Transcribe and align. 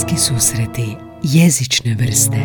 Bliski 0.00 0.16
susreti 0.16 0.96
jezične 1.22 1.96
vrste 2.00 2.36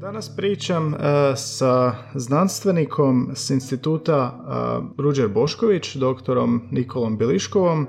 Danas 0.00 0.36
pričam 0.36 0.86
uh, 0.86 1.00
sa 1.36 1.94
znanstvenikom 2.14 3.30
s 3.34 3.50
instituta 3.50 4.38
uh, 4.38 5.04
Ruđer 5.04 5.28
Bošković, 5.28 5.96
doktorom 5.96 6.68
Nikolom 6.70 7.18
Biliškovom, 7.18 7.86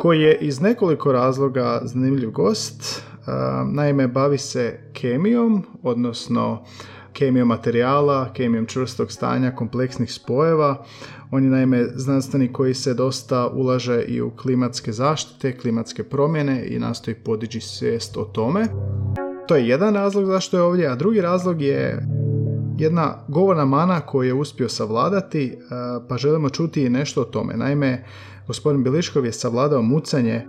koji 0.00 0.20
je 0.20 0.38
iz 0.40 0.60
nekoliko 0.60 1.12
razloga 1.12 1.80
zanimljiv 1.84 2.30
gost. 2.30 3.02
Uh, 3.20 3.26
naime, 3.72 4.08
bavi 4.08 4.38
se 4.38 4.80
kemijom, 4.92 5.64
odnosno 5.82 6.64
kemijom 7.12 7.48
materijala, 7.48 8.32
kemijom 8.32 8.66
čvrstog 8.66 9.12
stanja, 9.12 9.54
kompleksnih 9.54 10.12
spojeva. 10.12 10.84
On 11.30 11.44
je 11.44 11.50
naime 11.50 11.86
znanstvenik 11.94 12.52
koji 12.52 12.74
se 12.74 12.94
dosta 12.94 13.48
ulaže 13.48 14.02
i 14.02 14.20
u 14.20 14.30
klimatske 14.30 14.92
zaštite, 14.92 15.58
klimatske 15.58 16.04
promjene 16.04 16.66
i 16.66 16.78
nastoji 16.78 17.14
podići 17.14 17.60
svijest 17.60 18.16
o 18.16 18.24
tome. 18.24 18.66
To 19.48 19.56
je 19.56 19.68
jedan 19.68 19.94
razlog 19.94 20.26
zašto 20.26 20.56
je 20.56 20.62
ovdje, 20.62 20.86
a 20.86 20.94
drugi 20.94 21.20
razlog 21.20 21.62
je 21.62 22.06
jedna 22.78 23.14
govorna 23.28 23.64
mana 23.64 24.00
koju 24.00 24.26
je 24.26 24.34
uspio 24.34 24.68
savladati, 24.68 25.46
e, 25.46 25.56
pa 26.08 26.16
želimo 26.16 26.48
čuti 26.48 26.90
nešto 26.90 27.20
o 27.20 27.24
tome. 27.24 27.54
Naime, 27.56 28.04
gospodin 28.46 28.84
Biliškov 28.84 29.26
je 29.26 29.32
savladao 29.32 29.82
mucanje 29.82 30.46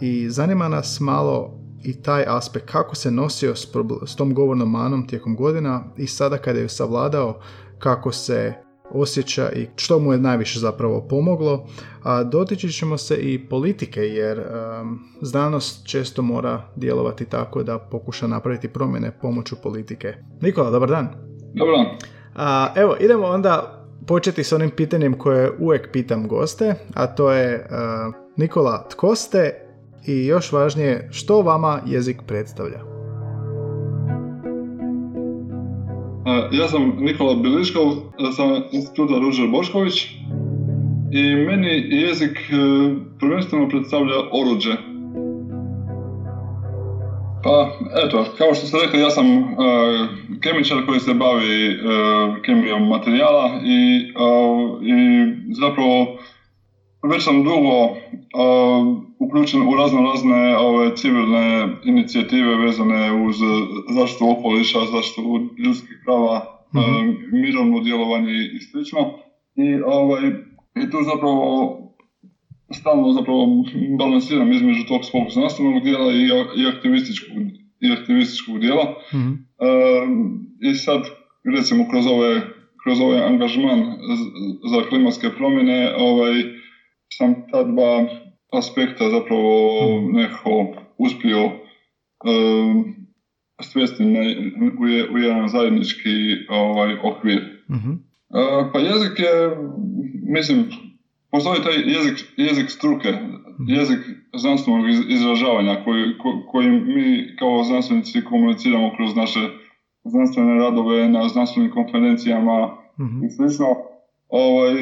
i 0.00 0.30
zanima 0.30 0.68
nas 0.68 1.00
malo 1.00 1.60
i 1.84 2.02
taj 2.02 2.24
aspekt 2.26 2.70
kako 2.70 2.94
se 2.94 3.10
nosio 3.10 3.54
s, 3.54 3.68
s 4.06 4.16
tom 4.16 4.34
govornom 4.34 4.70
manom 4.70 5.06
tijekom 5.06 5.36
godina 5.36 5.84
i 5.96 6.06
sada 6.06 6.38
kada 6.38 6.58
je 6.58 6.68
savladao 6.68 7.40
kako 7.78 8.12
se 8.12 8.65
osjeća 8.90 9.50
i 9.52 9.66
što 9.76 9.98
mu 9.98 10.12
je 10.12 10.18
najviše 10.18 10.58
zapravo 10.58 11.06
pomoglo. 11.08 11.66
A 12.02 12.24
dotići 12.24 12.68
ćemo 12.68 12.98
se 12.98 13.16
i 13.16 13.48
politike 13.48 14.00
jer 14.00 14.38
um, 14.38 14.98
znanost 15.22 15.86
često 15.86 16.22
mora 16.22 16.62
djelovati 16.76 17.24
tako 17.24 17.62
da 17.62 17.78
pokuša 17.78 18.26
napraviti 18.26 18.68
promjene 18.68 19.18
pomoću 19.20 19.56
politike. 19.62 20.14
Nikola, 20.40 20.70
dobar 20.70 20.88
dan. 20.88 21.08
Dobar 21.54 21.74
dan. 21.76 21.86
A, 22.34 22.72
evo, 22.76 22.96
idemo 23.00 23.26
onda 23.26 23.82
početi 24.06 24.44
s 24.44 24.52
onim 24.52 24.70
pitanjem 24.70 25.18
koje 25.18 25.52
uvijek 25.58 25.92
pitam 25.92 26.28
goste, 26.28 26.74
a 26.94 27.06
to 27.06 27.32
je 27.32 27.68
uh, 27.70 28.14
Nikola, 28.36 28.88
tko 28.88 29.14
ste 29.14 29.66
i 30.06 30.26
još 30.26 30.52
važnije, 30.52 31.08
što 31.12 31.42
vama 31.42 31.80
jezik 31.86 32.16
predstavlja? 32.26 32.95
Ja 36.52 36.68
sam 36.68 36.92
Nikola 36.98 37.34
Biliškov, 37.34 37.92
sam 38.36 38.62
instituta 38.72 39.18
Ružer 39.18 39.48
Bošković 39.48 40.04
i 41.12 41.22
meni 41.34 41.84
jezik 41.90 42.38
e, 42.38 42.54
prvenstveno 43.20 43.68
predstavlja 43.68 44.14
oruđe. 44.32 44.76
Pa, 47.44 47.70
eto, 48.06 48.24
kao 48.38 48.54
što 48.54 48.66
ste 48.66 48.76
rekli, 48.84 49.00
ja 49.00 49.10
sam 49.10 49.26
uh, 49.38 49.46
kemičar 50.42 50.86
koji 50.86 51.00
se 51.00 51.14
bavi 51.14 51.78
kemijom 52.44 52.88
materijala 52.88 53.50
i, 53.64 53.98
i 54.82 54.94
zapravo 55.60 56.18
već 57.10 57.24
sam 57.24 57.44
dugo 57.44 57.96
uključen 59.18 59.62
u 59.62 59.74
razno 59.74 60.00
razne 60.02 60.56
ove, 60.56 60.96
civilne 60.96 61.68
inicijative 61.84 62.56
vezane 62.56 63.24
uz 63.26 63.36
zaštitu 63.88 64.30
okoliša, 64.30 64.78
zaštitu 64.92 65.22
ljudskih 65.64 66.02
prava, 66.04 66.52
mm 66.74 67.16
mirovno 67.32 67.80
djelovanje 67.80 68.32
i 68.32 68.60
sl. 68.60 68.78
I, 69.56 69.82
ovaj, 69.86 70.26
I 70.82 70.90
tu 70.90 70.98
zapravo 71.02 71.76
stalno 72.70 73.12
zapravo 73.12 73.46
balansiram 73.98 74.52
između 74.52 74.84
tog 74.88 75.04
svog 75.04 75.30
znanstvenog 75.30 75.82
dijela 75.82 76.12
i, 76.12 76.26
i 76.62 76.66
aktivističkog, 76.76 77.36
i 77.80 77.92
aktivističkog 78.00 78.58
dijela. 78.58 78.84
mm 79.14 79.32
I 80.70 80.74
sad, 80.74 81.00
recimo, 81.54 81.88
kroz 81.90 82.06
ove 82.06 82.40
kroz 82.86 83.00
ovaj 83.00 83.20
angažman 83.20 83.80
za 84.70 84.88
klimatske 84.88 85.28
promjene, 85.38 85.94
ovaj, 85.98 86.32
sam 87.16 87.34
ta 87.50 87.62
dva 87.62 88.06
aspekta 88.52 89.10
zapravo 89.10 89.70
nekako 90.12 90.66
uspio 90.98 91.44
um, 91.44 92.94
svesti 93.60 94.04
na, 94.04 94.20
u, 94.20 95.14
u 95.14 95.18
jedan 95.18 95.48
zajednički 95.48 96.14
ovaj, 96.48 96.94
okvir. 97.02 97.40
uh 97.68 98.72
pa 98.72 98.78
jezik 98.78 99.18
je, 99.18 99.56
mislim, 100.22 100.64
postoji 101.30 101.62
taj 101.62 101.76
jezik, 101.94 102.18
jezik 102.36 102.70
struke, 102.70 103.12
mhm. 103.12 103.68
jezik 103.68 103.98
znanstvenog 104.36 104.84
izražavanja 105.08 105.84
koji, 105.84 106.18
ko, 106.18 106.46
koji 106.50 106.68
mi 106.68 107.36
kao 107.38 107.62
znanstvenici 107.62 108.24
komuniciramo 108.24 108.92
kroz 108.96 109.16
naše 109.16 109.40
znanstvene 110.04 110.54
radove 110.54 111.08
na 111.08 111.28
znanstvenim 111.28 111.72
konferencijama 111.72 112.64
uh 112.98 113.24
i 113.26 113.30
slično. 113.30 113.66
Ovaj, 114.28 114.72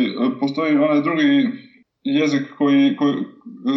postoji 0.41 0.77
onaj 0.77 1.01
drugi 1.03 1.49
jezik 2.05 2.43
koji, 2.59 2.97
koji, 2.97 3.15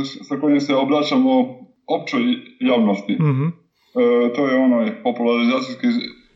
sa 0.03 0.37
kojim 0.37 0.59
se 0.59 0.75
obraćamo 0.75 1.45
općoj 1.87 2.23
javnosti. 2.59 3.13
Mm-hmm. 3.13 3.47
E, 3.47 4.33
to 4.33 4.47
je 4.47 4.55
onaj 4.55 5.03
popularizacijski, 5.03 5.87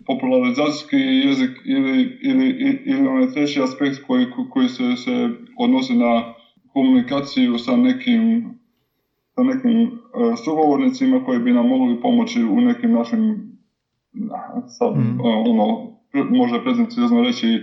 popularizacijski 0.05 0.97
jezik 0.97 1.49
ili, 1.65 2.17
ili, 2.23 2.47
ili 2.85 3.07
onaj 3.07 3.27
treći 3.27 3.61
aspekt 3.61 3.99
koji, 4.07 4.25
koji 4.49 4.67
se, 4.67 4.95
se 4.95 5.29
odnosi 5.59 5.95
na 5.95 6.33
komunikaciju 6.73 7.57
sa 7.57 7.75
nekim, 7.75 8.43
sa 9.35 9.43
nekim 9.43 9.79
e, 9.81 9.89
sugovornicima 10.45 11.23
koji 11.23 11.39
bi 11.39 11.51
nam 11.51 11.67
mogli 11.67 12.01
pomoći 12.01 12.43
u 12.43 12.61
nekim 12.61 12.91
našim 12.91 13.51
sad, 14.67 14.95
mm. 14.95 15.19
ono, 15.21 15.91
može 16.29 16.63
prezencijozno 16.63 17.21
reći 17.21 17.59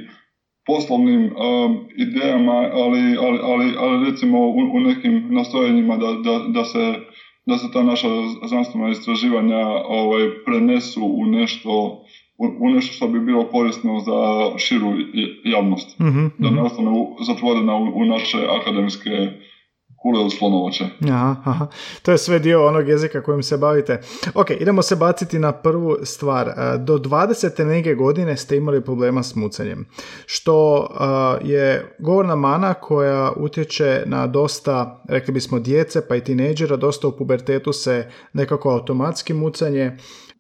poslovnim 0.68 1.22
um, 1.24 1.78
idejama, 1.96 2.58
ali, 2.72 3.16
ali, 3.24 3.38
ali, 3.42 3.74
ali 3.78 4.10
recimo 4.10 4.38
u, 4.38 4.58
u 4.76 4.80
nekim 4.80 5.26
nastojanjima 5.30 5.96
da, 5.96 6.06
da, 6.06 6.38
da, 6.48 6.64
se, 6.64 6.94
da 7.46 7.58
se 7.58 7.66
ta 7.72 7.82
naša 7.82 8.08
znanstvena 8.46 8.88
istraživanja 8.90 9.66
ovaj, 9.88 10.28
prenesu 10.44 11.02
u 11.04 11.26
nešto, 11.26 12.02
u, 12.60 12.68
nešto 12.68 12.92
što 12.92 13.08
bi 13.08 13.20
bilo 13.20 13.44
korisno 13.44 14.00
za 14.00 14.18
širu 14.58 14.92
javnost. 15.44 15.98
Mm-hmm, 16.00 16.32
da 16.38 16.50
ne 16.50 16.62
ostane 16.62 16.90
zatvorena 17.26 17.76
u, 17.76 17.84
u 17.94 18.04
naše 18.04 18.38
akademske 18.60 19.10
kule 20.02 20.30
slonovače. 20.30 20.84
Aha, 21.04 21.36
aha. 21.44 21.66
To 22.02 22.12
je 22.12 22.18
sve 22.18 22.38
dio 22.38 22.66
onog 22.66 22.88
jezika 22.88 23.22
kojim 23.22 23.42
se 23.42 23.56
bavite. 23.56 24.00
Ok, 24.34 24.50
idemo 24.50 24.82
se 24.82 24.96
baciti 24.96 25.38
na 25.38 25.52
prvu 25.52 25.96
stvar. 26.02 26.48
E, 26.48 26.78
do 26.78 26.98
20. 26.98 27.64
neke 27.64 27.94
godine 27.94 28.36
ste 28.36 28.56
imali 28.56 28.84
problema 28.84 29.22
s 29.22 29.34
mucanjem, 29.34 29.86
što 30.26 30.88
uh, 30.90 31.48
je 31.48 31.96
govorna 31.98 32.36
mana 32.36 32.74
koja 32.74 33.32
utječe 33.36 34.02
na 34.06 34.26
dosta, 34.26 35.02
rekli 35.08 35.34
bismo, 35.34 35.58
djece 35.58 36.08
pa 36.08 36.16
i 36.16 36.24
tineđera, 36.24 36.76
dosta 36.76 37.08
u 37.08 37.16
pubertetu 37.16 37.72
se 37.72 38.10
nekako 38.32 38.70
automatski 38.70 39.32
mucanje 39.32 39.96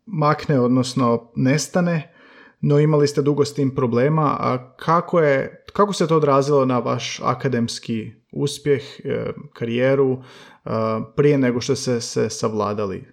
makne, 0.06 0.60
odnosno 0.60 1.30
nestane 1.36 2.14
no 2.60 2.78
imali 2.78 3.08
ste 3.08 3.22
dugo 3.22 3.44
s 3.44 3.54
tim 3.54 3.74
problema, 3.74 4.36
a 4.40 4.74
kako, 4.76 5.20
je, 5.20 5.64
kako 5.72 5.92
se 5.92 6.06
to 6.06 6.16
odrazilo 6.16 6.64
na 6.64 6.78
vaš 6.78 7.20
akademski 7.24 8.17
uspjeh, 8.32 8.82
e, 9.04 9.32
karijeru, 9.52 10.12
e, 10.12 10.70
prije 11.16 11.38
nego 11.38 11.60
što 11.60 11.76
ste 11.76 12.00
se 12.00 12.30
savladali? 12.30 13.04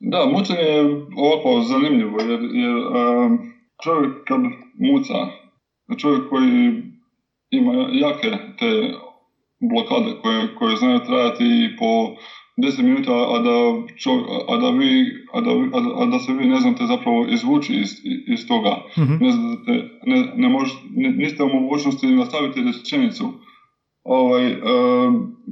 Da, 0.00 0.26
mucanje 0.26 0.60
je 0.60 1.06
ovako 1.16 1.62
zanimljivo, 1.62 2.20
jer, 2.20 2.40
jer 2.40 2.76
e, 2.76 2.84
čovjek 3.84 4.12
kad 4.28 4.40
muca, 4.74 5.14
čovjek 5.98 6.28
koji 6.28 6.82
ima 7.50 7.88
jake 7.92 8.30
te 8.58 8.94
blokade 9.70 10.10
koje, 10.22 10.54
koje 10.58 10.76
znaju 10.76 11.00
trajati 11.06 11.44
i 11.44 11.76
po 11.76 12.16
10 12.56 12.82
minuta, 12.82 13.12
a 13.12 13.38
da, 13.38 13.56
a 14.48 14.56
da, 14.56 14.70
vi, 14.70 14.90
a 15.32 15.40
da, 15.40 15.50
a 16.02 16.06
da 16.06 16.18
se 16.18 16.32
vi 16.32 16.44
ne 16.44 16.60
znate 16.60 16.86
zapravo 16.86 17.26
izvući 17.28 17.74
iz, 17.74 17.90
iz 18.26 18.48
toga. 18.48 18.82
Mm-hmm. 18.98 19.18
Ne 19.20 19.30
znate, 19.32 19.72
ne, 20.06 20.32
ne 20.36 20.48
možete, 20.48 20.80
niste 20.94 21.42
u 21.42 21.48
mogućnosti 21.48 22.06
nastaviti 22.06 22.62
rečenicu. 22.62 23.32
Ovaj, 24.04 24.54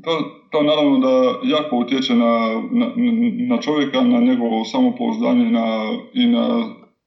to, 0.05 0.11
to 0.51 0.63
naravno 0.63 0.99
da 0.99 1.39
jako 1.43 1.77
utječe 1.77 2.15
na, 2.15 2.61
na, 2.71 2.87
na 3.49 3.59
čovjeka, 3.61 4.03
na 4.03 4.21
njegovo 4.21 4.65
samopouzdanje 4.65 5.51
na, 5.51 5.97
i 6.15 6.27
na, 6.27 6.65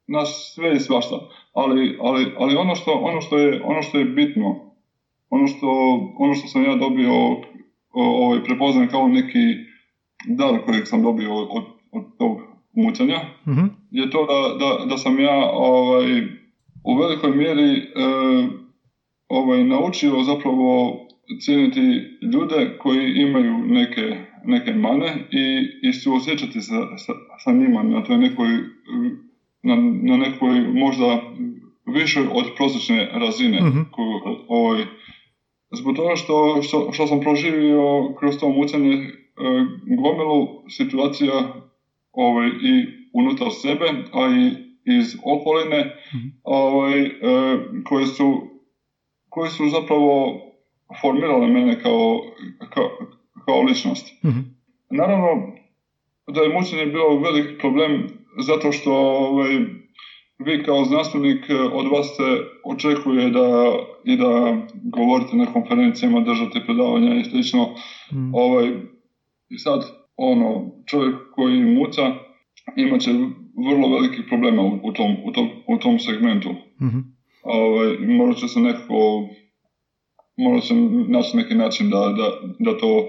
na 0.07 0.25
sve 0.25 0.75
i 0.75 0.79
svašta. 0.79 1.15
Ali, 1.53 1.97
ali, 2.01 2.33
ali 2.37 2.55
ono, 2.55 2.75
što, 2.75 2.91
ono, 2.93 3.21
što 3.21 3.37
je, 3.37 3.61
ono 3.63 3.81
što 3.81 3.97
je 3.97 4.05
bitno, 4.05 4.55
ono 5.29 5.47
što, 5.47 5.67
ono 6.19 6.33
što 6.33 6.47
sam 6.47 6.63
ja 6.65 6.75
dobio 6.75 7.11
ovaj, 7.93 8.43
prepoznam 8.43 8.87
kao 8.87 9.07
neki 9.07 9.55
dar 10.27 10.65
kojeg 10.65 10.87
sam 10.87 11.01
dobio 11.01 11.33
od, 11.35 11.63
od 11.91 12.03
tog 12.17 12.37
mucanja 12.73 13.19
mm 13.47 13.85
je 13.91 14.09
to 14.09 14.25
da, 14.25 14.65
da, 14.65 14.85
da 14.85 14.97
sam 14.97 15.19
ja 15.19 15.49
ovaj, 15.53 16.21
u 16.83 16.95
velikoj 16.95 17.31
mjeri 17.31 17.77
e, 17.77 17.81
ovaj, 19.27 19.63
naučio 19.63 20.23
zapravo 20.23 21.04
cijeniti 21.39 22.01
ljude 22.33 22.77
koji 22.79 23.13
imaju 23.15 23.57
neke, 23.67 24.15
neke 24.45 24.73
mane 24.73 25.27
i, 25.31 25.65
i 25.89 25.93
suosjećati 25.93 26.61
sa, 26.61 26.97
sa, 26.97 27.13
sa 27.43 27.51
njima 27.51 27.83
na 27.83 28.03
toj 28.03 28.17
nekoj, 28.17 28.47
na, 29.63 29.75
na 30.01 30.17
nekoj 30.17 30.59
možda 30.73 31.21
više 31.85 32.19
od 32.33 32.45
prosječne 32.57 33.09
razine. 33.13 33.61
Mhm. 33.61 33.81
Koju, 33.91 34.19
ovaj, 34.47 34.83
zbog 35.71 35.95
toga 35.95 36.15
što, 36.15 36.61
što, 36.61 36.89
što 36.91 37.07
sam 37.07 37.19
proživio 37.19 38.13
kroz 38.19 38.37
to 38.37 38.49
mucanje 38.49 38.93
e, 38.93 39.09
gomilu 39.97 40.47
situacija 40.69 41.53
ovaj, 42.11 42.47
i 42.47 42.85
unutar 43.13 43.47
sebe, 43.51 43.85
a 44.13 44.29
i 44.29 44.51
iz 44.97 45.15
okoline 45.23 45.95
Mhm. 46.15 46.27
ovaj, 46.43 47.01
e, 47.01 47.11
koje, 47.83 48.07
su, 48.07 48.41
koje 49.29 49.49
su 49.49 49.67
zapravo 49.67 50.41
formirale 51.01 51.47
mene 51.47 51.79
kao, 51.81 52.19
kao, 52.69 52.89
kao 53.45 53.61
ličnost. 53.61 54.23
Mhm. 54.23 54.39
Naravno 54.89 55.55
da 56.27 56.41
je 56.41 56.49
mučenje 56.49 56.85
bilo 56.85 57.19
velik 57.19 57.59
problem 57.59 58.07
zato 58.39 58.71
što 58.71 58.91
ovaj, 58.93 59.59
vi 60.39 60.63
kao 60.63 60.83
znanstvenik 60.83 61.45
od 61.73 61.87
vas 61.87 62.05
se 62.05 62.39
očekuje 62.63 63.29
da 63.29 63.75
i 64.03 64.15
da 64.15 64.57
govorite 64.83 65.35
na 65.35 65.45
konferencijama, 65.45 66.19
držate 66.19 66.59
predavanja 66.65 67.15
i 67.15 67.23
slično. 67.23 67.69
Mhm. 68.11 68.29
Ovaj, 68.33 68.71
I 69.49 69.57
sad, 69.57 69.81
ono, 70.15 70.71
čovjek 70.85 71.15
koji 71.35 71.65
muca 71.65 72.11
imat 72.75 73.01
će 73.01 73.11
vrlo 73.69 73.89
velikih 73.89 74.25
problema 74.27 74.61
u, 74.61 74.79
u, 74.83 74.91
tom, 74.91 75.15
u, 75.25 75.31
tom, 75.31 75.49
u 75.67 75.77
tom 75.77 75.99
segmentu. 75.99 76.49
Mhm. 76.81 76.99
Ovaj, 77.43 77.97
morat 77.97 78.37
će 78.37 78.47
se 78.47 78.59
nekako, 78.59 79.27
morat 80.37 80.63
će 80.63 80.73
naći 81.07 81.37
neki 81.37 81.55
način 81.55 81.89
da, 81.89 81.97
da, 82.17 82.31
da 82.59 82.77
to 82.77 83.05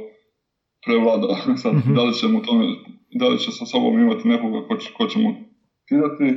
prevlada. 0.87 1.37
Sad, 1.62 1.75
Mhm. 1.75 1.94
da 1.94 2.02
li 2.02 2.12
će 2.14 2.28
mu 2.28 2.43
tome, 2.43 2.67
da 3.11 3.28
li 3.28 3.38
će 3.38 3.50
sa 3.52 3.67
sobom 3.67 3.99
imati 4.00 4.28
nekoga 4.28 4.67
ko 4.69 4.76
će, 4.76 4.90
ko 4.93 5.06
će 5.06 5.19
mu 5.19 5.32
tirati, 5.88 6.34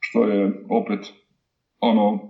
što 0.00 0.24
je 0.24 0.64
opet 0.70 1.12
ono 1.80 2.28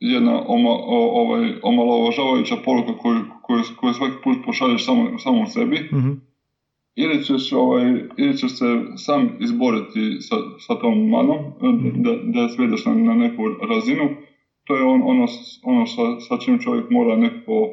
jedna 0.00 0.42
oma, 0.46 0.70
o, 0.70 0.96
ovaj, 1.22 1.52
omalovažavajuća 1.62 2.56
poruka 2.64 2.98
koju, 2.98 3.20
koju, 3.42 3.62
koju 3.76 3.92
svaki 3.94 4.14
put 4.24 4.36
pošalješ 4.44 4.84
samo, 4.84 5.18
samom 5.18 5.46
sebi 5.46 5.76
Mhm. 5.92 6.10
ili 6.94 7.22
ćeš, 7.24 7.52
ovaj, 7.52 7.84
ili 8.16 8.36
ćeš 8.36 8.52
se 8.58 8.64
sam 8.96 9.36
izboriti 9.40 10.16
sa, 10.20 10.36
sa 10.58 10.74
tom 10.78 11.08
manom, 11.08 11.38
da, 12.04 12.12
da 12.24 12.40
je 12.40 12.48
svedeš 12.48 12.84
na, 12.84 12.94
na 12.94 13.14
neku 13.14 13.42
razinu, 13.68 14.08
to 14.66 14.76
je 14.76 14.82
on, 14.84 15.02
ono, 15.04 15.26
ono 15.64 15.86
sa, 15.86 16.02
sa 16.20 16.38
čim 16.38 16.58
čovjek 16.58 16.90
mora 16.90 17.16
nekako 17.16 17.68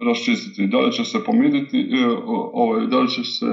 raščistiti. 0.00 0.66
Da 0.66 0.78
li 0.78 0.92
ćeš 0.92 1.12
se 1.12 1.24
pomiriti, 1.24 1.78
e, 1.80 2.06
ovaj, 2.54 2.86
da 2.86 2.98
li 2.98 3.08
ćeš 3.08 3.38
se 3.38 3.46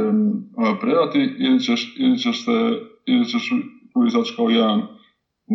predati 0.81 1.19
ili 1.39 1.59
ćeš, 1.59 1.95
ili 1.99 2.17
ćeš 2.19 2.45
se, 2.45 2.51
ili 3.05 3.25
ćeš 3.25 3.49
tu 3.93 4.05
izaći 4.07 4.33
kao 4.35 4.49
jedan 4.49 4.81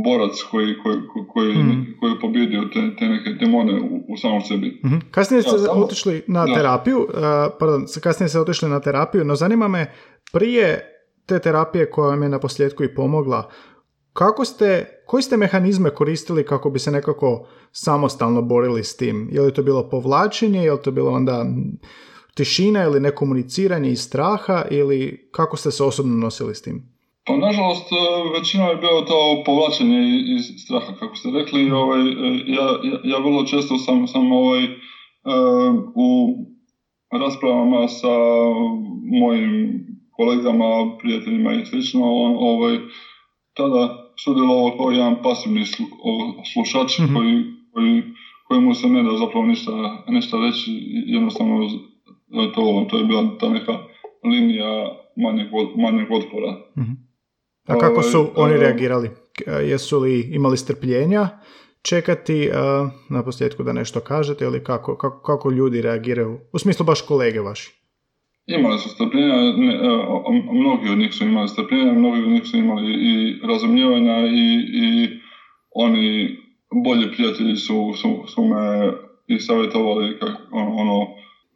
borac 0.04 0.42
koji, 0.42 0.74
koji, 0.78 0.96
koji, 1.28 1.52
Mhm. 1.54 1.80
koji 2.00 2.10
je 2.10 2.20
pobjedio 2.20 2.62
te, 2.64 2.96
te 2.96 3.04
neke 3.06 3.30
demone 3.30 3.80
u, 3.80 4.04
u 4.08 4.16
samom 4.16 4.40
sebi. 4.40 4.80
Mhm. 4.84 4.96
Kasnije 5.10 5.42
ste 5.42 5.50
Ja, 5.52 5.58
samo- 5.58 5.84
otišli 5.84 6.22
na 6.28 6.46
Da. 6.46 6.54
terapiju, 6.54 6.98
uh, 6.98 7.08
pardon, 7.60 7.84
kasnije 8.02 8.28
ste 8.28 8.40
otišli 8.40 8.68
na 8.68 8.80
terapiju, 8.80 9.24
no 9.24 9.34
zanima 9.34 9.68
me 9.68 9.92
prije 10.32 10.80
te 11.26 11.38
terapije 11.38 11.90
koja 11.90 12.08
vam 12.08 12.22
je 12.22 12.28
na 12.28 12.38
posljedku 12.38 12.84
i 12.84 12.94
pomogla, 12.94 13.50
kako 14.12 14.44
ste, 14.44 14.68
koji 15.06 15.22
ste 15.22 15.36
mehanizme 15.36 15.90
koristili 15.90 16.46
kako 16.46 16.70
bi 16.70 16.78
se 16.78 16.90
nekako 16.90 17.46
samostalno 17.72 18.42
borili 18.42 18.84
s 18.84 18.96
tim? 18.96 19.28
Je 19.32 19.40
li 19.40 19.54
to 19.54 19.62
bilo 19.62 19.88
povlačenje, 19.90 20.60
je 20.60 20.72
li 20.72 20.82
to 20.82 20.90
bilo 20.90 21.10
onda 21.10 21.46
tišina 22.34 22.82
ili 22.82 23.00
nekomuniciranje 23.00 23.90
iz 23.90 24.00
straha 24.00 24.64
ili 24.70 25.28
kako 25.30 25.56
ste 25.56 25.70
se 25.70 25.84
osobno 25.84 26.16
nosili 26.16 26.54
s 26.54 26.62
tim? 26.62 26.92
Pa 27.26 27.36
nažalost 27.36 27.92
e, 27.92 27.96
većina 28.38 28.64
je 28.64 28.76
bilo 28.76 29.02
to 29.02 29.42
povlačenje 29.46 29.98
i- 29.98 30.36
iz 30.36 30.44
straha, 30.58 30.92
kako 30.98 31.16
ste 31.16 31.30
rekli. 31.30 31.70
Ovaj, 31.70 32.00
e, 32.00 32.12
ja, 32.46 32.62
ja, 32.82 32.98
ja 33.04 33.18
vrlo 33.18 33.44
često 33.44 33.78
sam, 33.78 34.08
sam 34.08 34.32
ovaj, 34.32 34.64
e, 34.64 34.68
u 35.94 36.08
raspravama 37.12 37.88
sa 37.88 38.08
mojim 39.20 39.80
kolegama, 40.10 40.64
prijateljima 40.98 41.52
i 41.52 41.66
slično, 41.66 42.00
on, 42.04 42.36
ovaj, 42.38 42.78
tada 43.54 43.82
sudjelovao 44.16 44.76
kao 44.76 44.90
jedan 44.90 45.16
pasivni 45.22 45.60
slu- 45.62 45.88
slušač 46.44 46.98
Mhm. 46.98 47.14
koji, 47.16 47.42
koji, 47.72 48.02
kojemu 48.48 48.74
se 48.74 48.86
ne 48.86 49.02
da 49.02 49.16
zapravo 49.16 49.46
ništa, 49.46 49.72
ništa 50.08 50.36
reći, 50.38 50.70
jednostavno 51.06 51.64
e, 51.64 52.52
to, 52.54 52.86
to 52.90 52.98
je 52.98 53.04
bila 53.04 53.36
ta 53.40 53.48
neka 53.48 53.72
linija 54.24 54.88
manjeg, 55.16 55.46
manjeg 55.76 56.06
otpora. 56.12 56.52
Mhm. 56.78 56.92
A 57.66 57.78
kako 57.78 58.02
su 58.02 58.18
Ovaj, 58.18 58.30
oni 58.36 58.54
e, 58.54 58.58
reagirali? 58.58 59.08
K- 59.08 59.50
Jesu 59.62 59.98
li 59.98 60.20
imali 60.22 60.56
strpljenja 60.56 61.28
čekati 61.82 62.48
uh, 62.48 62.54
na 63.10 63.24
posljedku 63.24 63.62
da 63.62 63.72
nešto 63.72 64.00
kažete 64.00 64.44
ili 64.44 64.64
kako, 64.64 64.96
kako, 64.96 65.22
kako 65.22 65.50
ljudi 65.50 65.82
reagiraju? 65.82 66.38
U 66.52 66.58
smislu 66.58 66.86
baš 66.86 67.02
kolege 67.02 67.40
vaši. 67.40 67.81
Imali 68.46 68.78
su 68.78 68.88
strpljenja, 68.88 69.34
ne, 69.56 69.72
e, 69.74 69.78
mnogi 70.52 70.88
od 70.88 70.98
njih 70.98 71.12
su 71.12 71.24
imali 71.24 71.48
strpljenja, 71.48 71.92
mnogi 71.94 72.22
od 72.22 72.30
njih 72.30 72.42
su 72.44 72.56
imali 72.56 72.92
i 72.92 73.38
razumijevanja 73.46 74.26
i, 74.26 74.64
i 74.72 75.08
oni 75.74 76.30
bolji 76.84 77.10
prijatelji 77.10 77.56
su, 77.56 77.92
su, 77.94 78.22
su 78.26 78.44
me 78.44 78.92
i 79.26 79.38
savjetovali 79.38 80.18
kak, 80.18 80.36
ono, 80.52 80.70
ono, 80.74 81.06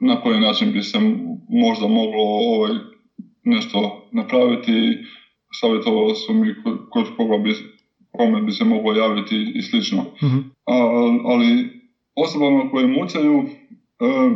na 0.01 0.21
koji 0.21 0.41
način 0.41 0.73
bi 0.73 0.83
se 0.83 0.99
možda 1.49 1.87
moglo 1.87 2.23
ovaj, 2.23 2.73
nešto 3.45 4.09
napraviti, 4.13 4.97
savjetovali 5.53 6.15
su 6.15 6.35
mi 6.35 6.55
kod, 6.63 6.79
kod 6.91 7.07
koga 7.17 7.37
bi, 7.37 7.53
kome 8.11 8.41
bi 8.41 8.53
se 8.53 8.65
moglo 8.65 8.93
javiti 8.93 9.53
i 9.55 9.63
slično. 9.63 10.05
Mhm. 10.25 10.37
A- 10.67 11.19
ali 11.25 11.69
osobama 12.17 12.71
koje 12.71 12.87
mucaju, 12.87 13.45
e, 14.01 14.31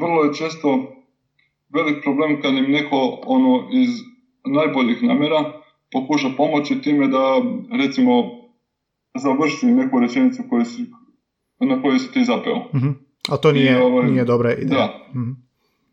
vrlo 0.00 0.24
je 0.24 0.32
često 0.32 0.94
velik 1.74 2.02
problem 2.02 2.42
kad 2.42 2.54
im 2.54 2.70
neko 2.70 3.20
ono 3.26 3.68
iz 3.72 3.88
najboljih 4.44 5.02
namjera 5.02 5.52
pokuša 5.92 6.28
pomoći 6.36 6.82
time 6.82 7.08
da 7.08 7.42
recimo 7.72 8.12
završi 9.18 9.66
neku 9.66 10.00
rečenicu 10.00 10.42
koju 10.50 10.64
si, 10.64 10.86
na 11.60 11.82
koju 11.82 11.98
si 11.98 12.12
ti 12.12 12.24
zapeo. 12.24 12.58
Mhm. 12.74 12.90
A 13.28 13.36
to 13.36 13.52
nije, 13.52 13.72
I, 13.72 13.82
ovaj, 13.82 14.10
nije 14.10 14.24
dobra 14.24 14.52
ideja. 14.52 14.68
da. 14.68 15.20
Mhm. 15.20 15.30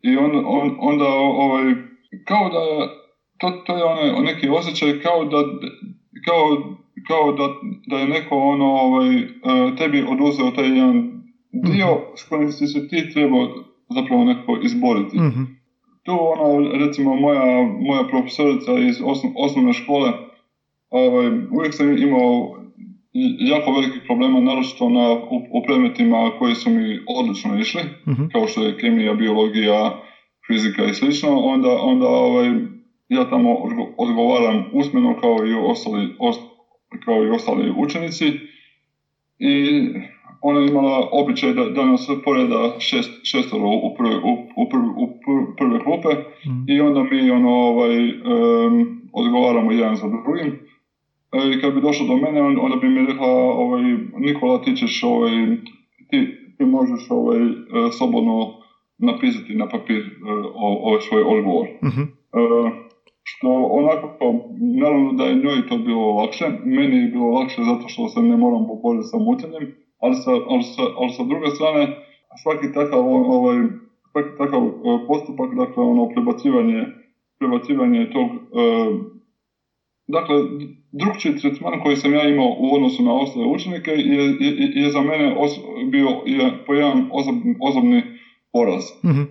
I 0.02 0.18
on, 0.18 0.32
on, 0.46 0.78
onda 0.80 1.08
ovaj, 1.16 1.74
kao 2.28 2.50
da 2.50 2.60
to, 3.38 3.52
to 3.66 3.78
je 3.78 3.84
onaj 3.84 4.22
neki 4.34 4.50
osjećaj 4.50 5.00
kao 5.02 5.26
da 5.26 5.38
kao, 6.26 6.76
kao 7.08 7.32
da, 7.32 7.48
da 7.88 7.98
je 7.98 8.08
neko 8.08 8.36
ono 8.36 8.66
ovaj, 8.66 9.16
e, 9.18 9.26
tebi 9.78 10.06
oduzeo 10.10 10.52
taj 10.52 10.68
jedan 10.68 11.22
dio 11.52 11.88
s 12.16 12.30
kojim 12.30 12.52
si 12.52 12.68
se 12.68 12.88
ti 12.88 13.10
trebao 13.14 13.48
zapravo 13.90 14.24
nekako 14.24 14.58
izboriti. 14.64 15.18
Mhm. 15.18 15.44
Tu 16.04 16.12
ono, 16.14 16.70
recimo 16.78 17.16
moja, 17.16 17.62
moja 17.80 18.04
profesorica 18.04 18.72
iz 18.80 19.02
osno- 19.04 19.32
osnovne 19.36 19.74
škole, 19.74 20.12
ovaj, 20.90 21.28
uvijek 21.52 21.74
sam 21.74 21.98
imao 21.98 22.50
jako 23.40 23.72
velikih 23.72 24.02
problema, 24.06 24.40
naročito 24.40 24.90
na, 24.90 25.12
u, 25.14 25.36
u 25.50 25.62
predmetima 25.62 26.32
koji 26.38 26.56
su 26.56 26.70
mi 26.70 26.98
odlično 27.08 27.60
išli, 27.60 27.82
Mhm. 28.08 28.24
kao 28.32 28.48
što 28.48 28.64
je 28.64 28.78
kemija, 28.78 29.14
biologija, 29.14 29.98
fizika 30.48 30.86
i 30.86 30.94
slično, 30.94 31.30
onda, 31.40 31.78
onda 31.82 32.08
ovaj, 32.08 32.48
ja 33.10 33.24
tamo 33.24 33.50
odgo- 33.54 33.94
odgovaram 33.98 34.64
usmeno 34.74 35.16
kao 35.16 35.38
i 35.46 35.54
ostali, 35.54 36.16
os- 36.20 36.46
kao 37.06 37.24
i 37.24 37.30
ostali 37.30 37.72
učenici 37.78 38.26
i 39.40 39.82
ona 40.42 40.60
je 40.60 40.68
imala 40.68 41.10
običaj 41.12 41.54
da, 41.54 41.66
da 41.66 41.86
nas 41.86 42.10
poreda 42.26 42.80
šest, 42.80 43.12
šestoro 43.24 43.70
u 43.70 43.96
prve, 43.98 44.16
u, 44.16 44.32
u 44.58 44.70
prve, 44.70 44.84
u 44.98 45.08
pr- 45.22 45.56
prve 45.58 45.80
klupe 45.80 46.10
Mhm. 46.48 46.64
i 46.68 46.82
onda 46.82 47.04
mi 47.04 47.32
ono, 47.32 47.50
ovaj, 47.50 47.96
em, 48.10 48.74
odgovaramo 49.14 49.72
jedan 49.72 49.96
za 49.96 50.08
drugim. 50.26 50.54
E, 51.34 51.52
I 51.54 51.62
kad 51.62 51.74
bi 51.74 51.82
došlo 51.82 52.08
do 52.08 52.18
mene, 52.18 52.42
on- 52.42 52.60
onda 52.60 52.76
bi 52.78 52.90
mi 52.90 53.06
rekla, 53.06 53.28
ovaj, 53.30 53.84
Nikola, 54.20 54.62
ti 54.62 54.76
ćeš, 54.76 55.04
ovaj, 55.04 55.32
ti, 56.10 56.20
ti 56.58 56.66
možeš 56.66 57.08
ovaj, 57.12 57.40
e, 57.40 57.52
slobodno 57.92 58.48
napisati 59.00 59.56
na 59.56 59.68
papir 59.68 60.02
e, 60.02 60.08
o- 60.56 60.80
ovaj 60.88 61.02
svoj 61.02 61.24
odgovor. 61.24 61.68
Mhm. 61.86 62.02
E, 62.02 62.72
što 63.24 63.50
onako, 63.72 64.08
naravno 64.82 65.14
da 65.14 65.26
je 65.26 65.36
njoj 65.36 65.68
to 65.68 65.78
bilo 65.78 66.12
lakše, 66.14 66.46
meni 66.66 66.98
je 66.98 67.08
bilo 67.08 67.30
lakše 67.30 67.64
zato 67.64 67.90
što 67.90 68.08
se 68.08 68.22
ne 68.22 68.38
moram 68.38 68.68
poboriti 68.68 69.04
sa 69.06 69.18
mutanjem, 69.18 69.68
ali 70.02 70.16
sa, 70.16 70.32
ali, 70.32 70.64
sa, 70.64 70.84
ali 70.98 71.10
sa 71.10 71.24
druge 71.24 71.50
strane, 71.50 71.82
svaki 72.44 72.72
takav, 72.74 73.00
ovaj, 73.06 73.58
svaki 74.12 74.32
takav 74.38 74.62
e, 74.68 74.72
postupak, 75.08 75.56
dakle 75.56 75.84
ono 75.84 76.10
prebacivanje, 76.10 76.86
prebacivanje 77.40 78.10
tog 78.10 78.28
e, 78.30 78.62
dakle, 80.08 80.36
drugčiji 80.92 81.36
tretman 81.36 81.80
koji 81.84 81.96
sam 81.96 82.14
ja 82.14 82.30
imao 82.30 82.56
u 82.58 82.74
odnosu 82.74 83.04
na 83.04 83.14
ostale 83.14 83.46
učenike 83.46 83.92
je, 83.92 84.24
je, 84.40 84.72
je 84.74 84.90
za 84.90 85.02
mene 85.02 85.36
os, 85.38 85.60
bio 85.86 86.08
je 86.26 86.64
po 86.66 86.74
jedan 86.74 87.08
osobni 87.60 88.04
poraz. 88.52 88.84
mm 89.04 89.24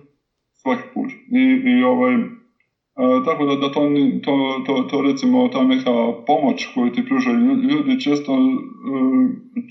Svaki 0.61 0.81
put. 0.93 1.11
I, 1.11 1.43
i 1.69 1.83
ovaj, 1.83 2.17
tako 3.25 3.45
da, 3.45 3.55
da 3.55 3.71
to, 3.71 3.81
to, 4.23 4.61
to, 4.65 4.83
to, 4.83 5.01
recimo 5.01 5.47
ta 5.47 5.65
neka 5.65 5.91
pomoć 6.27 6.65
koju 6.73 6.91
ti 6.91 7.05
pružaju 7.05 7.37
ljudi 7.69 7.99
često, 7.99 8.37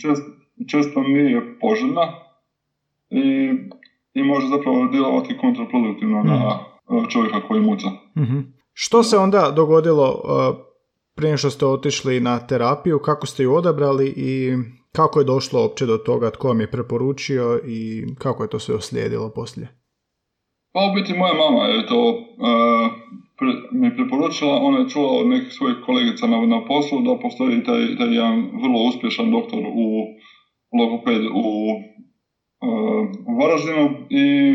često, 0.01 0.31
često 0.69 1.01
nije 1.01 1.59
poželjna 1.61 2.13
i, 3.11 3.51
i 4.15 4.23
može 4.23 4.47
zapravo 4.47 4.89
djelovati 4.93 5.39
kontraproduktivno 5.41 6.23
na 6.23 6.61
mhm. 6.93 7.05
čovjeka 7.09 7.41
koji 7.49 7.61
muca. 7.61 7.89
mm 8.17 8.41
Što 8.73 9.03
se 9.03 9.19
onda 9.19 9.53
dogodilo 9.57 10.23
prije 11.21 11.37
što 11.37 11.51
ste 11.51 11.67
otišli 11.67 12.21
na 12.21 12.47
terapiju, 12.47 12.99
kako 12.99 13.27
ste 13.27 13.43
ju 13.43 13.55
odabrali 13.55 14.15
i 14.17 14.57
kako 14.93 15.19
je 15.19 15.25
došlo 15.25 15.63
uopće 15.63 15.87
do 15.87 15.99
toga, 15.99 16.31
tko 16.31 16.49
vam 16.49 16.61
je 16.61 16.71
preporučio 16.71 17.61
i 17.67 18.05
kako 18.19 18.43
je 18.43 18.51
to 18.51 18.59
sve 18.59 18.75
oslijedilo 18.75 19.33
poslije? 19.35 19.69
Pa 20.73 20.81
u 20.81 20.95
biti 20.95 21.19
moja 21.19 21.35
mama 21.35 21.65
je 21.65 21.87
to 21.87 22.01
uh, 22.11 22.91
pre, 23.39 23.53
mi 23.73 23.97
preporučila, 23.97 24.55
ona 24.63 24.79
je 24.79 24.89
čula 24.89 25.11
od 25.21 25.27
nekih 25.27 25.53
svojih 25.53 25.77
kolegica 25.87 26.27
na, 26.27 26.47
na 26.47 26.65
poslu 26.65 27.01
da 27.01 27.23
postoji 27.23 27.65
taj, 27.65 27.97
taj 27.99 28.15
jedan 28.15 28.51
vrlo 28.63 28.79
uspješan 28.89 29.31
doktor 29.31 29.59
u 29.59 29.87
logoped 30.79 31.23
u, 31.23 31.47
uh, 32.67 33.09
u 33.27 33.37
Varaždinu 33.41 34.07
i, 34.11 34.55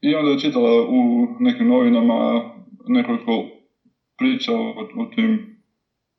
i 0.00 0.14
onda 0.14 0.30
je 0.30 0.38
čitala 0.38 0.88
u 0.88 1.26
nekim 1.40 1.66
novinama 1.66 2.50
nekoliko 2.88 3.44
priča 4.18 4.52
o, 4.52 4.74
o 4.96 5.06
tim 5.14 5.56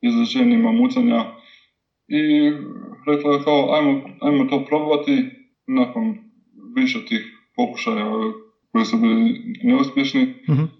izraženjima 0.01 0.71
mucanja 0.71 1.25
i 2.07 2.51
rekla 3.07 3.33
je 3.33 3.43
kao 3.43 3.73
ajmo, 3.73 4.01
ajmo 4.21 4.43
to 4.43 4.65
probati 4.65 5.23
nakon 5.67 6.17
više 6.75 7.05
tih 7.05 7.21
pokušaja 7.55 8.05
koji 8.71 8.85
su 8.85 8.97
bili 8.97 9.39
neuspješni. 9.63 10.23
mm 10.23 10.75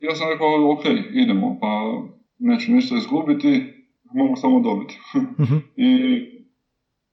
Ja 0.00 0.14
sam 0.14 0.28
rekao 0.28 0.72
ok, 0.72 0.84
idemo, 1.12 1.58
pa 1.60 2.02
neću 2.38 2.72
ništa 2.72 2.96
izgubiti, 2.96 3.62
mogu 4.14 4.36
samo 4.36 4.60
dobiti. 4.60 4.98
Mhm. 5.16 5.56
I, 5.86 5.90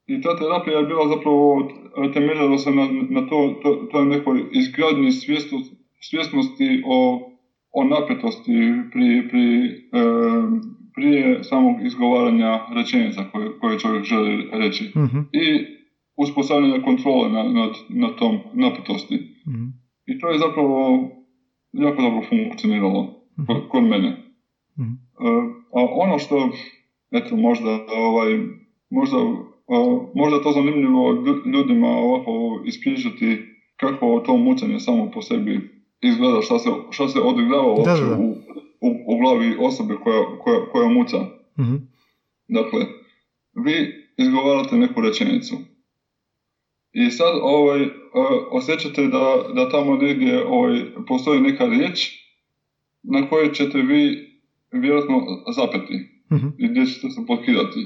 I 0.08 0.22
ta 0.22 0.38
terapija 0.38 0.78
je 0.78 0.86
bila 0.86 1.08
zapravo 1.08 1.72
temeljala 2.14 2.58
se 2.58 2.72
na, 2.72 2.88
na 3.10 3.22
to, 3.30 3.60
to, 3.64 3.88
to 3.92 4.00
je 4.00 4.06
nekoj 4.06 4.46
izgradnji 4.52 5.12
svjesnosti 6.02 6.84
o, 6.86 7.20
o 7.72 7.84
napetosti 7.84 8.74
pri, 8.92 9.28
pri 9.30 9.46
e, 9.68 10.04
prije 10.96 11.44
samog 11.44 11.86
izgovaranja 11.86 12.60
rečenica 12.76 13.24
koje, 13.32 13.60
koje 13.60 13.80
čovjek 13.80 14.04
želi 14.04 14.50
reći. 14.52 14.92
uh 14.96 15.10
I 15.32 15.46
uspostavljanja 16.16 16.82
kontrole 16.82 17.30
nad, 17.30 17.54
nad, 17.54 17.72
nad 17.90 18.16
tom 18.16 18.40
napetosti. 18.54 19.16
uh 19.16 19.54
I 20.06 20.20
to 20.20 20.28
je 20.28 20.38
zapravo 20.38 21.10
jako 21.72 22.02
dobro 22.02 22.22
funkcioniralo 22.30 23.00
uh 23.38 23.70
kod 23.72 23.84
mene. 23.84 24.10
uh 24.80 24.88
a 25.74 25.80
ono 25.92 26.18
što, 26.18 26.50
eto, 27.12 27.36
možda, 27.36 27.80
ovaj, 27.98 28.40
možda, 28.90 29.18
možda 30.16 30.42
to 30.44 30.52
zanimljivo 30.52 31.24
ljudima 31.46 31.88
ovako 31.88 32.64
ispričati 32.66 33.38
kako 33.78 34.24
to 34.26 34.38
mucanje 34.38 34.80
samo 34.80 35.12
po 35.14 35.22
sebi 35.22 35.70
izgleda, 36.02 36.42
šta 36.42 36.60
se, 36.60 36.70
šta 36.92 37.08
se 37.08 37.20
odigrava 37.20 37.68
uopće 37.68 38.04
u 38.20 38.36
u, 38.82 38.90
u 39.06 39.18
glavi 39.18 39.56
osobe 39.60 39.96
koja, 40.04 40.38
koja, 40.40 40.70
koja 40.72 40.90
muca. 40.90 41.18
Mm-hmm. 41.60 41.90
Dakle, 42.48 42.86
vi 43.54 44.06
izgovarate 44.18 44.78
neku 44.78 45.02
rečenicu. 45.02 45.56
I 46.92 47.12
sad 47.12 47.34
ovaj, 47.42 47.90
osjećate 48.52 49.08
da, 49.08 49.54
da 49.56 49.70
tamo 49.70 49.96
negdje 49.96 50.46
ovaj, 50.48 50.86
postoji 51.08 51.42
neka 51.42 51.66
riječ 51.66 52.12
na 53.04 53.30
kojoj 53.30 53.54
ćete 53.54 53.82
vi 53.82 54.28
vjerojatno 54.72 55.26
zapeti 55.56 55.94
mm-hmm. 56.34 56.54
i 56.58 56.68
gdje 56.68 56.86
ćete 56.86 57.10
se 57.10 57.22
potkidati. 57.28 57.80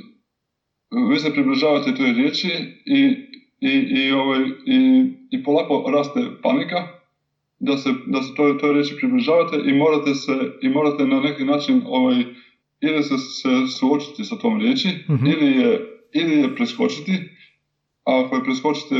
Vi 0.91 1.19
se 1.19 1.33
približavate 1.33 1.93
toj 1.93 2.11
riječi 2.13 2.47
i, 2.85 2.99
i, 3.59 3.71
i, 3.71 4.11
ovaj, 4.11 4.39
i, 4.65 5.03
i 5.31 5.43
polako 5.43 5.89
raste 5.91 6.19
panika 6.41 6.83
da 7.59 7.77
se, 7.77 7.89
da 8.05 8.21
se 8.21 8.33
toj, 8.33 8.57
toj 8.57 8.73
reći 8.73 8.95
približavate 8.95 9.55
i 9.65 9.73
morate 9.73 10.13
se, 10.13 10.31
i 10.61 10.69
morate 10.69 11.05
na 11.05 11.19
neki 11.19 11.43
način 11.45 11.81
ovaj, 11.85 12.23
ili 12.81 13.03
se, 13.03 13.17
se 13.17 13.49
suočiti 13.79 14.23
sa 14.23 14.35
tom 14.35 14.59
riječi, 14.59 14.87
mm 15.09 15.25
ili, 15.27 15.45
je, 15.45 15.79
ili 16.13 16.35
je 16.35 16.55
preskočiti, 16.55 17.11
a 18.05 18.19
ako 18.25 18.35
je 18.35 18.43
preskočite, 18.43 18.95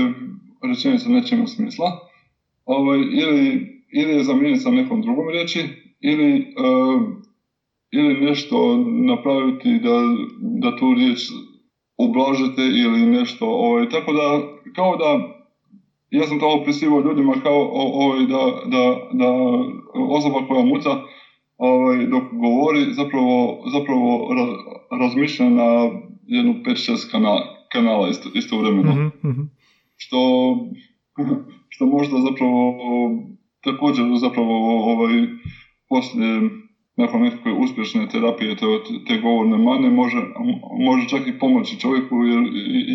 rečenica 0.61 1.09
neće 1.09 1.35
imati 1.35 1.51
smisla, 1.51 1.91
ovaj, 2.65 2.99
ili, 2.99 3.67
ili 3.91 4.13
je 4.13 4.23
zamijeniti 4.23 4.61
sa 4.61 4.71
nekom 4.71 5.01
drugom 5.01 5.29
riječi, 5.29 5.59
ili, 5.99 6.53
uh, 6.57 7.01
ili 7.91 8.21
nešto 8.21 8.77
napraviti 9.07 9.79
da, 9.79 10.15
da 10.61 10.75
tu 10.75 10.93
riječ 10.93 11.19
ublažite 12.05 12.61
ili 12.61 13.05
nešto, 13.05 13.45
ovaj, 13.45 13.89
tako 13.89 14.13
da, 14.13 14.41
kao 14.75 14.95
da 14.95 15.41
ja 16.11 16.27
sam 16.27 16.39
to 16.39 16.61
opisivao 16.61 17.01
ljudima 17.01 17.33
kao 17.43 17.69
ovaj, 17.73 18.25
da, 18.25 18.61
da, 18.65 19.07
da 19.11 19.31
osoba 19.93 20.47
koja 20.47 20.63
muca 20.63 20.89
ovaj, 21.57 22.05
dok 22.05 22.23
govori 22.31 22.93
zapravo, 22.93 23.63
zapravo 23.71 24.35
razmišlja 24.99 25.49
na 25.49 25.89
jednu 26.27 26.53
5-6 26.65 27.11
kanala, 27.11 27.41
kanala 27.71 28.09
isto, 28.09 28.29
istovremeno. 28.33 28.91
Mm-hmm. 28.91 29.49
Što, 29.97 30.17
što 31.69 31.85
možda 31.85 32.17
zapravo 32.19 32.75
također 33.61 34.05
zapravo 34.17 34.83
ovaj, 34.91 35.27
poslije 35.89 36.41
nakon 37.01 37.21
nekakve 37.21 37.51
uspješne 37.51 38.07
terapije 38.07 38.55
te, 38.55 38.65
te 39.07 39.17
govorne 39.17 39.57
mane 39.57 39.89
može, 39.89 40.17
može 40.87 41.07
čak 41.07 41.27
i 41.27 41.37
pomoći 41.37 41.79
čovjeku 41.79 42.15
jer, 42.23 42.43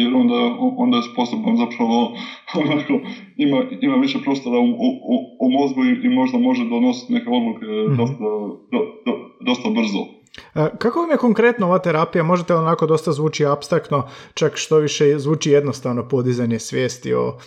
jer 0.01 0.15
onda, 0.15 0.39
onda 0.77 0.97
je 0.97 1.03
sposoban 1.03 1.57
zapravo 1.57 2.13
onako, 2.63 2.95
ima, 3.37 3.59
ima 3.81 3.97
više 3.97 4.19
prostora 4.19 4.59
u, 4.59 4.71
u, 5.13 5.15
u 5.45 5.47
mozgu 5.51 5.81
i, 5.85 6.09
možda 6.09 6.39
može 6.39 6.65
donositi 6.65 7.13
neke 7.13 7.29
odluke 7.31 7.65
mm-hmm. 7.65 7.97
dosta, 7.97 8.25
do, 8.73 8.79
do, 9.07 9.13
dosta 9.47 9.69
brzo. 9.71 10.16
E, 10.55 10.69
kako 10.79 11.01
vam 11.01 11.11
je 11.11 11.17
konkretno 11.17 11.67
ova 11.67 11.79
terapija? 11.79 12.25
Možete 12.25 12.55
onako 12.55 12.87
dosta 12.87 13.13
zvuči 13.13 13.47
abstraktno, 13.47 14.09
čak 14.35 14.57
što 14.57 14.79
više 14.79 15.19
zvuči 15.19 15.51
jednostavno 15.51 16.09
podizanje 16.09 16.59
svijesti 16.59 17.15
o 17.15 17.39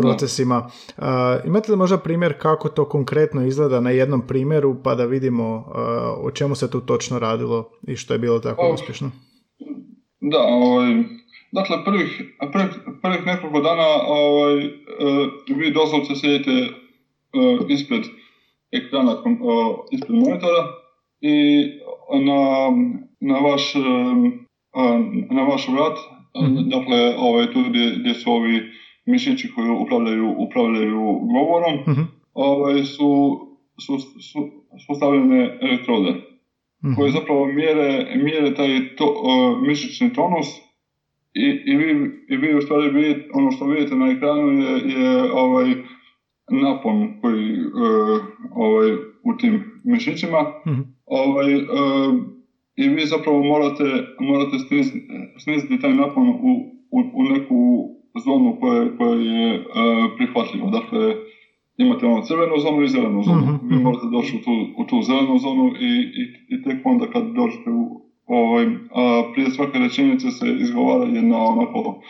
procesima. 0.00 0.70
imate 1.44 1.72
li 1.72 1.78
možda 1.78 1.98
primjer 1.98 2.34
kako 2.38 2.68
to 2.68 2.88
konkretno 2.88 3.46
izgleda 3.46 3.80
na 3.80 3.90
jednom 3.90 4.26
primjeru 4.26 4.82
pa 4.82 4.94
da 4.94 5.04
vidimo 5.04 5.72
o 6.16 6.30
čemu 6.30 6.54
se 6.54 6.70
tu 6.70 6.80
točno 6.80 7.18
radilo 7.18 7.70
i 7.82 7.96
što 7.96 8.12
je 8.12 8.18
bilo 8.18 8.38
tako 8.38 8.70
uspješno? 8.74 9.10
Da, 10.20 10.38
ovaj, 10.38 10.94
dakle 11.52 11.84
prvih, 11.84 12.22
prvih, 12.52 12.70
prvih 13.02 13.26
nekoliko 13.26 13.60
dana 13.60 13.88
ovaj, 14.06 14.64
e, 14.64 14.70
vi 15.56 15.72
doslovce 15.72 16.14
sjedite 16.14 16.50
e, 16.50 16.68
ispred 17.68 18.02
ekrana, 18.72 19.16
ispred 19.92 20.18
monitora 20.18 20.62
i 21.20 21.34
na, 22.18 22.70
na, 23.20 23.38
vaš, 23.38 23.74
na 25.30 25.42
vaš 25.42 25.68
vrat, 25.68 25.98
mm-hmm. 26.42 26.68
dakle 26.68 27.14
ovaj, 27.18 27.52
tu 27.52 27.58
gdje, 27.68 27.96
gdje 27.98 28.14
su 28.14 28.32
ovi 28.32 28.62
mišići 29.06 29.52
koji 29.54 29.70
upravljaju, 29.70 30.34
upravljaju 30.38 31.20
govorom, 31.34 31.74
mm-hmm. 31.74 32.08
ovaj, 32.34 32.84
su, 32.84 33.38
su, 33.80 33.98
su, 33.98 34.50
su 34.86 34.94
stavljene 34.94 35.58
elektrode 35.60 36.10
mm-hmm. 36.10 36.94
koje 36.96 37.10
zapravo 37.10 37.46
mjere, 37.46 38.16
mjere 38.22 38.54
taj 38.54 38.96
to, 38.96 39.04
uh, 39.04 39.68
mišićni 39.68 40.12
tonus 40.12 40.46
i, 41.34 41.46
i, 41.66 41.76
vi, 41.76 42.10
i 42.28 42.36
vi 42.36 42.54
u 42.54 42.60
stvari 42.60 42.90
vidite, 42.90 43.28
ono 43.34 43.50
što 43.50 43.66
vidite 43.66 43.94
na 43.94 44.10
ekranu 44.10 44.52
je, 44.52 44.70
je 44.70 45.32
ovaj 45.32 45.74
napon 46.50 47.20
koji 47.20 47.60
uh, 47.60 48.22
ovaj, 48.54 48.94
u 49.24 49.36
tim 49.40 49.80
mišićima. 49.84 50.40
Mm-hmm 50.66 50.93
ovaj, 51.06 51.54
uh, 51.54 52.14
i 52.76 52.88
vi 52.88 53.06
zapravo 53.06 53.42
morate, 53.42 53.84
morate 54.20 54.56
sniziti, 55.38 55.78
taj 55.80 55.94
napon 55.94 56.28
u, 56.28 56.52
u, 56.90 56.98
u, 57.12 57.22
neku 57.22 57.88
zonu 58.24 58.56
koja, 58.60 58.96
koja 58.96 59.14
je 59.14 59.58
uh, 59.58 59.64
prihvatljiva. 60.16 60.70
Dakle, 60.70 61.14
imate 61.76 62.06
ono 62.06 62.22
crvenu 62.22 62.58
zonu 62.58 62.82
i 62.82 62.88
zelenu 62.88 63.22
zonu. 63.22 63.40
Mm-hmm. 63.40 63.68
Vi 63.68 63.82
morate 63.82 64.06
doći 64.06 64.36
u 64.36 64.40
tu, 64.40 64.52
u 64.76 64.84
tu 64.84 65.02
zelenu 65.02 65.38
zonu 65.38 65.66
i, 65.80 65.92
i, 66.20 66.22
i 66.48 66.62
tek 66.62 66.76
onda 66.84 67.06
kad 67.06 67.24
dođete 67.34 67.70
u 67.70 68.04
ovaj, 68.26 68.66
a 68.94 69.22
prije 69.32 69.50
svake 69.50 69.78
rečenice 69.78 70.30
se 70.30 70.46
izgovara 70.60 71.04
jedna 71.04 71.38
onako 71.38 72.00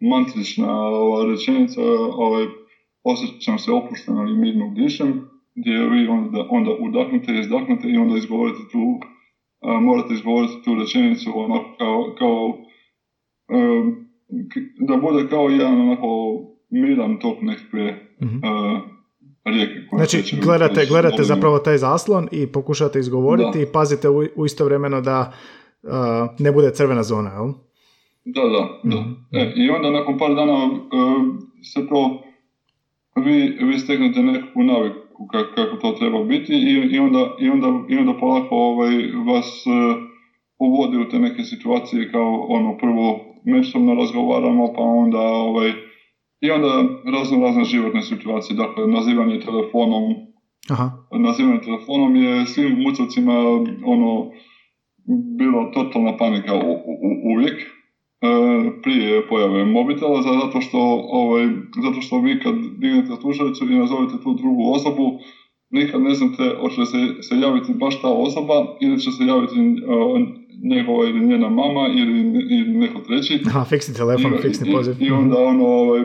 mantrična 0.00 0.72
ova, 0.78 1.24
rečenica, 1.30 1.80
ovaj, 2.16 2.46
osjećam 3.02 3.58
se 3.58 3.72
opušteno 3.72 4.28
i 4.28 4.36
mirno 4.36 4.72
dišem, 4.74 5.20
gdje 5.54 5.88
vi 5.88 6.08
onda, 6.08 6.46
onda 6.50 6.70
udahnete, 6.80 7.38
izdahnete 7.38 7.88
i 7.88 7.96
onda 7.96 8.16
izgovorite 8.16 8.60
tu 8.72 9.00
morate 9.80 10.14
izgovoriti 10.14 10.64
tu 10.64 10.74
rečenicu 10.74 11.30
ono 11.34 11.76
kao, 11.78 12.14
kao 12.18 12.58
da 14.88 14.96
bude 14.96 15.28
kao 15.28 15.48
jedan 15.48 15.80
onako 15.80 16.40
miran 16.70 17.18
tok 17.18 17.36
nekakve 17.42 18.08
mm 18.22 18.40
rijeke. 19.44 19.80
Znači, 19.96 20.36
gledate, 20.42 20.86
gledate 20.86 21.22
zapravo 21.22 21.58
taj 21.58 21.78
zaslon 21.78 22.28
i 22.32 22.46
pokušate 22.46 22.98
izgovoriti 22.98 23.62
i 23.62 23.72
pazite 23.72 24.08
u, 24.08 24.22
u 24.36 24.46
isto 24.46 24.64
vremeno 24.64 25.00
da 25.00 25.32
ne 26.38 26.52
bude 26.52 26.70
crvena 26.70 27.02
zona, 27.02 27.30
jel? 27.30 27.46
Da, 28.24 28.42
da, 28.42 28.80
da. 28.82 29.00
Mhm. 29.00 29.12
E, 29.32 29.52
I 29.56 29.70
onda 29.70 29.90
nakon 29.90 30.18
par 30.18 30.34
dana 30.34 30.70
se 31.62 31.88
to 31.88 32.22
vi, 33.16 33.58
vi 33.66 33.78
steknete 33.78 34.22
nekakvu 34.22 34.62
naviku 34.62 35.01
kako, 35.30 35.50
kako 35.54 35.76
to 35.76 35.92
treba 35.92 36.22
biti 36.22 36.52
i, 36.52 36.88
i, 36.94 36.98
onda, 36.98 37.28
i, 37.38 37.48
onda, 37.48 37.66
i 37.88 37.96
onda 37.96 38.16
polako 38.16 38.56
ovaj, 38.56 38.94
vas 39.26 39.64
uh, 39.66 39.96
uvodi 40.58 40.96
u 40.98 41.08
te 41.08 41.18
neke 41.18 41.44
situacije 41.44 42.10
kao 42.10 42.46
ono 42.48 42.76
prvo 42.76 43.18
međusobno 43.44 43.94
razgovaramo 43.94 44.72
pa 44.76 44.82
onda 44.82 45.20
ovaj, 45.20 45.72
i 46.40 46.50
onda 46.50 46.84
razno 47.12 47.38
razne 47.38 47.64
životne 47.64 48.02
situacije, 48.02 48.56
dakle 48.56 48.86
nazivanje 48.86 49.38
telefonom, 49.38 50.02
Aha. 50.70 50.90
nazivanje 51.18 51.60
telefonom 51.60 52.16
je 52.16 52.46
svim 52.46 52.74
mucovcima 52.82 53.32
ono 53.84 54.26
bilo 55.38 55.64
totalna 55.64 56.16
panika 56.16 56.54
u, 56.54 56.72
u, 56.72 57.34
uvijek 57.34 57.54
prije 58.82 59.26
pojave 59.28 59.64
mobitela, 59.64 60.22
zato 60.22 60.60
što, 60.60 60.78
ovaj, 61.08 61.46
zato 61.82 62.00
što 62.00 62.20
vi 62.20 62.40
kad 62.40 62.54
dignete 62.54 63.12
slušalicu 63.20 63.64
i 63.72 63.76
nazovete 63.76 64.22
tu 64.22 64.34
drugu 64.34 64.72
osobu, 64.72 65.12
nikad 65.70 66.02
ne 66.02 66.14
znate 66.14 66.42
hoće 66.60 66.84
se, 66.84 66.98
se 67.22 67.34
javiti 67.36 67.72
baš 67.74 68.00
ta 68.00 68.08
osoba 68.08 68.54
ili 68.80 68.98
će 68.98 69.10
se 69.10 69.24
javiti 69.26 69.58
uh, 69.58 70.20
njegova 70.70 71.06
ili 71.06 71.26
njena 71.26 71.48
mama 71.48 71.88
ili, 72.00 72.20
ili 72.50 72.78
neko 72.78 73.00
treći. 73.00 73.40
Aha, 73.46 73.64
fiksni 73.64 73.94
telefon, 73.94 74.34
I, 74.34 74.42
fiksni 74.42 74.72
poziv. 74.72 74.94
I, 75.00 75.04
I, 75.04 75.10
onda 75.10 75.38
ono, 75.38 75.64
ovaj, 75.64 76.02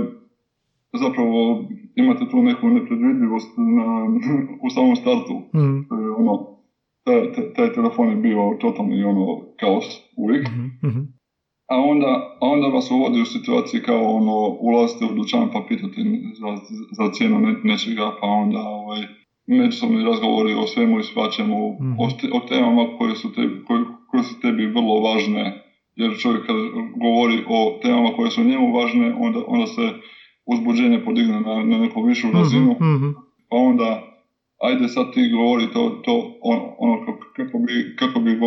zapravo 0.93 1.67
imate 1.95 2.25
tu 2.31 2.43
neku 2.43 2.69
nepredvidljivost 2.69 3.51
na, 3.57 3.87
u 4.65 4.69
samom 4.69 4.95
startu. 4.95 5.33
Mm. 5.53 5.85
ono, 6.17 6.57
taj, 7.03 7.53
taj, 7.55 7.73
telefon 7.73 8.09
je 8.09 8.15
bio 8.15 8.57
totalni 8.61 9.03
ono, 9.03 9.25
kaos 9.59 9.85
uvijek. 10.17 10.47
Mm-hmm 10.47 11.16
a 11.67 11.75
onda, 11.81 12.37
onda 12.41 12.67
vas 12.67 12.91
uvodi 12.91 13.21
u 13.21 13.25
situaciji 13.25 13.81
kao 13.81 14.15
ono, 14.15 14.57
ulazite 14.59 15.05
u 15.05 15.15
dućan 15.15 15.49
pa 15.53 15.65
pitate 15.67 16.01
za, 16.39 16.49
za 16.91 17.11
cijenu 17.11 17.39
ne, 17.39 17.55
nečega, 17.63 18.11
pa 18.21 18.27
onda 18.27 18.59
ovaj, 18.59 19.01
međusobni 19.47 20.03
razgovori 20.03 20.53
o 20.53 20.67
svemu 20.67 20.99
i 20.99 21.03
svačemu, 21.03 21.73
mm-hmm. 21.73 21.95
o, 21.99 22.07
te, 22.21 22.27
o, 22.33 22.39
temama 22.39 22.97
koje 22.97 23.15
su, 23.15 23.33
tebi, 23.33 23.63
koje, 23.67 23.81
koje 24.09 24.23
su 24.23 24.39
tebi 24.41 24.65
vrlo 24.65 24.99
važne, 24.99 25.63
jer 25.95 26.17
čovjek 26.17 26.45
kad 26.45 26.55
govori 26.95 27.43
o 27.47 27.79
temama 27.81 28.09
koje 28.15 28.31
su 28.31 28.43
njemu 28.43 28.73
važne, 28.73 29.15
onda, 29.19 29.39
onda 29.47 29.67
se 29.67 29.93
uzbuđenje 30.45 31.05
podigne 31.05 31.41
na, 31.41 31.63
na 31.63 31.77
neku 31.77 32.01
višu 32.01 32.27
mhm, 32.27 32.37
razinu, 32.37 32.71
mm-hmm. 32.71 33.15
pa 33.49 33.55
onda 33.57 34.03
ajde 34.61 34.87
sad 34.87 35.13
ti 35.13 35.29
govori 35.29 35.65
to, 35.73 36.01
to 36.05 36.37
ono, 36.41 36.75
ono 36.77 37.05
kako 37.35 37.57
bi, 37.57 37.95
kako 37.99 38.19
bi 38.19 38.39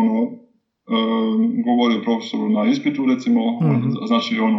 ono, 0.00 0.30
Ehm, 0.90 1.62
govori 1.62 2.04
profesoru 2.04 2.48
na 2.48 2.64
ispitu 2.64 3.06
recimo, 3.06 3.40
mm 3.60 3.90
znači 4.06 4.38
ono, 4.38 4.58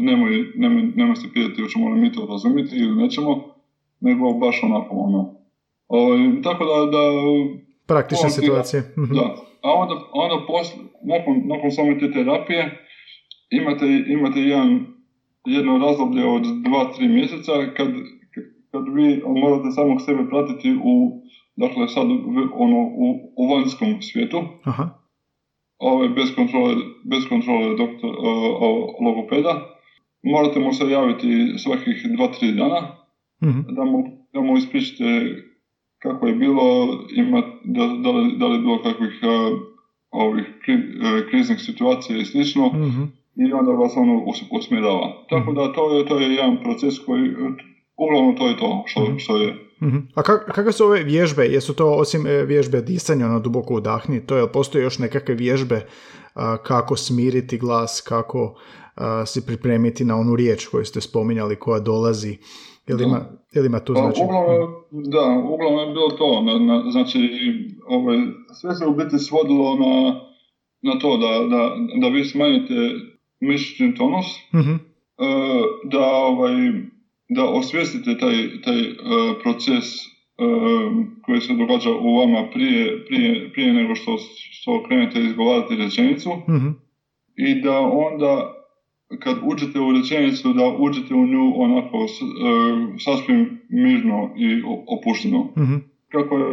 nemoj, 0.00 0.32
nemoj, 0.54 0.82
nemoj 0.96 1.16
se 1.16 1.32
pitati 1.34 1.62
hoćemo 1.62 1.90
li 1.90 2.00
mi 2.00 2.12
to 2.12 2.26
razumjeti 2.26 2.76
ili 2.76 3.02
nećemo, 3.02 3.44
nego 4.00 4.32
baš 4.32 4.62
onako 4.62 4.94
ono. 4.96 5.20
O, 5.88 5.98
ovaj, 5.98 6.42
tako 6.42 6.64
da, 6.64 6.76
da 6.94 7.02
Praktične 7.86 8.30
situacije. 8.30 8.80
Mm-hmm. 8.80 9.16
Da. 9.16 9.36
A 9.62 9.72
onda, 9.72 9.94
onda 10.12 10.46
posle, 10.46 10.78
nakon, 11.02 11.34
nakon 11.44 11.70
same 11.70 11.98
te 11.98 12.12
terapije 12.12 12.86
imate, 13.50 13.86
imate 14.06 14.40
jedan, 14.40 14.86
jedno 15.46 15.78
razdoblje 15.78 16.24
od 16.24 16.42
2-3 16.42 17.08
mjeseca 17.08 17.52
kad, 17.76 17.88
kad 18.70 18.82
vi 18.94 19.22
morate 19.26 19.70
samog 19.70 20.00
sebe 20.00 20.28
pratiti 20.30 20.78
u, 20.84 21.22
dakle 21.56 21.88
sad 21.88 22.06
ono, 22.54 22.78
u, 23.04 23.06
u 23.36 23.54
vanjskom 23.54 24.02
svijetu. 24.02 24.42
Aha 24.64 25.01
ovaj, 25.82 26.08
bez 26.08 26.34
kontrole, 26.34 26.74
bez 27.04 27.28
kontrole 27.28 27.76
doktor, 27.76 28.10
logopeda. 29.00 29.54
Morate 30.22 30.60
mu 30.60 30.72
se 30.72 30.90
javiti 30.90 31.58
svakih 31.58 32.06
2-3 32.18 32.54
dana 32.56 32.80
mm 33.42 33.74
da, 33.74 33.84
mu, 33.84 34.04
da 34.32 34.40
mu 34.40 34.56
ispričate 34.56 35.36
kako 35.98 36.26
je 36.26 36.34
bilo, 36.34 36.88
ima, 37.14 37.42
da, 37.64 37.86
da, 37.86 38.10
li, 38.10 38.36
da 38.38 38.46
li 38.46 38.54
je 38.54 38.60
bilo 38.60 38.82
kakvih 38.82 39.20
uh, 39.22 39.58
ovih 40.10 40.44
kri, 40.64 40.74
uh, 40.74 41.30
kriznih 41.30 41.60
situacija 41.60 42.18
i 42.18 42.24
slično 42.24 42.66
mm 42.66 43.22
i 43.36 43.52
onda 43.52 43.72
vas 43.72 43.96
ono 43.96 44.24
usmjerava. 44.50 45.24
Tako 45.28 45.50
mhm. 45.50 45.60
da 45.60 45.72
to 45.72 45.96
je, 45.96 46.06
to 46.06 46.18
je 46.18 46.34
jedan 46.34 46.62
proces 46.62 46.98
koji, 46.98 47.30
uglavnom 47.96 48.36
to 48.36 48.48
je 48.48 48.56
to 48.56 48.84
što, 48.86 49.02
mhm. 49.02 49.18
što 49.18 49.36
je 49.36 49.71
Uh-huh. 49.82 50.02
A 50.14 50.22
kak, 50.22 50.44
kakve 50.54 50.72
su 50.72 50.84
ove 50.84 51.02
vježbe? 51.02 51.44
Jesu 51.44 51.74
to 51.74 51.90
osim 51.90 52.26
e, 52.26 52.44
vježbe 52.44 52.80
disanja, 52.80 53.26
ono 53.26 53.40
duboko 53.40 53.74
udahni, 53.74 54.26
to 54.26 54.36
je 54.36 54.52
postoje 54.52 54.82
još 54.82 54.98
nekakve 54.98 55.34
vježbe 55.34 55.86
kako 56.62 56.96
smiriti 56.96 57.58
glas, 57.58 58.00
kako 58.00 58.54
se 59.26 59.46
pripremiti 59.46 60.04
na 60.04 60.16
onu 60.16 60.36
riječ 60.36 60.66
koju 60.66 60.84
ste 60.84 61.00
spominjali 61.00 61.56
koja 61.56 61.80
dolazi? 61.80 62.38
Ili 62.88 63.04
ima, 63.04 63.20
ili 63.54 63.66
ima 63.66 63.80
tu 63.80 63.94
pa, 63.94 64.00
znači? 64.00 64.20
Uglavnom, 64.24 64.70
da, 64.90 65.48
uglavnom 65.52 65.88
je 65.88 65.94
bilo 65.94 66.08
to. 66.10 66.42
Na, 66.42 66.58
na, 66.58 66.90
znači, 66.90 67.18
ovaj, 67.86 68.18
sve 68.60 68.74
se 68.74 68.86
u 68.86 68.94
biti 68.94 69.18
svodilo 69.18 69.74
na, 69.74 70.20
na 70.82 70.98
to 70.98 71.16
da, 71.16 71.56
da, 71.56 71.70
da 72.00 72.08
vi 72.08 72.24
smanjite 72.24 72.74
mišićni 73.40 73.94
tonus, 73.94 74.26
uh 74.52 74.92
da 75.84 76.06
ovaj, 76.06 76.52
da 77.34 77.44
osvijestite 77.44 78.18
taj, 78.18 78.34
taj 78.64 78.80
uh, 78.80 78.96
proces 79.42 79.84
uh, 80.04 81.06
koji 81.22 81.40
se 81.40 81.54
događa 81.54 81.90
u 81.90 82.16
vama 82.16 82.50
prije, 82.52 83.04
prije, 83.06 83.52
prije 83.52 83.72
nego 83.72 83.94
što, 83.94 84.16
što 84.50 84.82
krenete 84.82 85.20
izgovarati 85.20 85.76
rečenicu 85.76 86.30
mm-hmm. 86.30 86.74
i 87.36 87.60
da 87.60 87.80
onda 87.80 88.54
kad 89.18 89.36
uđete 89.42 89.80
u 89.80 89.92
rečenicu 89.92 90.52
da 90.52 90.76
uđete 90.78 91.14
u 91.14 91.26
nju 91.26 91.52
onako 91.62 91.98
uh, 91.98 92.08
sasvim 92.98 93.60
mirno 93.68 94.30
i 94.36 94.62
opušteno. 94.86 95.38
Mm-hmm. 95.58 95.84
Kako 96.08 96.38
je 96.38 96.44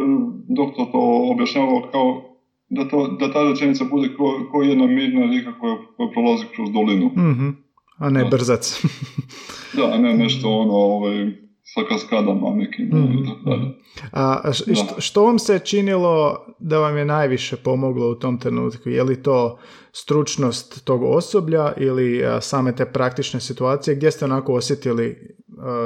doktor 0.48 0.86
to 0.92 1.28
objašnjavao 1.32 1.88
kao 1.92 2.36
da, 2.68 2.88
to, 2.88 3.06
da 3.06 3.32
ta 3.32 3.50
rečenica 3.50 3.84
bude 3.90 4.08
kao 4.16 4.26
ko 4.50 4.62
jedna 4.62 4.86
mirna 4.86 5.26
rijeka 5.26 5.58
koja, 5.58 5.76
koja 5.96 6.08
prolazi 6.08 6.44
kroz 6.54 6.70
dolinu. 6.72 7.06
Mm-hmm 7.06 7.69
a 8.00 8.10
ne 8.10 8.24
brzac. 8.24 8.82
da, 9.76 9.98
ne 9.98 10.14
nešto 10.14 10.48
ono 10.48 10.72
ovaj, 10.72 11.26
sa 11.62 11.80
kaskadama 11.88 12.50
nekim 12.54 12.86
mm. 12.86 13.80
A 14.12 14.52
što, 14.52 15.00
što 15.00 15.24
vam 15.24 15.38
se 15.38 15.58
činilo 15.58 16.46
da 16.58 16.78
vam 16.78 16.96
je 16.96 17.04
najviše 17.04 17.56
pomoglo 17.56 18.10
u 18.10 18.14
tom 18.14 18.38
trenutku? 18.38 18.88
Je 18.88 19.02
li 19.02 19.22
to 19.22 19.58
stručnost 19.92 20.84
tog 20.84 21.02
osoblja 21.02 21.72
ili 21.76 22.22
same 22.40 22.76
te 22.76 22.92
praktične 22.92 23.40
situacije? 23.40 23.96
Gdje 23.96 24.10
ste 24.10 24.24
onako 24.24 24.54
osjetili 24.54 25.36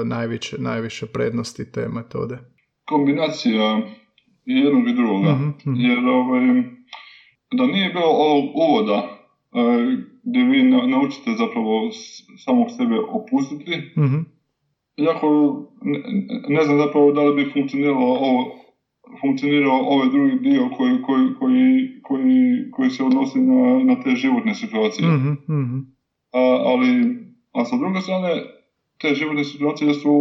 najviše, 0.04 0.56
najviše 0.58 1.06
prednosti 1.06 1.72
te 1.72 1.88
metode? 1.88 2.38
Kombinacija 2.84 3.80
jednog 4.44 4.88
i 4.88 4.94
drugoga. 4.94 5.32
Mm-hmm. 5.32 5.74
Jer 5.76 5.98
ovaj, 5.98 6.40
da 7.52 7.66
nije 7.66 7.92
bilo 7.92 8.06
ovog 8.06 8.44
uvoda 8.54 9.08
gdje 10.24 10.44
vi 10.44 10.62
naučite 10.88 11.30
zapravo 11.38 11.90
samog 12.44 12.66
sebe 12.76 12.98
opustiti. 12.98 13.70
Mm-hmm. 13.98 14.26
Jako 14.96 15.28
ne, 15.82 15.98
ne, 16.48 16.64
znam 16.64 16.78
zapravo 16.78 17.12
da 17.12 17.22
li 17.22 17.44
bi 17.44 17.50
funkcioniralo 17.52 18.06
ovo, 18.06 18.54
funkcionirao 19.20 19.78
ovaj 19.78 20.08
drugi 20.08 20.50
dio 20.50 20.68
koji, 20.76 21.02
koji, 21.02 21.34
koji, 21.38 21.88
koji, 22.02 22.70
koji 22.72 22.90
se 22.90 23.04
odnosi 23.04 23.40
na, 23.40 23.84
na 23.84 24.00
te 24.00 24.16
životne 24.16 24.54
situacije. 24.54 25.08
Mm-hmm. 25.08 25.96
A, 26.32 26.40
ali, 26.40 26.90
a 27.52 27.64
sa 27.64 27.76
druge 27.76 28.00
strane, 28.00 28.42
te 29.00 29.14
životne 29.14 29.44
situacije 29.44 29.94
su 29.94 30.12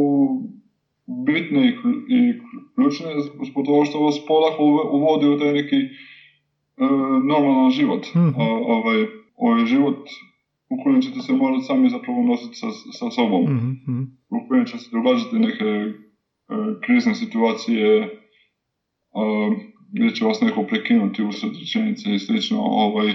bitne 1.25 1.67
i, 1.67 1.71
i 2.17 2.33
ključne 2.75 3.07
zbog 3.51 3.65
toga 3.65 3.85
što 3.85 3.99
vas 3.99 4.25
polako 4.27 4.63
uvodi 4.91 5.27
u 5.27 5.39
taj 5.39 5.53
neki 5.53 5.75
uh, 5.75 6.89
normalan 7.23 7.71
život. 7.71 8.07
Mm-hmm. 8.15 8.41
A, 8.41 8.43
ovaj, 8.67 9.22
ovaj 9.35 9.65
život 9.65 10.09
u 10.69 10.83
kojem 10.83 11.01
ćete 11.01 11.21
se 11.21 11.33
morati 11.33 11.63
sami 11.63 11.89
zapravo 11.89 12.23
nositi 12.23 12.55
sa, 12.55 12.67
sa 12.91 13.11
sobom, 13.11 13.43
mm-hmm. 13.43 14.17
u 14.29 14.47
kojem 14.47 14.65
će 14.65 14.77
se 14.77 14.89
događati 14.91 15.39
neke 15.39 15.65
e, 15.65 15.93
krizne 16.85 17.15
situacije 17.15 18.03
uh, 19.13 19.53
gdje 19.93 20.15
će 20.15 20.25
vas 20.25 20.41
neko 20.41 20.63
prekinuti 20.63 21.23
u 21.23 21.29
rečenice 21.59 22.13
i 22.13 22.19
slično, 22.19 22.57
ovaj, 22.61 23.07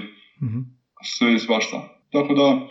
mm-hmm. 0.43 0.79
sve 1.03 1.35
i 1.35 1.39
svašta. 1.39 1.89
Tako 2.13 2.35
da, 2.35 2.69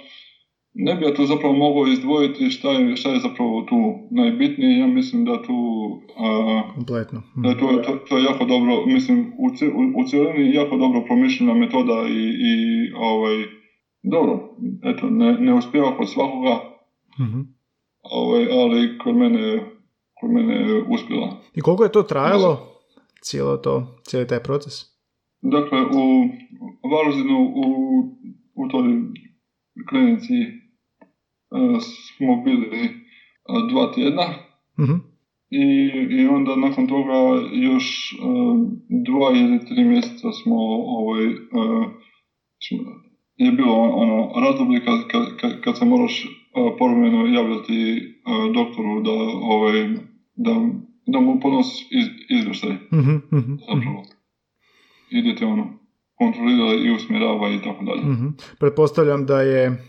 ne 0.79 0.95
bi 0.95 1.05
ja 1.05 1.13
tu 1.13 1.25
zapravo 1.25 1.53
mogao 1.53 1.87
izdvojiti 1.87 2.49
šta 2.49 2.71
je, 2.71 2.95
šta 2.95 3.09
je 3.09 3.19
zapravo 3.19 3.61
tu 3.69 3.75
najbitnije. 4.11 4.79
Ja 4.79 4.87
mislim 4.87 5.25
da 5.25 5.41
tu... 5.41 5.57
Kompletno. 6.75 7.21
Da 7.35 7.49
je 7.49 7.57
to, 7.59 7.67
to, 7.67 7.97
to, 8.09 8.17
je 8.17 8.23
jako 8.23 8.45
dobro, 8.45 8.85
mislim, 8.85 9.33
u, 9.37 9.45
u, 9.47 10.01
u 10.01 10.03
cijelini 10.07 10.55
jako 10.55 10.77
dobro 10.77 11.03
promišljena 11.05 11.53
metoda 11.53 12.07
i, 12.09 12.23
i 12.49 12.53
ovaj, 12.95 13.35
dobro, 14.03 14.55
eto, 14.83 15.09
ne, 15.09 15.33
ne 15.39 15.53
uspijeva 15.53 15.97
kod 15.97 16.09
svakoga, 16.09 16.59
mm 17.19 17.57
ovaj, 18.11 18.47
ali 18.51 18.97
kod 18.97 19.15
mene, 19.15 19.71
kod 20.21 20.31
mene 20.31 20.53
je 20.53 20.83
uspjela. 20.89 21.41
I 21.55 21.61
koliko 21.61 21.83
je 21.83 21.91
to 21.91 22.03
trajalo, 22.03 22.59
cijelo 23.21 23.57
to, 23.57 23.99
cijeli 24.03 24.27
taj 24.27 24.39
proces? 24.39 24.73
Dakle, 25.41 25.81
u 25.81 26.27
Varaždinu, 26.91 27.39
u, 27.55 27.65
u 28.55 28.67
toj 28.67 28.83
klinici 29.89 30.33
smo 31.81 32.43
bili 32.43 32.85
e, 32.85 32.89
dva 33.71 33.91
tjedna 33.93 34.23
uh 34.77 34.89
I, 35.49 35.65
i 36.19 36.27
onda 36.27 36.55
nakon 36.55 36.87
toga 36.87 37.47
još 37.53 38.13
e, 38.13 38.17
dva 38.89 39.29
ili 39.35 39.65
tri 39.65 39.83
mjeseca 39.83 40.31
smo 40.43 40.55
ovaj, 40.99 41.25
je 43.37 43.51
bilo 43.51 43.73
ono 43.73 44.39
razdoblje 44.41 44.85
kad, 44.85 45.07
kad, 45.41 45.61
kad 45.61 45.77
se 45.77 45.85
moraš 45.85 46.27
povremeno 46.79 47.25
javljati 47.25 48.01
doktoru 48.53 49.01
da, 49.01 49.11
ovaj, 49.41 49.87
da, 50.35 50.69
da 51.05 51.19
mu 51.19 51.39
podnos 51.39 51.67
iz, 51.91 52.07
izvještaj. 52.29 52.71
Uh-huh, 52.91 53.21
Zapravo. 53.67 54.03
Idete 55.11 55.45
ono 55.45 55.86
kontrolira 56.17 56.73
i 56.73 56.91
usmjerava 56.95 57.49
i 57.49 57.61
tako 57.63 57.85
dalje. 57.85 58.01
Pretpostavljam 58.59 59.25
da 59.25 59.41
je 59.41 59.83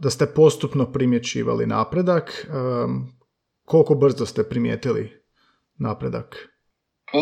da 0.00 0.10
ste 0.10 0.26
postupno 0.26 0.86
primjećivali 0.86 1.66
napredak. 1.66 2.48
Koliko 3.64 3.94
brzo 3.94 4.26
ste 4.26 4.48
primijetili 4.48 5.10
napredak? 5.78 6.48
Pa, 7.12 7.18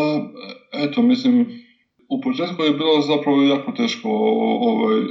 eto, 0.73 1.01
mislim, 1.01 1.45
u 2.09 2.21
početku 2.21 2.63
je 2.63 2.71
bilo 2.71 3.01
zapravo 3.01 3.41
jako 3.41 3.71
teško 3.71 4.09
ovaj, 4.09 5.01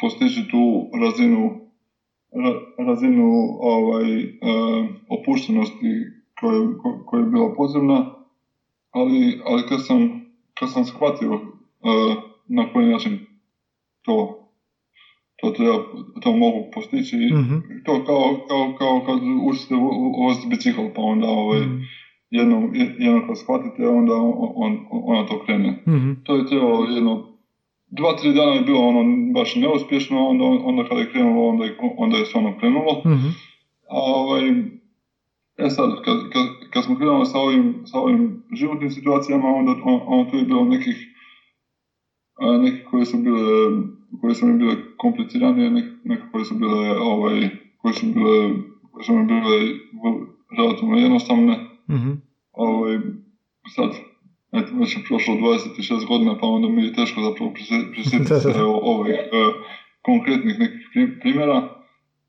postići 0.00 0.48
tu 0.50 0.90
razinu 1.02 1.62
razinu 2.78 3.58
ovaj, 3.60 4.04
opuštenosti 5.08 5.92
koja, 7.06 7.20
je 7.20 7.26
bila 7.26 7.54
potrebna, 7.56 8.14
ali, 8.90 9.40
ali 9.44 9.62
kad, 9.68 9.86
sam, 9.86 10.26
kad 10.58 10.72
sam 10.72 10.84
shvatio 10.84 11.40
na 12.48 12.72
koji 12.72 12.86
način 12.86 13.18
to 14.02 14.42
to 15.42 15.50
treba, 15.50 15.78
to 16.22 16.32
mogu 16.32 16.70
postići. 16.74 17.16
Mm-hmm. 17.16 17.82
To 17.84 18.04
kao, 18.04 18.24
kao, 18.48 18.74
kao 18.78 19.02
kad 19.06 19.18
učite 19.44 19.74
voziti 20.26 20.48
bicikl, 20.48 20.80
pa 20.94 21.02
onda 21.02 21.26
ovaj, 21.26 21.60
mm-hmm. 21.60 21.82
jednom, 22.30 22.70
jednom 22.74 23.26
kad 23.26 23.38
shvatite, 23.38 23.88
onda 23.88 24.14
on, 24.14 24.32
on, 24.54 24.86
ona 24.90 25.26
to 25.26 25.44
krene. 25.44 25.70
Mm-hmm. 25.70 26.20
To 26.24 26.36
je 26.36 26.46
trebalo 26.46 26.84
jedno, 26.84 27.26
dva, 27.86 28.16
tri 28.16 28.32
dana 28.32 28.52
je 28.52 28.60
bilo 28.60 28.80
ono 28.80 29.32
baš 29.32 29.56
neuspješno, 29.56 30.26
onda, 30.28 30.44
onda 30.44 30.84
kada 30.88 31.00
je 31.00 31.10
krenulo, 31.10 31.48
onda 31.48 31.64
je, 31.64 31.76
onda 31.96 32.16
je 32.16 32.26
stvarno 32.26 32.58
krenulo. 32.60 32.92
Mm-hmm. 33.06 33.34
A 33.90 33.96
ovaj, 33.96 34.48
e 35.58 35.70
sad, 35.70 35.90
kad, 36.04 36.16
kad, 36.32 36.46
kad 36.70 36.84
smo 36.84 36.96
krenuli 36.96 37.26
sa 37.26 37.38
ovim, 37.38 37.82
sa 37.84 37.98
ovim 37.98 38.42
životnim 38.52 38.90
situacijama, 38.90 39.48
onda, 39.48 39.74
onda 40.06 40.30
tu 40.30 40.36
je 40.36 40.44
bilo 40.44 40.64
nekih, 40.64 40.96
nekih 42.58 42.84
koje 42.90 43.04
su 43.06 43.18
bile 43.18 43.70
koje 44.20 44.34
su 44.34 44.46
mi 44.46 44.58
bile 44.58 44.74
kompliciranije, 44.96 45.70
neke 46.04 46.22
koje 46.32 46.44
su 46.44 46.54
bile, 46.54 47.00
ovaj, 47.00 47.48
koje 47.76 47.94
su 47.94 48.06
bile, 48.06 48.50
koje 48.90 49.04
su 49.04 49.14
mi 49.14 49.24
bile 49.26 49.56
relativno 50.56 50.96
jednostavne. 50.96 51.56
Mm-hmm. 51.90 52.22
Ovaj, 52.52 52.98
sad, 53.68 53.90
eto, 54.52 54.76
već 54.76 54.96
je 54.96 55.04
prošlo 55.08 55.34
26 55.34 56.08
godina, 56.08 56.38
pa 56.38 56.46
onda 56.46 56.68
mi 56.68 56.82
je 56.82 56.92
teško 56.92 57.20
zapravo 57.20 57.52
prisjetiti 57.92 58.40
se 58.52 58.62
ovih 58.82 59.16
uh, 59.16 59.54
konkretnih 60.02 60.58
nekih 60.58 60.88
primjera, 61.20 61.68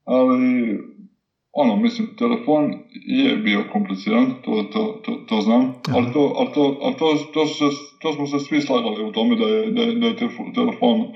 ali 0.05 0.79
ono, 1.53 1.75
mislim, 1.75 2.15
telefon 2.17 2.73
je 3.05 3.35
bio 3.35 3.63
kompliciran, 3.71 4.33
to, 4.41 4.63
to, 4.73 5.01
to, 5.05 5.11
to 5.27 5.41
znam, 5.41 5.73
ali, 5.95 6.13
to, 6.13 6.33
ali, 6.37 6.49
to, 6.53 6.79
ali 6.81 6.95
to, 6.95 7.15
to, 7.33 7.45
to, 7.45 7.69
to, 8.01 8.13
smo 8.13 8.27
se 8.27 8.39
svi 8.39 8.61
slagali 8.61 9.03
u 9.03 9.11
tome 9.11 9.35
da 9.35 9.43
je, 9.43 9.71
da, 9.71 9.85
da 9.85 10.07
je 10.07 10.15
telefon 10.55 11.13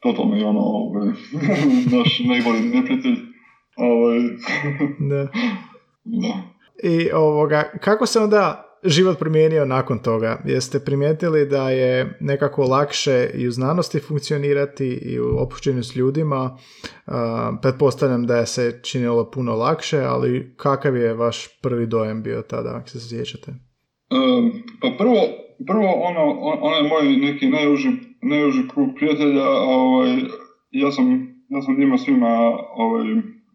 totalno 0.00 0.36
je 0.36 0.46
ono, 0.46 0.60
ovaj, 0.60 1.08
naš 1.98 2.20
najbolji 2.20 2.60
neprijatelj. 2.60 3.16
Ovaj. 3.76 4.18
da. 4.98 5.28
da. 6.22 6.42
I 6.82 7.10
ovoga, 7.10 7.62
kako 7.80 8.06
se 8.06 8.20
onda 8.20 8.67
život 8.84 9.18
promijenio 9.18 9.64
nakon 9.64 9.98
toga? 9.98 10.42
Jeste 10.44 10.80
primijetili 10.84 11.46
da 11.46 11.70
je 11.70 12.16
nekako 12.20 12.62
lakše 12.62 13.30
i 13.34 13.48
u 13.48 13.50
znanosti 13.50 14.00
funkcionirati 14.00 14.86
i 14.86 15.20
u 15.20 15.36
opušćenju 15.38 15.82
s 15.82 15.96
ljudima? 15.96 16.58
Pretpostavljam 17.62 18.26
da 18.26 18.36
je 18.36 18.46
se 18.46 18.80
činilo 18.82 19.30
puno 19.30 19.56
lakše, 19.56 19.98
ali 19.98 20.54
kakav 20.56 20.96
je 20.96 21.14
vaš 21.14 21.60
prvi 21.62 21.86
dojem 21.86 22.22
bio 22.22 22.42
tada, 22.42 22.76
ako 22.76 22.88
se 22.88 23.08
sjećate? 23.08 23.50
Um, 23.50 24.52
pa 24.80 24.88
prvo, 24.98 25.16
prvo 25.66 25.92
ono, 25.92 26.20
on, 26.40 26.84
je 26.84 26.88
moj 26.88 27.16
neki 27.16 27.46
najuži 27.46 27.88
najuži 28.22 28.68
krug 28.68 28.88
prijatelja, 28.96 29.48
ovaj, 29.50 30.10
ja 30.70 30.90
sam, 30.92 31.06
ja 31.48 31.62
sam 31.62 31.78
njima 31.78 31.98
svima 31.98 32.58
ovaj, 32.76 33.06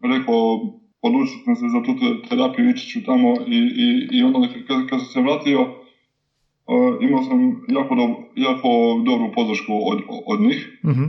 rekao 0.02 0.58
odlučio 1.06 1.38
sam 1.44 1.56
se 1.56 1.66
za 1.68 1.80
tu 1.82 1.92
terapiju, 2.28 2.70
ići 2.70 2.88
ću 2.88 3.04
tamo 3.04 3.28
i, 3.46 3.58
i, 3.84 3.88
i 4.16 4.22
onda 4.22 4.48
kad, 4.68 4.88
kad 4.88 4.98
sam 5.00 5.08
se 5.08 5.20
vratio 5.20 5.60
uh, 5.60 6.94
imao 7.00 7.22
sam 7.22 7.38
jako, 7.68 7.94
do, 7.94 8.06
jako 8.36 8.68
dobru 9.06 9.32
podršku 9.34 9.72
od, 9.90 9.98
od 10.26 10.40
njih. 10.40 10.80
Mm-hmm. 10.84 11.08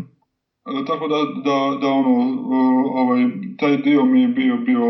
tako 0.88 1.08
da, 1.08 1.15
da, 1.47 1.77
da 1.81 1.89
ono, 1.89 2.15
uh, 2.19 2.86
ovaj, 3.01 3.21
taj 3.58 3.77
dio 3.77 4.05
mi 4.05 4.21
je 4.21 4.27
bio, 4.27 4.58
bio 4.58 4.86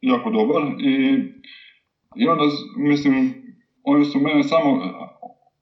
jako 0.00 0.30
dobar 0.30 0.62
i, 0.80 0.94
i 2.16 2.28
onda 2.28 2.44
mislim 2.76 3.34
oni 3.84 4.04
su 4.04 4.20
mene 4.20 4.42
samo 4.42 4.80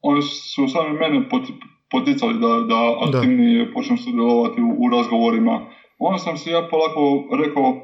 oni 0.02 0.22
su 0.22 0.68
sami 0.68 0.92
mene 0.92 1.28
pot, 1.28 1.42
poticali 1.90 2.34
da, 2.34 2.60
da 2.68 2.98
aktivnije 3.06 3.72
počnem 3.72 3.98
sudjelovati 3.98 4.60
u, 4.62 4.68
u 4.78 4.90
razgovorima. 4.90 5.60
Onda 5.98 6.18
sam 6.18 6.36
si 6.36 6.50
ja 6.50 6.68
polako 6.70 7.28
rekao, 7.42 7.82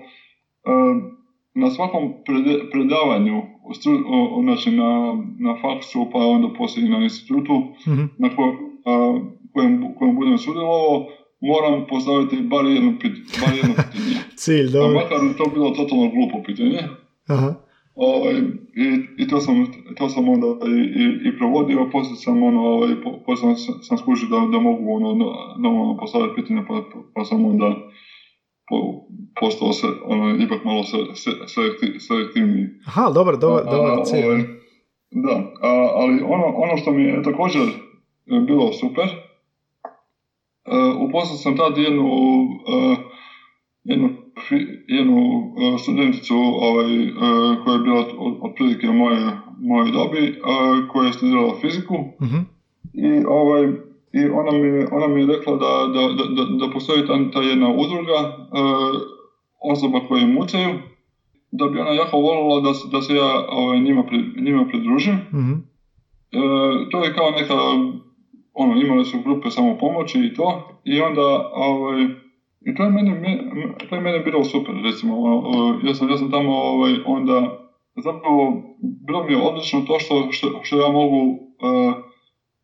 na 1.54 1.70
svakom 1.70 2.12
predavanju, 2.72 3.42
znači 4.44 4.70
na, 4.70 4.90
na 5.38 5.56
faksu, 5.62 6.10
pa 6.12 6.18
onda 6.18 6.48
poslije 6.58 6.88
na 6.88 6.98
institutu, 6.98 7.52
mm-hmm. 7.88 8.10
na 8.18 8.28
kojem, 9.52 9.94
kojem 9.98 10.16
budem 10.16 10.38
sudjelovao, 10.38 11.06
moram 11.40 11.86
postaviti 11.88 12.36
bar 12.42 12.64
jedno, 12.64 12.92
pit, 13.00 13.12
bar 13.40 13.54
jedno 13.56 13.74
pitanje. 13.82 14.16
Cilj, 14.36 14.70
dobro. 14.70 14.98
A 14.98 15.02
makar 15.02 15.18
to 15.38 15.44
bilo 15.54 15.70
totalno 15.70 16.10
glupo 16.14 16.42
pitanje. 16.46 16.78
Aha. 17.28 17.54
Ovaj, 17.94 18.34
i, 18.84 18.86
i 19.18 19.28
to, 19.28 19.40
sam, 19.40 19.66
to 19.98 20.08
sam 20.08 20.28
onda 20.28 20.46
i, 20.46 20.80
i, 21.02 21.28
i 21.28 21.38
provodio, 21.38 21.88
poslije 21.92 22.16
sam, 22.16 22.42
ono, 22.42 22.60
ovaj, 22.60 22.90
poslije 23.26 23.56
sam, 23.56 23.74
sam 23.82 23.98
skušao 23.98 24.28
da, 24.28 24.52
da 24.52 24.60
mogu 24.60 24.94
ono, 24.94 25.14
normalno 25.58 25.96
postaviti 25.96 26.34
pitanje, 26.34 26.62
pa, 26.68 26.82
pa 27.14 27.24
sam 27.24 27.44
onda 27.44 27.66
po, 27.66 27.80
postao 29.40 29.72
se, 29.72 29.86
ono, 30.04 30.44
ipak 30.44 30.64
malo 30.64 30.84
se, 30.84 30.96
se, 31.14 31.30
selektivniji. 31.98 32.66
Aha, 32.86 33.10
dobar, 33.14 33.38
dobar, 33.38 33.64
dobar 33.64 34.04
cilj. 34.04 34.24
Ovaj, 34.24 34.42
da, 35.10 35.52
a, 35.62 35.90
ali 35.94 36.22
ono, 36.22 36.46
ono 36.46 36.76
što 36.76 36.92
mi 36.92 37.02
je 37.02 37.22
također 37.22 37.62
bilo 38.46 38.72
super, 38.72 39.04
uh, 39.04 39.10
upoznao 41.08 41.36
sam 41.36 41.56
tad 41.56 41.78
jednu, 41.78 42.04
uh, 42.04 42.98
jednu 43.84 44.08
jednu 44.88 45.16
uh, 45.16 45.80
studenticu 45.80 46.34
ovaj, 46.36 46.86
koja 47.64 47.74
je 47.74 47.82
bila 47.82 48.04
otprilike 48.40 48.86
moje, 48.86 49.18
moje 49.58 49.92
dobi, 49.92 50.40
koja 50.92 51.06
je 51.06 51.12
studirala 51.12 51.54
fiziku 51.60 51.94
uh-huh. 51.94 52.42
i, 52.92 53.24
ovaj, 53.28 53.72
i 54.12 54.28
ona, 54.28 54.52
mi, 54.52 54.84
ona 54.90 55.08
mi 55.08 55.20
je 55.20 55.26
rekla 55.26 55.56
da, 55.56 55.86
da, 55.94 56.02
da, 56.36 56.44
da 56.66 56.72
postoji 56.72 57.06
ta, 57.06 57.30
ta 57.32 57.40
jedna 57.40 57.68
udruga 57.68 58.18
uh, 58.18 59.00
osoba 59.60 60.00
koje 60.08 60.26
mucaju, 60.26 60.70
da 61.50 61.66
bi 61.66 61.78
ona 61.78 61.90
jako 61.90 62.16
voljela 62.16 62.60
da, 62.60 62.72
da 62.92 63.02
se 63.02 63.14
ja 63.14 63.46
ovaj, 63.48 63.80
njima, 63.80 64.02
pri, 64.02 64.18
njima 64.42 64.66
pridružim. 64.70 65.18
Uh-huh. 65.32 65.52
Uh, 65.52 66.88
to 66.90 67.04
je 67.04 67.14
kao 67.14 67.30
neka, 67.30 67.54
ono, 68.54 68.80
imali 68.80 69.04
su 69.04 69.18
grupe 69.24 69.50
samo 69.50 69.78
pomoći 69.78 70.18
i 70.18 70.34
to, 70.34 70.68
i 70.84 71.00
onda 71.00 71.50
ovaj, 71.54 72.02
i 72.60 72.74
to 72.74 72.82
je 72.82 72.90
meni, 72.90 73.38
to 73.88 73.94
je 73.94 74.00
meni 74.00 74.24
bilo 74.24 74.44
super, 74.44 74.74
recimo, 74.82 75.14
ja 75.84 75.94
sam, 75.94 76.10
ja 76.10 76.16
sam 76.16 76.30
tamo 76.30 76.52
ovaj, 76.52 76.92
onda, 77.06 77.58
zapravo, 78.04 78.62
bilo 79.06 79.24
mi 79.24 79.32
je 79.32 79.42
odlično 79.42 79.80
to 79.80 79.98
što, 79.98 80.28
što, 80.30 80.60
što 80.62 80.76
ja 80.80 80.88
mogu 80.88 81.16
uh, 81.16 81.94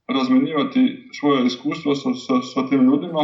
razmenjivati 0.09 1.09
svoje 1.13 1.47
iskustvo 1.47 1.95
sa, 1.95 2.15
sa, 2.15 2.43
sa 2.43 2.69
tim 2.69 2.83
ljudima. 2.83 3.23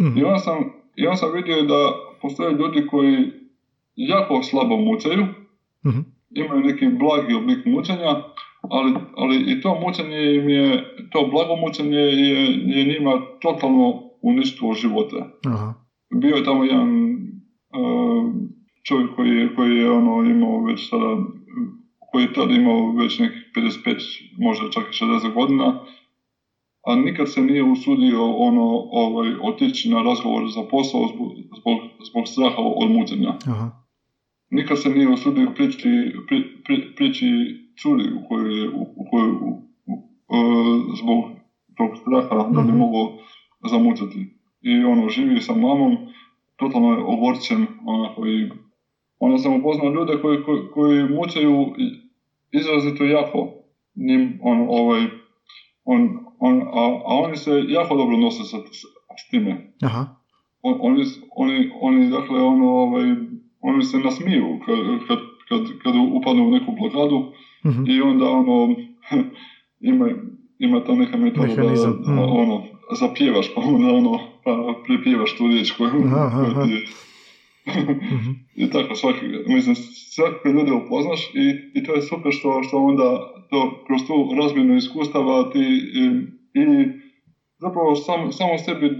Mm-hmm. 0.00 0.18
I 0.18 0.24
onda 0.24 0.38
sam, 0.38 0.58
I 0.96 1.16
sam 1.16 1.32
vidio 1.32 1.62
da 1.62 1.92
postoje 2.22 2.52
ljudi 2.52 2.86
koji 2.86 3.30
jako 3.96 4.42
slabo 4.42 4.76
mucaju, 4.76 5.26
Mhm. 5.86 6.00
imaju 6.30 6.60
neki 6.60 6.86
blagi 6.88 7.34
oblik 7.34 7.66
mucanja, 7.66 8.22
ali, 8.62 8.94
ali 9.16 9.36
i 9.52 9.60
to 9.60 9.80
mucanje 9.80 10.34
im 10.34 10.48
je, 10.48 10.84
to 11.10 11.28
blago 11.30 11.56
mucanje 11.56 11.98
je, 11.98 12.40
je 12.66 12.84
njima 12.84 13.20
totalno 13.40 14.02
uništilo 14.22 14.74
živote. 14.74 15.16
Aha. 15.46 15.74
Bio 16.14 16.36
je 16.36 16.44
tamo 16.44 16.64
jedan 16.64 17.14
uh, 17.14 18.34
čovjek 18.82 19.14
koji 19.16 19.30
je, 19.30 19.54
koji 19.54 19.76
je 19.76 19.90
ono 19.90 20.30
imao 20.30 20.64
već 20.64 20.88
sada, 20.90 21.16
koji 22.10 22.22
je 22.22 22.32
tada 22.32 22.54
imao 22.54 22.92
već 22.92 23.18
nekih 23.18 23.52
55, 23.56 23.96
možda 24.38 24.70
čak 24.70 24.84
i 24.84 25.04
60 25.04 25.34
godina, 25.34 25.80
a 26.86 26.96
nikad 26.96 27.28
se 27.32 27.42
nije 27.42 27.62
usudio 27.64 28.32
ono 28.36 28.64
ovaj, 28.90 29.30
otići 29.42 29.90
na 29.90 30.02
razgovor 30.02 30.44
za 30.54 30.62
posao 30.70 31.08
zbog, 31.08 31.28
zbog, 31.60 31.78
zbog 32.10 32.28
straha 32.28 32.62
od 32.62 32.90
mucanja. 32.90 33.34
Aha. 33.46 33.70
Nikad 34.50 34.78
se 34.82 34.90
nije 34.90 35.08
usudio 35.08 35.52
prići, 35.54 35.88
pri, 36.28 36.42
pri, 36.64 36.94
prići 36.96 37.26
curi 37.82 38.04
u 38.14 38.28
kojoj 38.28 38.60
je, 38.60 38.68
u, 38.70 38.82
u 38.82 39.04
u, 39.42 39.50
u, 39.86 39.94
e, 40.36 40.38
zbog 40.98 41.24
tog 41.76 41.90
straha 41.96 42.50
da 42.50 42.62
bi 42.62 42.72
Mhm. 42.72 42.78
mogao 42.78 43.18
zamucati. 43.70 44.26
I 44.62 44.84
ono, 44.84 45.08
živi 45.08 45.40
sa 45.40 45.54
mamom, 45.54 45.96
totalno 46.56 46.92
je 46.92 47.02
ogorčen, 47.04 47.66
onako 47.86 48.26
i 48.26 48.50
onda 49.18 49.38
sam 49.38 49.54
upoznao 49.54 49.90
ljude 49.90 50.16
koji, 50.22 50.42
koji, 50.44 50.60
koji 50.74 51.08
mucaju 51.08 51.72
izrazito 52.52 53.04
jako 53.04 53.48
njim, 53.96 54.38
on, 54.42 54.66
ovaj, 54.68 55.06
on, 55.84 56.18
on, 56.38 56.62
a, 56.62 56.80
a 57.06 57.14
oni 57.24 57.36
se 57.36 57.64
jako 57.68 57.96
dobro 57.96 58.16
nose 58.16 58.44
sa, 58.44 58.56
s 59.18 59.28
time 59.30 59.72
Aha. 59.82 60.06
on, 60.62 60.76
oni, 60.80 61.04
oni, 61.36 61.70
oni, 61.80 62.10
dakle, 62.10 62.42
ono, 62.42 62.66
ovaj, 62.66 63.04
oni 63.60 63.82
se 63.82 63.98
nasmiju 63.98 64.58
kad, 64.66 64.76
kad, 65.08 65.18
kad, 65.48 65.78
kad 65.82 65.94
upadnu 66.12 66.48
u 66.48 66.50
neku 66.50 66.72
blokadu 66.72 67.32
Mhm. 67.64 67.84
i 67.86 68.00
onda, 68.00 68.30
ono, 68.30 68.76
ima, 69.90 70.08
ima 70.58 70.84
ta 70.84 70.94
neka 70.94 71.16
metoda 71.16 71.54
da, 71.54 71.62
mhm. 71.62 72.18
ono, 72.18 72.62
zapjevaš, 73.00 73.54
pa 73.54 73.60
onda, 73.60 73.92
ono, 73.94 74.18
pa 74.44 74.74
pripjevaš 74.86 75.36
tu 75.36 75.46
riječ 75.46 75.72
koju, 75.72 76.02
Aha, 76.06 76.26
aha, 76.26 76.44
koju 76.44 76.66
ti 76.66 76.86
Mhm. 77.66 78.30
i 78.54 78.70
tako, 78.70 78.94
svaki, 78.94 79.24
mislim, 79.46 79.74
svakakve 80.14 80.52
ljude 80.52 80.72
upoznaš 80.72 81.30
i, 81.34 81.54
i 81.74 81.82
to 81.82 81.94
je 81.94 82.02
super 82.02 82.32
što, 82.32 82.62
što 82.62 82.78
onda 82.78 83.18
to, 83.50 83.84
kroz 83.86 84.00
tu 84.06 84.34
razmjenu 84.36 84.76
iskustava 84.76 85.50
ti 85.50 85.60
i, 85.94 86.04
i 86.60 86.86
zapravo 87.58 87.94
sam, 87.94 88.32
samo 88.32 88.58
sebi 88.58 88.90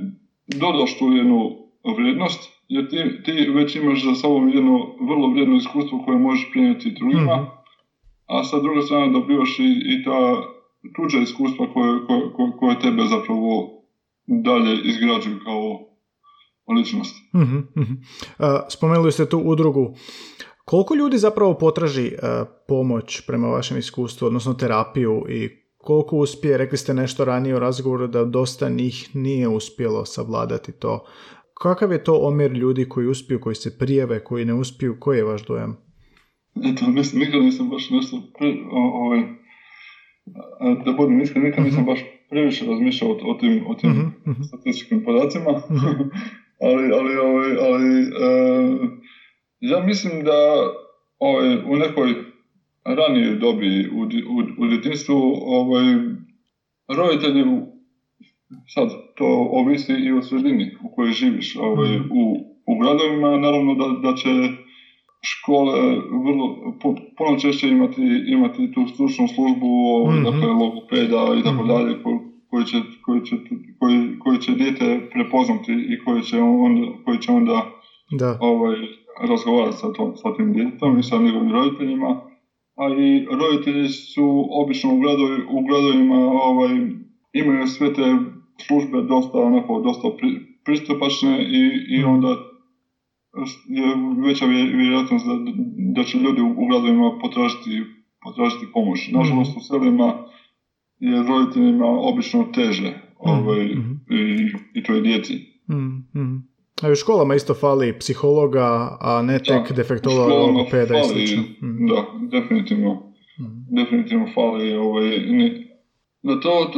dodaš 0.46 0.98
tu 0.98 1.12
jednu 1.12 1.50
vrijednost, 1.96 2.40
jer 2.68 2.88
ti, 2.88 3.22
ti 3.24 3.32
već 3.50 3.76
imaš 3.76 4.04
za 4.04 4.14
sobom 4.14 4.48
jedno 4.48 4.86
vrlo 5.00 5.28
vrijedno 5.28 5.56
iskustvo 5.56 5.98
koje 5.98 6.18
možeš 6.18 6.50
prenijeti 6.52 6.90
drugima, 7.00 7.36
Mhm. 7.36 7.44
a 8.26 8.44
sa 8.44 8.58
druge 8.60 8.82
strane 8.82 9.08
dobivaš 9.08 9.58
i, 9.58 9.64
i 9.86 10.02
ta 10.04 10.42
tuđa 10.96 11.18
iskustva 11.20 11.66
koje, 11.72 12.00
koje, 12.06 12.52
koje 12.58 12.78
tebe 12.78 13.04
zapravo 13.06 13.68
dalje 14.26 14.80
izgrađuju 14.84 15.38
kao 15.44 15.80
ličnost. 16.72 17.16
Mhm, 17.34 17.56
mhm. 17.78 17.92
A, 18.38 18.60
Spomenuli 18.68 19.12
ste 19.12 19.28
tu 19.28 19.38
udrugu. 19.38 19.94
Koliko 20.64 20.94
ljudi 20.94 21.18
zapravo 21.18 21.54
potraži 21.54 22.06
e, 22.06 22.18
pomoć 22.68 23.20
prema 23.26 23.48
vašem 23.48 23.78
iskustvu, 23.78 24.26
odnosno 24.26 24.54
terapiju 24.54 25.24
i 25.28 25.48
koliko 25.76 26.16
uspije, 26.16 26.58
rekli 26.58 26.78
ste 26.78 26.94
nešto 26.94 27.24
ranije 27.24 27.56
u 27.56 27.58
razgovoru 27.58 28.06
da 28.06 28.24
dosta 28.24 28.68
njih 28.68 29.10
nije 29.14 29.48
uspjelo 29.48 30.04
savladati 30.04 30.72
to. 30.72 31.04
Kakav 31.62 31.92
je 31.92 32.04
to 32.04 32.18
omjer 32.18 32.52
ljudi 32.52 32.88
koji 32.88 33.06
uspiju, 33.06 33.40
koji 33.40 33.54
se 33.54 33.78
prijave, 33.78 34.24
koji 34.24 34.44
ne 34.44 34.54
uspiju, 34.54 34.96
koji 35.00 35.16
je 35.18 35.24
vaš 35.24 35.46
dojam? 35.46 35.76
Eto, 36.64 36.86
mislim, 36.88 37.20
nikad 37.22 37.42
nisam 37.42 37.68
baš 37.70 37.90
nešto, 37.90 38.16
pre, 38.38 38.48
o, 38.72 39.04
ovaj, 39.06 39.20
da 40.84 40.92
budem 40.92 41.20
iskren, 41.20 41.44
nikad 41.44 41.64
nisam 41.64 41.84
baš 41.84 42.00
previše 42.30 42.66
razmišljao 42.66 43.10
o, 43.10 43.14
o 43.30 43.34
tim, 43.34 43.64
o 43.68 43.74
tim 43.74 43.90
Mhm, 43.90 44.30
mhm. 44.30 44.42
statističkim 44.42 45.04
podacima, 45.04 45.62
Mhm. 45.70 46.02
ali, 46.62 46.90
ali, 46.92 47.16
ovaj, 47.16 47.56
ali 47.60 48.00
e, 48.02 48.88
ja 49.60 49.80
mislim 49.80 50.24
da 50.24 50.68
ovaj, 51.18 51.56
u 51.56 51.76
nekoj 51.76 52.14
ranijoj 52.84 53.36
dobi 53.36 53.88
u, 53.92 54.02
u, 54.02 54.64
u 54.64 54.68
djetinstvu 54.68 55.16
ovaj, 55.42 55.84
roditelji 56.88 57.44
sad 58.68 58.88
to 59.14 59.26
ovisi 59.52 59.92
i 59.94 60.12
o 60.12 60.22
sredini 60.22 60.70
u 60.84 60.90
kojoj 60.90 61.12
živiš 61.12 61.56
ovaj, 61.56 61.96
Mhm. 61.96 62.02
u, 62.10 62.36
u 62.66 62.78
gradovima 62.78 63.38
naravno 63.38 63.74
da, 63.74 63.86
da 64.02 64.14
će 64.14 64.30
škole 65.22 65.80
vrlo, 66.24 66.46
pu- 66.80 66.96
puno 67.16 67.36
češće 67.36 67.68
imati, 67.68 68.02
imati 68.26 68.70
tu 68.70 68.86
stručnu 68.86 69.28
službu, 69.28 69.68
Mhm. 70.06 70.22
dakle 70.22 70.48
logopeda 70.48 71.34
i 71.40 71.42
tako 71.42 71.62
Mhm. 71.62 71.68
dalje, 71.68 71.94
ko- 72.02 72.20
koji 72.52 72.66
će, 72.66 72.78
koji, 73.02 73.22
će, 73.24 73.36
koji, 73.80 74.18
koji 74.20 74.38
će 74.40 74.54
dijete 74.54 75.08
prepoznati 75.12 75.72
i 75.74 75.98
koji 76.04 76.22
će 76.24 76.40
onda, 76.40 76.82
koji 77.04 77.20
će 77.20 77.32
onda 77.32 77.66
Da. 78.10 78.36
ovaj, 78.38 78.76
razgovarati 79.28 79.78
sa, 79.78 79.92
to, 79.92 80.12
sa 80.16 80.34
tim 80.34 80.52
djetetom 80.54 80.98
i 80.98 81.04
sa 81.04 81.18
njegovim 81.18 81.52
roditeljima. 81.52 82.16
A 82.76 82.90
i 82.90 83.26
roditelji 83.30 83.88
su 83.88 84.26
obično 84.50 84.94
u, 84.94 84.98
gradovi, 84.98 85.44
u 85.48 85.62
gradovima 85.62 86.16
ovaj, 86.18 86.80
imaju 87.34 87.68
sve 87.68 87.94
te 87.94 88.18
službe 88.66 89.02
dosta, 89.02 89.38
onako, 89.38 89.80
dosta 89.80 90.08
pri, 90.18 90.30
pristupačne 90.64 91.42
i, 91.42 91.62
i 91.96 92.00
Mhm. 92.00 92.06
onda 92.06 92.36
je 93.64 93.96
veća 94.26 94.46
vje- 94.46 94.76
vjerojatnost 94.76 95.26
da, 95.26 95.34
da 95.94 96.04
će 96.04 96.18
ljudi 96.18 96.42
u, 96.42 96.50
u 96.56 96.66
gradovima 96.66 97.18
potražiti, 97.20 97.82
potražiti 98.22 98.72
pomoć. 98.72 99.08
Nažalost, 99.08 99.56
u 99.56 99.60
selima 99.60 100.14
je 101.02 101.22
roditeljima 101.22 101.86
obično 101.86 102.44
teže 102.44 102.92
ovaj, 103.18 103.64
Mhm. 103.66 103.92
i, 104.10 104.46
i 104.74 104.82
to 104.82 104.94
je 104.94 105.00
djeci. 105.00 105.34
Mhm, 105.70 105.86
mhm. 106.14 106.36
A 106.82 106.90
u 106.90 106.94
školama 106.94 107.34
isto 107.34 107.54
fali 107.54 107.98
psihologa, 107.98 108.66
a 109.00 109.22
ne 109.22 109.38
tek 109.38 109.68
Da, 109.68 109.74
defektologa, 109.74 110.34
logopeda 110.34 110.94
i 110.96 111.04
slično. 111.04 111.42
Mhm. 111.62 111.86
Da, 111.86 112.04
definitivno. 112.30 113.12
Mhm. 113.40 113.74
definitivno 113.76 114.26
fali 114.34 114.74
ovaj, 114.74 115.04
ni- 115.10 115.66
da 116.22 116.40
to, 116.40 116.70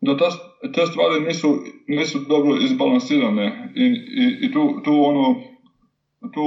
da 0.00 0.16
ta, 0.16 0.24
te 0.74 0.86
stvari 0.86 1.20
nisu, 1.20 1.48
nisu 1.88 2.18
dobro 2.20 2.56
izbalansirane 2.56 3.72
i, 3.74 3.84
i, 3.84 4.46
i 4.46 4.52
tu, 4.52 4.80
tu 4.84 5.04
ono 5.04 5.34
tu 6.34 6.44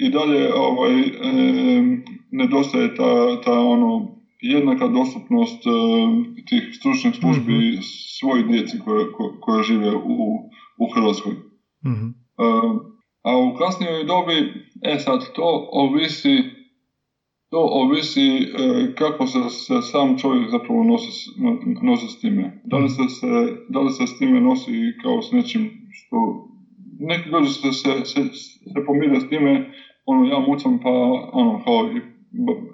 i, 0.00 0.10
dalje 0.10 0.54
ovaj, 0.54 0.92
em, 1.22 2.02
nedostaje 2.30 2.94
ta, 2.94 3.10
ta 3.40 3.52
ono 3.52 4.15
jednaka 4.40 4.88
dostupnost 4.88 5.66
em, 5.66 6.24
tih 6.48 6.68
stručnih 6.72 7.14
službi 7.14 7.78
svoj 8.20 8.42
djeci 8.42 8.78
koje, 8.78 9.04
ko- 9.12 9.36
koje 9.40 9.62
žive 9.62 9.94
u, 9.94 10.48
u 10.78 10.86
Hrvatskoj. 10.94 11.32
Mhm. 11.86 12.04
Um, 12.38 12.80
a 13.22 13.38
u 13.38 13.54
kasnijoj 13.54 14.04
dobi, 14.04 14.52
e 14.82 14.98
sad, 14.98 15.20
to 15.34 15.68
ovisi, 15.72 16.42
to 17.50 17.58
ovisi 17.72 18.26
e, 18.38 18.44
kako 18.94 19.26
se, 19.26 19.38
se 19.48 19.82
sam 19.82 20.16
čovjek 20.18 20.50
zapravo 20.50 20.84
nosi, 20.84 21.30
nosi 21.82 22.08
s 22.08 22.20
time. 22.20 22.60
Da 22.64 22.76
li, 22.76 22.88
se, 22.88 23.08
se, 23.08 23.26
da 23.68 23.80
li 23.80 23.90
se 23.90 24.06
s 24.06 24.18
time 24.18 24.40
nosi 24.40 24.72
kao 25.02 25.22
s 25.22 25.30
nečim 25.32 25.70
što... 25.92 26.16
Neki 26.98 27.28
ljudi 27.28 27.48
se, 27.48 27.72
se, 27.72 28.04
se, 28.04 28.20
se 28.72 28.84
pomire 28.86 29.20
s 29.20 29.28
time, 29.28 29.70
ono, 30.06 30.24
ja 30.24 30.38
mucam 30.40 30.80
pa, 30.82 30.90
ono, 31.32 31.60
kao, 31.64 31.86
i, 31.86 31.96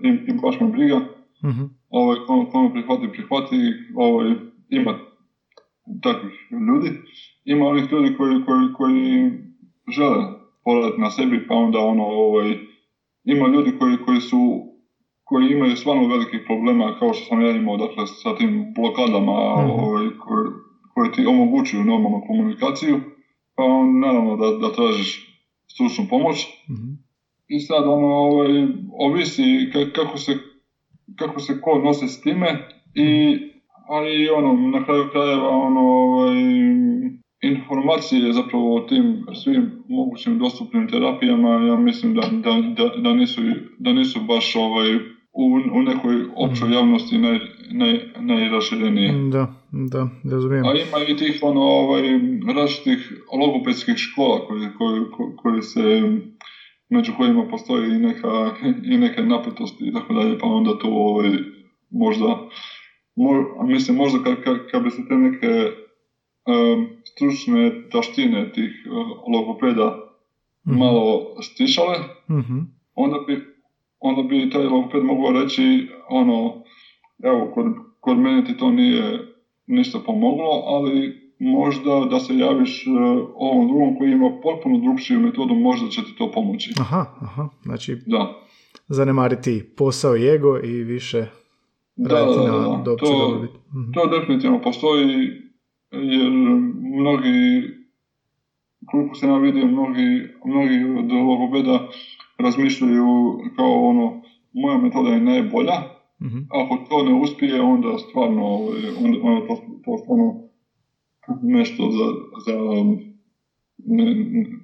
i, 0.08 0.10
i 0.28 0.32
baš 0.42 0.60
me 0.60 0.68
briga, 0.68 1.00
Mhm. 1.44 1.62
ovaj, 1.90 2.16
ko 2.52 2.62
me 2.62 2.72
prihvati, 2.72 3.08
prihvati, 3.12 3.56
ovaj, 3.96 4.34
ima 4.70 4.94
takvih 6.02 6.34
ljudi. 6.68 6.90
Ima 7.44 7.66
onih 7.66 7.92
ljudi 7.92 8.14
koji, 8.16 8.42
koji, 8.46 8.72
koji 8.72 9.30
žele 9.88 10.24
poraditi 10.64 11.00
na 11.00 11.10
sebi, 11.10 11.46
pa 11.48 11.54
onda 11.54 11.78
ono, 11.80 12.04
ovaj, 12.04 12.56
ima 13.24 13.46
ljudi 13.48 13.72
koji, 13.78 13.96
koji 14.04 14.20
su 14.20 14.62
koji 15.24 15.50
imaju 15.52 15.76
stvarno 15.76 16.06
velikih 16.08 16.40
problema, 16.46 16.96
kao 16.98 17.12
što 17.14 17.24
sam 17.26 17.40
ja 17.40 17.50
imao, 17.56 17.76
dakle, 17.76 18.06
sa 18.06 18.34
tim 18.34 18.72
blokadama 18.74 19.32
Mhm. 19.62 19.70
ovaj, 19.70 20.06
koje, 20.18 20.46
koje 20.94 21.12
ti 21.12 21.26
omogućuju 21.26 21.84
normalnu 21.84 22.22
komunikaciju, 22.26 23.00
pa 23.56 23.64
on, 23.64 24.00
naravno 24.00 24.36
da, 24.36 24.50
da 24.52 24.72
tražiš 24.72 25.10
stručnu 25.74 26.04
pomoć. 26.10 26.46
Mhm. 26.70 26.92
I 27.48 27.60
sad 27.60 27.86
ono, 27.86 28.06
ovaj, 28.08 28.66
ovisi 28.98 29.42
ka- 29.72 29.92
kako 29.92 30.18
se, 30.18 30.32
kako 31.16 31.40
se 31.40 31.60
ko 31.60 31.78
nosi 31.78 32.08
s 32.08 32.20
time 32.20 32.68
i 32.94 33.36
a 33.88 34.06
i 34.06 34.28
ono, 34.28 34.52
na 34.68 34.84
kraju 34.84 35.04
krajeva 35.12 35.48
ono, 35.48 35.80
ovaj, 35.80 36.36
informacije 37.42 38.32
zapravo 38.32 38.76
o 38.76 38.80
tim 38.80 39.04
svim 39.34 39.70
mogućim 39.88 40.38
dostupnim 40.38 40.88
terapijama, 40.88 41.48
ja 41.50 41.76
mislim 41.76 42.14
da, 42.14 42.20
da, 42.32 42.50
da, 42.76 42.90
da, 42.96 43.12
nisu, 43.12 43.40
da 43.78 43.92
nisu 43.92 44.20
baš 44.20 44.56
ovaj, 44.56 44.96
u, 45.32 45.44
u 45.74 45.82
nekoj 45.82 46.14
općoj 46.36 46.68
Mhm. 46.68 46.72
javnosti 46.72 47.18
naj, 47.18 47.38
naj, 47.72 47.98
najraširenije. 48.20 49.12
Da, 49.30 49.46
da, 49.72 50.08
razumijem. 50.32 50.64
A 50.64 50.70
ima 50.70 50.98
i 51.08 51.16
tih 51.16 51.38
ono, 51.42 51.60
ovaj, 51.60 52.02
različitih 52.54 52.98
logopedskih 53.40 53.94
škola 53.96 54.46
koje, 54.46 54.70
koje, 54.78 55.00
ko- 55.10 55.32
koje 55.36 55.62
se 55.62 55.80
među 56.92 57.12
kojima 57.16 57.48
postoji 57.50 57.94
i, 57.96 57.98
neka, 57.98 58.52
i 58.92 58.98
neke 58.98 59.22
napetosti 59.22 59.84
i 59.88 59.92
tako 59.92 60.14
dalje, 60.14 60.38
pa 60.38 60.46
onda 60.46 60.78
to 60.78 60.88
ovaj, 60.88 61.30
možda, 61.90 62.48
mo, 63.16 63.32
mislim 63.64 63.96
možda 63.96 64.18
kad, 64.22 64.42
kad, 64.44 64.56
kad 64.70 64.82
bi 64.82 64.90
se 64.90 65.02
te 65.08 65.18
neke 65.18 65.46
em, 66.46 66.86
stručne 67.04 67.88
taštine 67.90 68.52
tih 68.52 68.70
eh, 68.86 68.90
logopeda 69.32 69.98
Mhm. 70.66 70.78
malo 70.78 71.34
stišale, 71.42 71.98
Mhm. 72.30 72.58
onda 72.94 73.18
bi, 73.26 73.38
onda 74.00 74.22
bi 74.22 74.50
taj 74.50 74.64
logoped 74.64 75.02
mogao 75.04 75.32
reći 75.32 75.86
ono, 76.10 76.62
evo, 77.24 77.50
kod, 77.54 77.66
kod 78.00 78.18
mene 78.18 78.44
ti 78.44 78.56
to 78.56 78.70
nije 78.70 79.18
ništa 79.66 79.98
pomoglo, 80.06 80.62
ali 80.66 81.21
možda 81.42 82.06
da 82.10 82.20
se 82.20 82.38
javiš 82.38 82.86
e, 82.86 82.90
ovom 83.36 83.68
drugom 83.68 83.96
koji 83.98 84.10
ima 84.10 84.30
potpuno 84.42 84.78
drugčiju 84.78 85.20
metodu, 85.20 85.54
možda 85.54 85.88
će 85.88 86.00
ti 86.00 86.14
to 86.18 86.30
pomoći. 86.30 86.72
Aha, 86.80 87.06
aha, 87.20 87.48
znači 87.62 87.96
Da. 88.06 88.34
zanemariti 88.88 89.64
posao 89.76 90.16
i 90.16 90.28
ego 90.28 90.58
i 90.58 90.82
više 90.84 91.26
Da, 91.96 92.14
raditi 92.14 92.38
da, 92.38 92.44
da, 92.44 92.68
na 92.68 92.84
To. 92.84 93.42
Mhm. 93.74 93.92
to 93.92 94.06
definitivno 94.08 94.60
postoji 94.60 95.28
jer 95.90 96.30
mnogi, 96.92 97.62
koliko 98.86 99.14
se 99.14 99.26
ja 99.26 99.36
vidim, 99.38 99.68
mnogi, 99.68 100.08
mnogi 100.44 100.98
od 100.98 101.12
logopeda 101.12 101.88
razmišljaju 102.38 103.06
kao 103.56 103.82
ono, 103.82 104.22
moja 104.52 104.78
metoda 104.78 105.10
je 105.10 105.20
najbolja, 105.22 105.72
Mhm. 106.22 106.38
ako 106.50 106.84
to 106.88 107.02
ne 107.02 107.14
uspije, 107.14 107.60
onda 107.62 107.98
stvarno, 108.00 108.42
ovaj, 108.46 108.76
onda, 109.04 109.18
onda 109.22 109.46
to, 109.46 109.54
to 109.84 109.98
stvarno 109.98 110.34
nešto 111.42 111.90
za, 111.90 112.06
za 112.46 112.58
ne, 113.78 114.04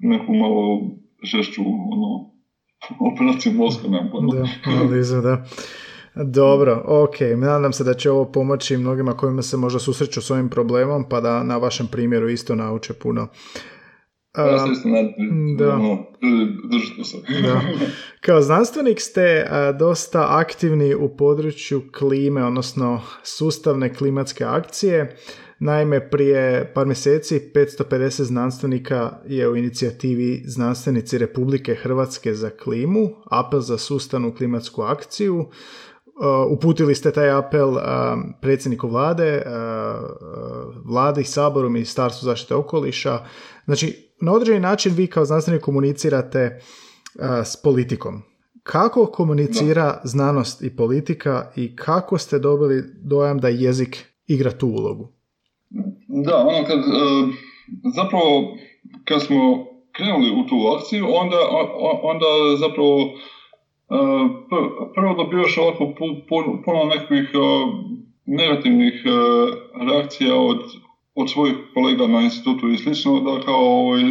neku 0.01 0.35
malo 0.35 0.81
žešću 1.23 1.63
ono, 1.93 2.31
operaciju 3.13 3.53
mozga, 3.53 3.89
nemam 3.89 4.09
pojma. 4.13 4.33
Da, 4.35 4.71
analizu, 4.71 5.21
da. 5.21 5.45
Dobro, 6.25 6.83
ok. 6.87 7.21
Nadam 7.37 7.73
se 7.73 7.85
da 7.85 7.95
će 7.95 8.11
ovo 8.11 8.25
pomoći 8.33 8.77
mnogima 8.77 9.17
kojima 9.17 9.43
se 9.43 9.57
možda 9.57 9.79
susreću 9.79 10.23
s 10.23 10.31
ovim 10.31 10.49
problemom, 10.49 11.09
pa 11.09 11.21
da 11.21 11.43
na 11.43 11.57
vašem 11.57 11.87
primjeru 11.87 12.29
isto 12.29 12.55
nauče 12.55 12.93
puno. 12.93 13.29
Ja 14.39 14.59
se 14.59 14.65
Um, 14.65 14.73
isto 14.73 15.65
da. 15.65 15.75
ono, 15.75 16.07
držite 16.71 17.05
se. 17.05 17.17
Da. 17.43 17.61
Kao 18.21 18.41
znanstvenik 18.41 19.01
ste 19.01 19.47
a, 19.51 19.73
dosta 19.73 20.27
aktivni 20.29 20.95
u 20.95 21.17
području 21.17 21.83
klime, 21.99 22.45
odnosno 22.45 23.01
sustavne 23.23 23.95
klimatske 23.95 24.45
akcije. 24.45 25.17
Naime, 25.61 26.11
prije 26.11 26.73
par 26.75 26.87
mjeseci 26.87 27.51
550 27.55 28.23
znanstvenika 28.23 29.11
je 29.27 29.49
u 29.49 29.57
inicijativi 29.57 30.43
Znanstvenici 30.47 31.19
Republike 31.19 31.75
Hrvatske 31.75 32.35
za 32.35 32.51
klimu, 32.51 33.09
apel 33.31 33.61
za 33.61 33.79
sustavnu 33.79 34.35
klimatsku 34.35 34.83
akciju. 34.83 35.39
Uh, 35.39 36.53
uputili 36.53 36.95
ste 36.95 37.11
taj 37.11 37.31
apel 37.31 37.69
uh, 37.69 37.81
predsjedniku 38.41 38.89
vlade, 38.89 39.43
uh, 39.47 39.53
uh, 39.53 40.75
vladi, 40.85 41.25
saboru, 41.25 41.71
ministarstvu 41.71 42.27
zaštite 42.27 42.55
okoliša. 42.55 43.25
Znači, 43.65 44.13
na 44.21 44.33
određeni 44.33 44.61
način 44.61 44.95
vi 44.95 45.07
kao 45.07 45.25
znanstvenik 45.25 45.63
komunicirate 45.63 46.61
uh, 47.15 47.25
s 47.45 47.63
politikom. 47.63 48.23
Kako 48.63 49.07
komunicira 49.07 50.01
znanost 50.05 50.63
i 50.63 50.77
politika 50.77 51.51
i 51.57 51.77
kako 51.77 52.19
ste 52.19 52.39
dobili 52.39 52.85
dojam 53.03 53.39
da 53.39 53.49
jezik 53.49 54.05
igra 54.27 54.51
tu 54.51 54.67
ulogu? 54.67 55.18
Da, 56.27 56.37
ono 56.47 56.65
kad, 56.67 56.79
e, 56.79 56.83
zapravo 57.95 58.57
kad 59.05 59.23
smo 59.23 59.65
krenuli 59.93 60.31
u 60.31 60.47
tu 60.47 60.57
akciju, 60.77 61.07
onda, 61.11 61.37
onda 62.03 62.27
zapravo 62.57 63.01
e, 63.01 63.99
pr- 64.51 64.93
prvo 64.95 65.15
dobivaš 65.15 65.59
ovako 65.59 65.85
pu- 65.85 66.21
pu- 66.29 66.63
puno 66.65 66.85
nekakvih 66.85 67.31
e, 67.35 67.39
negativnih 68.27 68.95
reakcija 69.91 70.37
od, 70.37 70.59
od 71.15 71.31
svojih 71.31 71.55
kolega 71.75 72.07
na 72.07 72.21
institutu 72.23 72.69
i 72.69 72.79
slično, 72.79 73.21
da 73.21 73.41
kao 73.41 73.61
ovaj, 73.61 74.03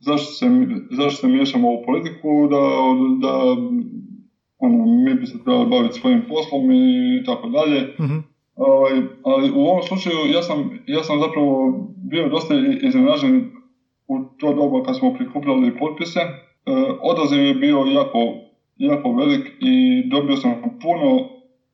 zašto 0.00 0.30
se, 0.30 0.46
zašto 0.90 1.20
se 1.20 1.28
miješamo 1.28 1.68
u 1.72 1.82
politiku, 1.86 2.28
da, 2.50 2.62
da 3.26 3.32
ono, 4.58 4.86
mi 5.04 5.14
bi 5.14 5.26
se 5.26 5.38
trebali 5.44 5.66
baviti 5.66 5.98
svojim 6.00 6.22
poslom 6.28 6.70
i 6.72 7.22
tako 7.24 7.46
dalje. 7.48 7.80
Mhm, 8.00 8.16
Ovaj, 8.56 8.92
ali 9.24 9.50
u 9.50 9.60
ovom 9.60 9.82
slučaju 9.82 10.26
ja 10.32 10.42
sam, 10.42 10.70
ja 10.86 11.02
sam 11.02 11.18
zapravo 11.18 11.72
bio 12.10 12.28
dosta 12.28 12.54
iznenađen 12.82 13.44
u 14.08 14.18
to 14.38 14.52
doba 14.52 14.82
kad 14.82 14.96
smo 14.96 15.12
prikupljali 15.12 15.76
potpise. 15.78 16.20
E, 16.20 16.28
odaziv 17.02 17.40
je 17.46 17.54
bio 17.54 17.78
jako, 17.78 18.18
jako 18.76 19.12
velik 19.12 19.40
i 19.60 20.02
dobio 20.10 20.36
sam 20.36 20.54
puno 20.82 21.18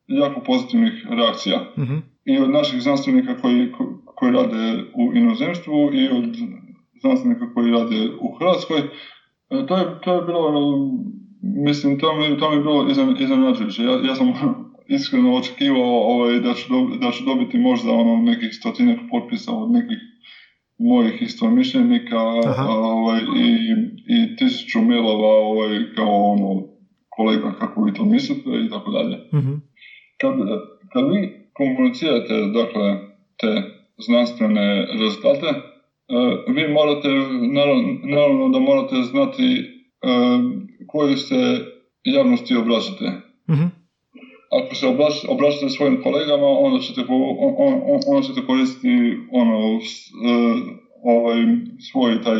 jako 0.07 0.39
pozitivnih 0.45 1.05
reakcija. 1.09 1.59
mhm, 1.79 1.97
I 2.25 2.39
od 2.39 2.51
naših 2.51 2.81
znanstvenika 2.81 3.37
koji, 3.37 3.71
ko- 3.71 3.85
koji 4.15 4.31
rade 4.31 4.75
u 4.95 5.13
inozemstvu 5.15 5.89
i 5.93 6.09
od 6.09 6.25
znanstvenika 7.01 7.53
koji 7.53 7.71
rade 7.71 8.07
u 8.21 8.31
Hrvatskoj. 8.39 8.79
E, 8.79 9.65
to, 9.67 9.77
je, 9.77 9.85
to 10.03 10.13
je 10.15 10.21
bilo, 10.21 10.75
mislim, 11.41 11.97
to 11.97 12.13
mi, 12.13 12.37
to 12.37 12.49
mi 12.49 12.55
je 12.55 12.61
bilo 12.61 12.85
izne- 12.89 13.15
iznenađujuće. 13.19 13.83
Ja, 13.83 13.91
ja 14.07 14.15
sam 14.15 14.27
iskreno 14.89 15.35
očekivao 15.35 16.03
ovaj, 16.13 16.39
da, 16.39 16.53
ću 16.53 16.73
dob- 16.73 16.97
da 16.99 17.11
ću 17.11 17.23
dobiti 17.23 17.57
možda 17.57 17.91
ono 17.91 18.21
nekih 18.21 18.49
stotinjak 18.53 18.99
potpisa 19.09 19.51
od 19.51 19.71
nekih 19.71 19.97
mojih 20.79 21.21
istomišljenika 21.21 22.19
ovaj, 22.67 23.19
i, 23.19 23.71
i 24.15 24.35
tisuću 24.35 24.81
mailova 24.81 25.27
ovaj, 25.27 25.77
kao 25.95 26.31
ono 26.33 26.67
kolega 27.09 27.51
kako 27.59 27.83
vi 27.83 27.93
to 27.93 28.05
mislite 28.05 28.49
i 28.65 28.69
tako 28.69 28.91
dalje. 28.91 29.17
Mhm, 29.33 29.53
kad, 30.21 30.33
kad 30.93 31.03
vi 31.11 31.45
komunicirate 31.53 32.33
dakle, 32.33 32.95
te 33.37 33.61
znanstvene 33.97 34.85
rezultate, 35.01 35.47
e, 35.47 35.53
vi 36.53 36.67
morate, 36.67 37.07
naravno, 37.53 37.99
naravno 38.03 38.49
da 38.49 38.59
morate 38.59 38.95
znati 38.95 39.43
e, 39.43 39.63
kojoj 40.87 41.17
se 41.17 41.61
javnosti 42.03 42.55
obraćate. 42.55 43.05
mhm, 43.49 43.65
Ako 44.51 44.75
se 44.75 44.87
obraćate 45.29 45.69
svojim 45.69 46.01
kolegama, 46.03 46.47
onda 46.47 46.79
ćete, 46.79 47.01
on, 47.07 47.53
on, 47.57 47.73
on- 47.85 48.01
onda 48.07 48.21
ćete 48.21 48.45
koristiti 48.45 48.95
ono, 49.31 49.79
s- 49.81 50.11
e, 50.27 50.33
ovaj, 51.03 51.37
svoj 51.91 52.21
taj 52.21 52.39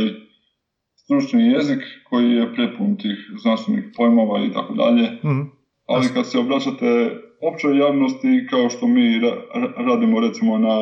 stručni 0.95 1.43
jezik 1.45 1.79
koji 2.09 2.31
je 2.31 2.53
prepun 2.53 2.97
tih 2.97 3.17
znanstvenih 3.43 3.83
pojmova 3.97 4.45
i 4.45 4.51
tako 4.51 4.73
dalje. 4.73 5.03
Mhm, 5.25 5.41
ali 5.87 6.09
kad 6.13 6.31
se 6.31 6.39
obraćate 6.39 7.11
općoj 7.41 7.77
javnosti 7.77 8.47
kao 8.49 8.69
što 8.69 8.87
mi 8.87 9.19
ra- 9.19 9.41
ra- 9.55 9.73
radimo 9.85 10.19
recimo 10.19 10.59
na, 10.59 10.75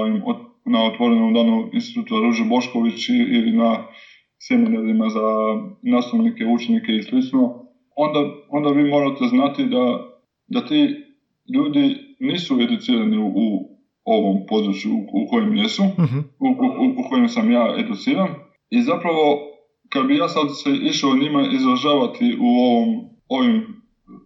na 0.65 0.85
otvorenom 0.85 1.33
danu 1.33 1.69
instituta 1.73 2.15
Ruže 2.15 2.45
Bošković 2.45 3.09
ili 3.09 3.51
na 3.53 3.77
seminarima 4.39 5.09
za 5.09 5.21
nastavnike, 5.83 6.45
učenike 6.45 6.91
i 6.91 7.03
slično, 7.03 7.65
onda, 7.97 8.19
onda 8.49 8.69
vi 8.69 8.89
morate 8.89 9.25
znati 9.27 9.65
da, 9.67 9.99
da 10.47 10.65
ti 10.65 10.93
ljudi 11.53 11.95
nisu 12.19 12.61
educirani 12.61 13.17
u, 13.17 13.27
u 13.35 13.77
ovom 14.05 14.45
području 14.49 14.91
u, 14.93 14.99
u 15.13 15.27
kojem 15.29 15.55
jesu, 15.55 15.83
mhm, 15.83 16.19
u, 16.39 16.47
u, 16.47 16.99
u 16.99 17.09
kojem 17.09 17.27
sam 17.27 17.51
ja 17.51 17.75
educiran. 17.79 18.29
I 18.69 18.81
zapravo, 18.81 19.37
kad 19.89 20.07
bi 20.07 20.17
ja 20.17 20.27
sad 20.27 20.47
se 20.63 20.69
išao 20.81 21.15
njima 21.15 21.47
izražavati 21.51 22.35
u 22.39 22.47
ovom, 22.47 22.95
ovim 23.29 23.63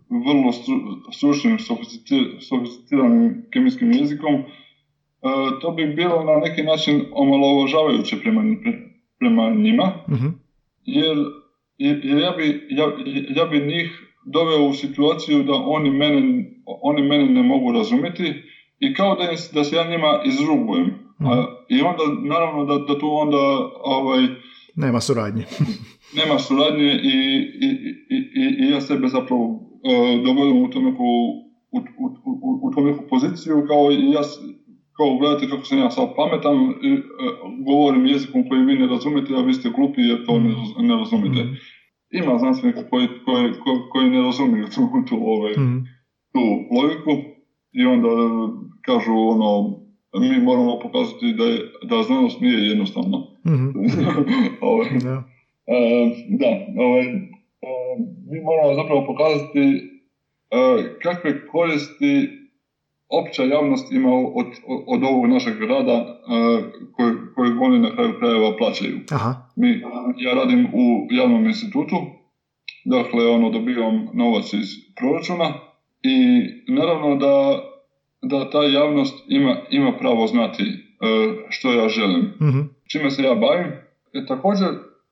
vrlo 0.10 0.52
stru- 0.52 1.14
stručnim, 1.14 1.58
sofisticir- 1.58 2.40
sofisticiranim 2.40 3.48
kemijskim 3.54 3.92
jezikom, 3.92 4.34
e, 4.34 4.44
to 5.62 5.72
bi 5.72 5.86
bilo 5.96 6.24
na 6.24 6.38
neki 6.38 6.64
način 6.64 7.02
omalovažavajuće 7.12 8.16
prema, 8.22 8.42
prema 9.20 9.50
njima, 9.50 9.92
jer, 10.84 11.18
jer 11.78 12.06
jer 12.06 12.18
ja, 12.20 12.32
bi, 12.32 12.68
ja, 12.70 12.86
ja 13.36 13.46
bi 13.46 13.60
njih 13.60 14.11
doveo 14.26 14.68
u 14.68 14.74
situaciju 14.74 15.44
da 15.44 15.54
oni 15.54 15.90
mene, 15.92 16.46
oni 16.66 17.02
mene 17.02 17.26
ne 17.26 17.44
mogu 17.44 17.72
razumjeti 17.72 18.34
i 18.80 18.94
kao 18.94 19.16
da, 19.16 19.28
da 19.54 19.64
se 19.64 19.76
ja 19.76 19.90
njima 19.90 20.22
izrugujem. 20.26 20.88
A, 21.20 21.46
I 21.70 21.82
onda, 21.82 22.04
naravno, 22.30 22.66
da, 22.66 22.78
da 22.78 23.00
tu 23.00 23.08
onda 23.12 23.38
ovaj, 23.84 24.22
Nema 24.76 25.00
suradnje. 25.00 25.46
nema 26.20 26.40
suradnje 26.40 27.00
i, 27.04 27.16
i, 27.62 27.68
i, 28.10 28.18
i, 28.36 28.66
i 28.66 28.72
ja 28.72 28.82
sebe 28.82 29.08
zapravo 29.08 29.44
uh, 29.44 30.26
dovodim 30.26 30.64
u 30.64 30.70
tu 30.70 30.82
neku, 30.82 31.04
u, 31.72 31.78
u, 31.78 32.06
u, 32.42 32.72
u 32.78 32.82
neku 32.82 33.04
poziciju 33.10 33.66
kao 33.68 33.92
i 33.92 34.12
ja 34.12 34.22
kao 34.98 35.18
gledajte 35.18 35.50
kako 35.50 35.66
sam 35.66 35.78
ja 35.78 35.92
sad 35.92 36.08
pametan, 36.16 36.56
i, 36.82 36.92
e, 36.94 37.00
govorim 37.66 38.06
jezikom 38.06 38.50
koji 38.50 38.66
vi 38.66 38.76
ne 38.76 38.88
razumijete, 38.88 39.34
a 39.36 39.42
vi 39.42 39.54
ste 39.54 39.70
glupi 39.70 40.02
jer 40.02 40.26
to 40.26 40.40
ne, 40.40 40.50
raz- 40.50 40.88
ne 40.88 40.96
razumijete. 40.96 41.44
Mhm, 41.44 41.54
Ima 42.12 42.38
znanstvenika 42.38 42.90
koji, 42.90 43.08
koji, 43.26 43.52
koji, 43.92 44.10
ne 44.10 44.22
razumiju 44.22 44.66
tu, 44.66 44.82
tu 45.10 45.16
ovaj, 45.22 45.52
mhm, 45.52 45.78
tu 46.34 46.42
logiku 46.78 47.12
i 47.72 47.86
onda 47.86 48.08
kažu 48.86 49.14
ono, 49.14 49.80
mi 50.20 50.40
moramo 50.40 50.80
pokazati 50.80 51.34
da, 51.38 51.44
je, 51.44 51.60
da 51.90 52.04
znanost 52.04 52.42
nije 52.42 52.68
jednostavno. 52.68 53.18
Mm-hmm. 53.48 53.74
ovaj, 54.72 54.90
da. 55.04 55.24
E, 55.68 56.10
da, 56.40 56.82
ovaj, 56.84 57.06
e, 57.06 57.12
mi 58.30 58.40
moramo 58.40 58.74
zapravo 58.74 59.06
pokazati 59.06 59.66
e, 60.52 61.00
kakve 61.04 61.48
koristi 61.48 62.41
opća 63.12 63.44
javnost 63.44 63.92
ima 63.92 64.14
od, 64.14 64.46
od 64.88 65.04
ovog 65.04 65.26
našeg 65.26 65.62
rada 65.62 65.98
uh, 65.98 66.64
koji, 66.92 67.14
koji 67.36 67.52
oni 67.62 67.80
na 67.80 67.96
kraju 67.96 68.14
krajeva 68.20 68.58
plaćaju. 68.58 69.00
Aha. 69.12 69.36
Mi, 69.56 69.82
ja 70.18 70.34
radim 70.34 70.66
u 70.74 71.08
javnom 71.12 71.46
institutu, 71.46 71.96
dakle 72.86 73.28
ono 73.28 73.50
dobivam 73.50 74.08
novac 74.14 74.54
iz 74.54 74.68
proračuna 74.96 75.54
i 76.04 76.42
naravno 76.68 77.16
da, 77.16 77.60
da 78.22 78.50
ta 78.50 78.64
javnost 78.64 79.26
ima, 79.28 79.56
ima 79.70 79.92
pravo 79.98 80.28
znati 80.28 80.64
uh, 80.64 81.36
što 81.50 81.74
ja 81.74 81.90
želim, 81.90 82.22
mm 82.22 82.82
čime 82.92 83.12
se 83.12 83.24
ja 83.24 83.36
bavim. 83.36 83.68
E, 84.14 84.26
također 84.28 84.68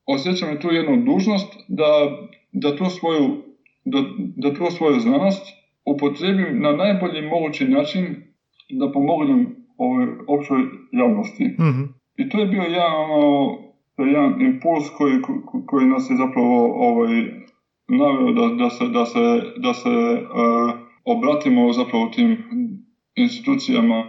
osjećam 0.06 0.62
tu 0.62 0.72
jednu 0.72 1.04
dužnost 1.06 1.54
da, 1.68 2.18
da, 2.52 2.76
tu 2.76 2.86
svoju, 2.86 3.44
da, 3.86 4.00
da 4.36 4.54
tu 4.54 4.66
svoju 4.78 5.00
znanost 5.00 5.46
upotrebim 5.94 6.62
na 6.62 6.72
najbolji 6.72 7.22
mogući 7.22 7.66
način 7.68 8.06
da 8.70 8.92
pomognem 8.92 9.56
ovoj 9.78 10.08
općoj 10.28 10.62
javnosti. 10.92 11.46
Mm-hmm. 11.46 11.94
I 12.18 12.30
to 12.30 12.40
je 12.40 12.46
bio 12.46 12.62
jedan, 12.62 12.96
ono, 13.12 13.58
jedan 13.98 14.42
impuls 14.42 14.90
koji, 14.98 15.14
koji 15.66 15.86
nas 15.86 16.10
je 16.10 16.16
zapravo 16.16 16.58
ovaj, 16.90 17.14
naveo 17.88 18.32
da, 18.32 18.56
da 18.56 18.70
se, 18.70 18.88
da 18.88 19.06
se, 19.06 19.42
da 19.58 19.74
se 19.74 19.90
uh, 19.90 20.72
obratimo 21.06 21.74
zapravo 21.74 22.06
tim 22.16 22.38
institucijama 23.16 24.04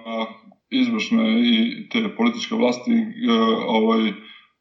izvršne 0.70 1.40
i 1.40 1.88
te 1.88 2.16
političke 2.16 2.54
vlasti 2.54 2.92
uh, 2.92 3.64
ovaj, 3.66 4.12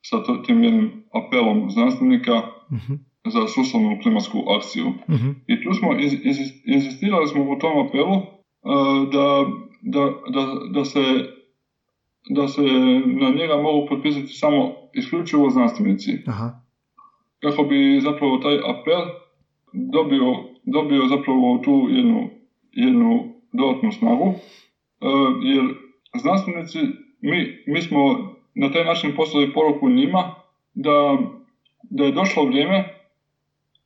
sa 0.01 0.23
to, 0.23 0.37
tim 0.37 0.63
jednim 0.63 1.03
apelom 1.13 1.69
znanstvenika 1.69 2.41
mm-hmm 2.71 3.08
za 3.27 3.47
sustavnu 3.47 3.99
klimatsku 4.01 4.37
akciju. 4.57 4.87
uh 4.87 5.19
I 5.47 5.63
tu 5.63 5.73
smo 5.73 5.99
iz, 5.99 6.13
iz, 6.23 6.37
insistirali 6.65 7.27
smo 7.27 7.43
u 7.43 7.55
tom 7.59 7.87
apelu 7.87 8.15
uh, 8.15 9.09
da, 9.11 9.45
da, 9.81 10.03
da, 10.33 10.45
da, 10.73 10.85
se, 10.85 11.03
da 12.29 12.47
se 12.47 12.61
na 13.21 13.29
njega 13.29 13.57
mogu 13.61 13.87
potpisati 13.89 14.27
samo 14.27 14.75
isključivo 14.93 15.49
znanstvenici. 15.49 16.11
Aha. 16.27 16.61
Kako 17.39 17.63
bi 17.63 17.99
zapravo 18.01 18.37
taj 18.37 18.55
apel 18.55 19.01
dobio, 19.73 20.35
dobio 20.63 21.07
zapravo 21.07 21.61
tu 21.63 21.87
jednu, 21.89 22.29
jednu 22.71 23.33
dodatnu 23.53 23.91
snagu, 23.91 24.25
uh, 24.25 24.35
jer 25.41 25.65
znanstvenici, 26.21 26.79
mi, 27.21 27.63
mi 27.67 27.81
smo 27.81 27.99
na 28.55 28.71
taj 28.71 28.85
način 28.85 29.15
poslali 29.15 29.53
poruku 29.53 29.89
njima 29.89 30.35
da, 30.73 31.17
da 31.89 32.03
je 32.03 32.11
došlo 32.11 32.45
vrijeme 32.45 32.98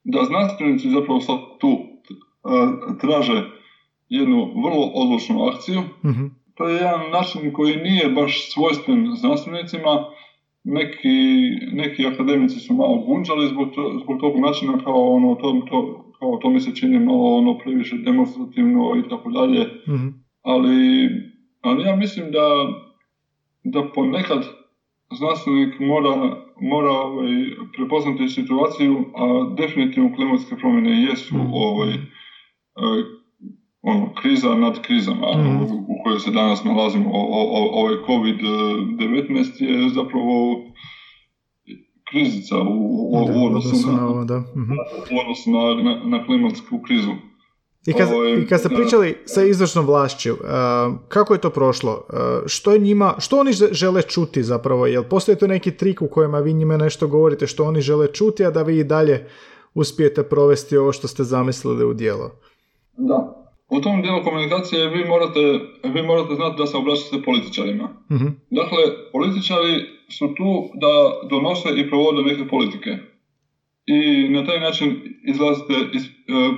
da 0.04 0.24
znanstvenici 0.24 0.90
zapravo 0.90 1.20
sad 1.20 1.38
tu 1.60 1.68
uh, 1.68 2.98
traže 3.02 3.44
jednu 4.10 4.52
vrlo 4.64 4.92
odlučnu 4.94 5.44
akciju. 5.44 5.82
mm 5.82 6.44
To 6.54 6.68
je 6.68 6.76
jedan 6.76 7.12
način 7.12 7.54
koji 7.54 7.76
nije 7.76 8.10
baš 8.10 8.52
svojstven 8.54 9.16
znanstvenicima. 9.16 10.06
Neki, 10.64 11.18
neki 11.72 12.08
akademici 12.08 12.60
su 12.60 12.74
malo 12.74 12.96
gunđali 12.98 13.48
zbog, 13.48 13.68
to, 13.76 14.00
zbog 14.04 14.20
tog 14.20 14.40
načina 14.40 14.78
kao 14.84 15.14
ono, 15.16 15.36
to, 15.36 15.62
to, 15.70 16.06
kao 16.20 16.38
to 16.42 16.50
mi 16.50 16.60
se 16.60 16.76
čini 16.76 17.00
malo 17.00 17.38
ono 17.38 17.58
previše 17.58 17.96
demonstrativno 17.98 18.96
i 19.06 19.10
tako 19.10 19.30
dalje. 19.30 19.68
Mhm. 19.90 20.08
Ali, 20.42 21.10
ali 21.62 21.84
ja 21.84 21.96
mislim 21.96 22.32
da, 22.32 22.48
da 23.64 23.92
ponekad 23.96 24.46
znanstvenik 25.12 25.80
mora, 25.80 26.43
mora 26.62 26.92
ovaj, 26.92 27.32
prepoznati 27.78 28.30
situaciju, 28.30 29.06
a 29.16 29.56
definitivno 29.58 30.16
klimatske 30.16 30.56
promjene 30.56 31.04
jesu 31.04 31.36
mm. 31.36 31.54
ovaj, 31.54 31.94
e, 31.94 32.00
ono, 33.82 34.14
kriza 34.22 34.56
nad 34.56 34.82
krizama 34.82 35.28
mm. 35.38 35.62
u, 35.62 36.04
kojoj 36.04 36.20
se 36.20 36.32
danas 36.32 36.64
nalazimo. 36.64 37.10
O, 37.14 37.22
o, 37.32 37.82
ovaj 37.82 37.96
COVID-19 38.08 39.64
je 39.64 39.90
zapravo 39.90 40.64
krizica 42.12 42.56
u, 42.62 43.14
u, 43.14 43.26
mhm. 43.30 43.40
u 43.40 43.46
odnosu 45.20 45.52
na, 45.52 45.84
na, 45.84 46.04
na 46.06 46.26
klimatsku 46.26 46.82
krizu. 46.82 47.12
I 47.86 47.94
kad, 47.94 48.10
ovaj, 48.14 48.32
I 48.32 48.48
kad 48.48 48.60
ste 48.60 48.70
pričali 48.70 49.18
sa 49.26 49.44
izvršnom 49.44 49.86
vlašću, 49.86 50.32
uh, 50.34 50.40
kako 51.08 51.34
je 51.34 51.42
to 51.42 51.50
prošlo? 51.50 51.92
Uh, 51.92 52.18
što 52.46 52.72
je 52.72 52.80
njima, 52.80 53.16
što 53.20 53.40
oni 53.40 53.52
žele 53.72 54.02
čuti 54.02 54.44
zapravo? 54.44 54.88
Jel 54.88 55.04
postoji 55.04 55.38
to 55.38 55.48
neki 55.48 55.72
trik 55.72 56.02
u 56.02 56.08
kojima 56.08 56.40
vi 56.40 56.54
njima 56.54 56.78
nešto 56.78 57.08
govorite 57.08 57.48
što 57.48 57.64
oni 57.64 57.82
žele 57.82 58.08
čuti, 58.08 58.46
a 58.46 58.52
da 58.52 58.64
vi 58.64 58.80
i 58.80 58.84
dalje 58.84 59.28
uspijete 59.74 60.24
provesti 60.24 60.78
ovo 60.78 60.92
što 60.92 61.08
ste 61.08 61.24
zamislili 61.24 61.86
u 61.86 61.94
dijelo? 61.94 62.32
Da. 62.98 63.44
U 63.70 63.82
tom 63.82 64.02
dijelu 64.02 64.24
komunikacije 64.24 64.90
vi 64.90 65.06
morate, 65.06 65.40
vi 65.84 66.04
morate 66.04 66.36
znati 66.36 66.58
da 66.58 66.66
se 66.66 66.78
obraćate 66.78 67.24
političarima. 67.26 67.84
uh 68.10 68.22
Dakle, 68.50 68.80
političari 69.12 69.74
su 70.10 70.28
tu 70.28 70.70
da 70.82 70.94
donose 71.30 71.70
i 71.76 71.90
provode 71.90 72.22
neke 72.22 72.48
politike. 72.48 72.98
I 73.86 74.30
na 74.30 74.46
taj 74.46 74.60
način 74.60 75.02
izlazite 75.28 75.74
iz, 75.94 76.04
uh, 76.04 76.56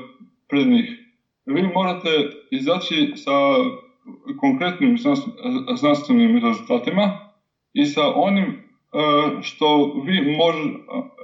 pred 0.49 0.67
njih 0.67 1.04
vi 1.45 1.63
morate 1.73 2.09
izaći 2.51 3.11
sa 3.15 3.31
konkretnim 4.39 4.97
znanstvenim 5.77 6.43
rezultatima 6.43 7.19
i 7.73 7.85
sa 7.85 8.13
onim 8.15 8.45
e, 8.45 8.57
što 9.41 9.93
vi, 10.05 10.35
mož, 10.37 10.55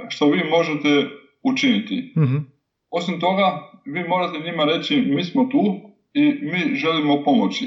što 0.10 0.30
vi 0.30 0.44
možete 0.44 1.08
učiniti. 1.44 2.14
mm 2.18 2.52
Osim 2.94 3.20
toga, 3.20 3.72
vi 3.86 4.08
morate 4.08 4.40
njima 4.40 4.64
reći 4.66 5.02
mi 5.02 5.24
smo 5.24 5.44
tu 5.44 5.76
i 6.14 6.22
mi 6.42 6.76
želimo 6.76 7.24
pomoći. 7.24 7.66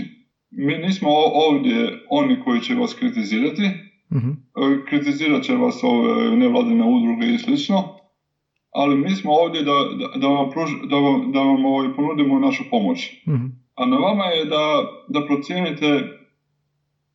Mi 0.51 0.79
nismo 0.79 1.11
ovdje 1.35 2.05
oni 2.11 2.41
koji 2.45 2.61
će 2.61 2.75
vas 2.75 2.95
kritizirati, 2.95 3.63
mm 4.13 4.33
kritizirat 4.89 5.43
će 5.43 5.55
vas 5.55 5.81
ove 5.83 6.37
nevladine 6.37 6.85
udruge 6.85 7.27
i 7.35 7.39
slično, 7.39 8.04
ali 8.75 8.97
mi 8.97 9.11
smo 9.11 9.33
ovdje 9.33 9.63
da, 9.63 9.73
da, 9.99 10.19
da 10.19 10.29
vam, 10.29 10.51
pruž, 10.51 10.71
da 10.91 10.97
vam, 10.97 11.33
da 11.33 11.41
vam 11.41 11.65
ovaj, 11.65 11.89
ponudimo 11.97 12.39
našu 12.39 12.65
pomoć. 12.71 13.23
mm 13.27 13.65
A 13.75 13.87
na 13.87 13.97
vama 13.97 14.25
je 14.25 14.45
da, 14.45 14.85
da 15.09 15.27
procijenite 15.27 15.91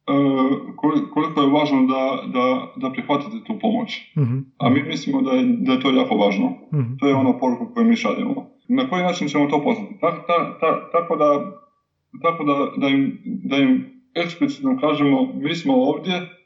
uh, 0.07 0.57
koliko 1.14 1.41
je 1.41 1.47
važno 1.47 1.86
da, 1.86 2.22
da, 2.34 2.74
da 2.76 2.91
prihvatite 2.91 3.43
tu 3.47 3.60
pomoć. 3.60 4.01
mm 4.18 4.39
A 4.57 4.70
mi 4.70 4.84
mislimo 4.84 5.22
da 5.22 5.32
je, 5.32 5.43
da 5.43 5.72
je 5.72 5.80
to 5.80 5.91
jako 5.91 6.16
važno. 6.16 6.47
mm 6.74 6.97
To 6.99 7.07
je 7.07 7.16
ono 7.16 7.38
poruku 7.39 7.74
koju 7.74 7.86
mi 7.86 7.95
šaljemo. 7.95 8.49
Na 8.68 8.89
koji 8.89 9.03
način 9.03 9.28
ćemo 9.28 9.47
to 9.47 9.62
poslati? 9.64 9.93
Tako, 10.01 10.18
ta, 10.28 10.60
ta, 10.60 10.89
tako 10.91 11.16
da, 11.16 11.60
tako 12.22 12.43
da, 12.43 12.55
da, 12.78 12.88
im, 12.88 13.22
da 13.24 13.57
im 13.57 13.86
eksplicitno 14.16 14.78
kažemo 14.80 15.34
mi 15.34 15.55
smo 15.55 15.74
ovdje 15.74 16.39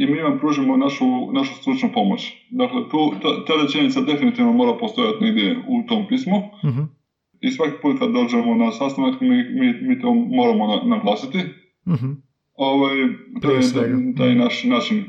i 0.00 0.06
mi 0.06 0.22
vam 0.22 0.38
pružimo 0.38 0.76
našu, 0.76 1.32
našu 1.32 1.54
stručnu 1.54 1.88
pomoć. 1.94 2.32
Dakle, 2.50 2.80
tu, 2.90 3.12
ta, 3.22 3.44
ta 3.44 3.52
rečenica 3.62 4.00
definitivno 4.00 4.52
mora 4.52 4.72
postojati 4.80 5.24
negdje 5.24 5.58
u 5.68 5.86
tom 5.88 6.06
pismu 6.08 6.36
uh 6.36 7.00
i 7.40 7.50
svaki 7.50 7.72
put 7.82 7.98
kad 7.98 8.12
dođemo 8.12 8.54
na 8.54 8.72
sastanak 8.72 9.20
mi, 9.20 9.28
mi, 9.28 9.72
mi 9.82 10.00
to 10.00 10.14
moramo 10.14 10.66
na, 10.66 10.96
naglasiti. 10.96 11.38
Uh-huh. 11.86 12.16
Ovaj, 12.54 12.96
to 13.42 13.50
je 13.50 13.60
taj 14.16 14.34
naš 14.34 14.64
način 14.64 15.04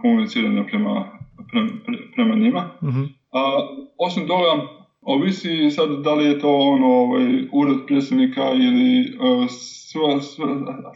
komuniciranja 0.00 0.64
prema, 0.64 1.18
pre, 1.50 1.60
prema 2.14 2.34
njima. 2.34 2.70
Uh-huh. 2.82 3.08
A 3.32 3.68
osim 3.98 4.26
toga, 4.26 4.68
ovisi 5.00 5.70
sad 5.70 6.02
da 6.04 6.14
li 6.14 6.24
je 6.24 6.38
to 6.38 6.56
ono, 6.56 6.86
ovaj, 6.86 7.24
ured 7.52 7.76
predsjednika 7.86 8.42
ili 8.52 9.16
uh, 9.16 9.46
sva, 9.48 10.20
sva, 10.20 10.46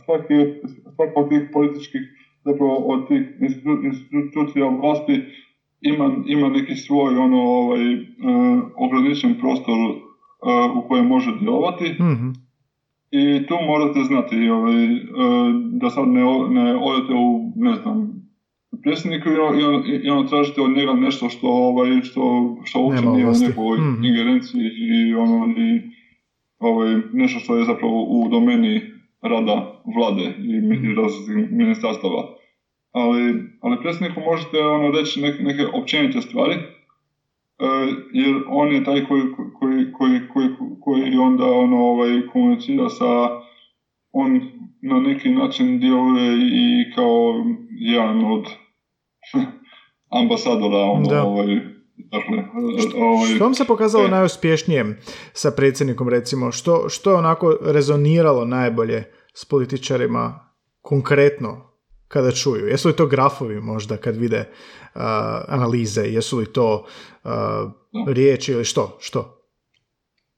svaki, 0.04 0.34
svaki 0.94 1.12
od 1.16 1.28
tih 1.28 1.50
političkih 1.52 2.00
zapravo 2.44 2.76
od 2.76 3.08
tih 3.08 3.22
institucija 4.12 4.68
vlasti 4.68 5.22
ima, 5.80 6.16
ima 6.26 6.48
neki 6.48 6.74
svoj 6.74 7.16
ono, 7.16 7.38
ovaj, 7.42 7.94
uh, 7.94 8.00
ograničen 8.76 9.34
prostor 9.40 9.78
uh, 9.78 10.84
u 10.84 10.88
kojem 10.88 11.06
može 11.06 11.36
djelovati. 11.40 11.84
Mm-hmm. 11.84 12.32
I 13.10 13.46
tu 13.46 13.54
morate 13.66 14.00
znati 14.04 14.48
ovaj, 14.48 14.84
uh, 14.84 15.00
da 15.80 15.90
sad 15.90 16.08
ne, 16.08 16.22
ne 16.48 16.76
odete 16.76 17.14
u, 17.14 17.52
ne 17.56 17.74
znam, 17.74 18.20
predsjedniku 18.82 19.28
i, 19.28 19.32
i, 19.92 19.96
i 20.04 20.10
ono 20.10 20.28
tražite 20.28 20.60
od 20.60 20.76
njega 20.76 20.92
nešto 20.92 21.28
što, 21.28 21.46
ovaj, 21.48 22.00
što, 22.02 22.56
što 22.64 22.80
uopće 22.80 23.06
nije 23.06 23.26
u 23.26 23.32
njegovoj 23.40 23.78
mm-hmm. 23.78 24.04
ingerenciji 24.04 24.66
i, 24.66 25.14
ono, 25.14 25.46
i 25.46 25.80
ovaj, 26.58 26.96
nešto 27.12 27.38
što 27.38 27.56
je 27.56 27.64
zapravo 27.64 28.02
u 28.02 28.28
domeni 28.30 28.89
rada 29.22 29.62
vlade 29.96 30.22
i, 30.38 30.52
i 30.90 30.94
različitih 30.94 31.50
ministarstava. 31.50 32.24
Ali, 32.92 33.34
ali 33.60 33.80
predsjedniku 33.80 34.20
možete 34.20 34.58
ono 34.66 34.90
reći 34.90 35.20
neke, 35.20 35.42
neke 35.42 35.62
općenite 35.72 36.20
stvari, 36.20 36.54
uh, 37.60 37.94
jer 38.12 38.42
on 38.46 38.72
je 38.72 38.82
taj 38.82 39.02
koji, 39.02 39.26
koji, 39.52 39.86
koji, 39.92 40.20
koji, 40.28 40.48
koji 40.80 41.16
onda 41.16 41.44
ono, 41.52 41.76
ovaj, 41.76 42.22
komunicira 42.26 42.88
sa 42.88 43.30
on 44.12 44.40
na 44.82 45.00
neki 45.00 45.30
način 45.30 45.78
djeluje 45.78 46.38
i 46.38 46.90
kao 46.94 47.44
jedan 47.68 48.24
od 48.24 48.44
ambasadora 50.20 50.78
ono, 50.78 51.08
Da. 51.08 51.22
ovaj, 51.22 51.60
dakle, 52.10 52.44
ovaj, 53.00 53.34
Što 53.34 53.44
vam 53.44 53.54
se 53.54 53.64
pokazalo 53.64 54.04
e. 54.04 54.08
najuspješnijem 54.08 54.98
sa 55.32 55.50
predsjednikom, 55.50 56.08
recimo? 56.08 56.52
Što, 56.52 56.88
što 56.88 57.10
je 57.10 57.16
onako 57.16 57.56
rezoniralo 57.60 58.44
najbolje 58.44 59.04
s 59.34 59.44
političarima 59.44 60.50
konkretno 60.80 61.70
kada 62.08 62.32
čuju? 62.32 62.66
Jesu 62.66 62.88
li 62.88 62.96
to 62.96 63.06
grafovi 63.06 63.60
možda 63.60 63.96
kad 63.96 64.16
vide 64.16 64.38
uh, 64.38 65.00
analize? 65.48 66.02
Jesu 66.02 66.38
li 66.38 66.52
to 66.52 66.86
uh, 67.24 67.30
riječi 68.06 68.52
ili 68.52 68.64
što? 68.64 68.96
Što? 69.00 69.40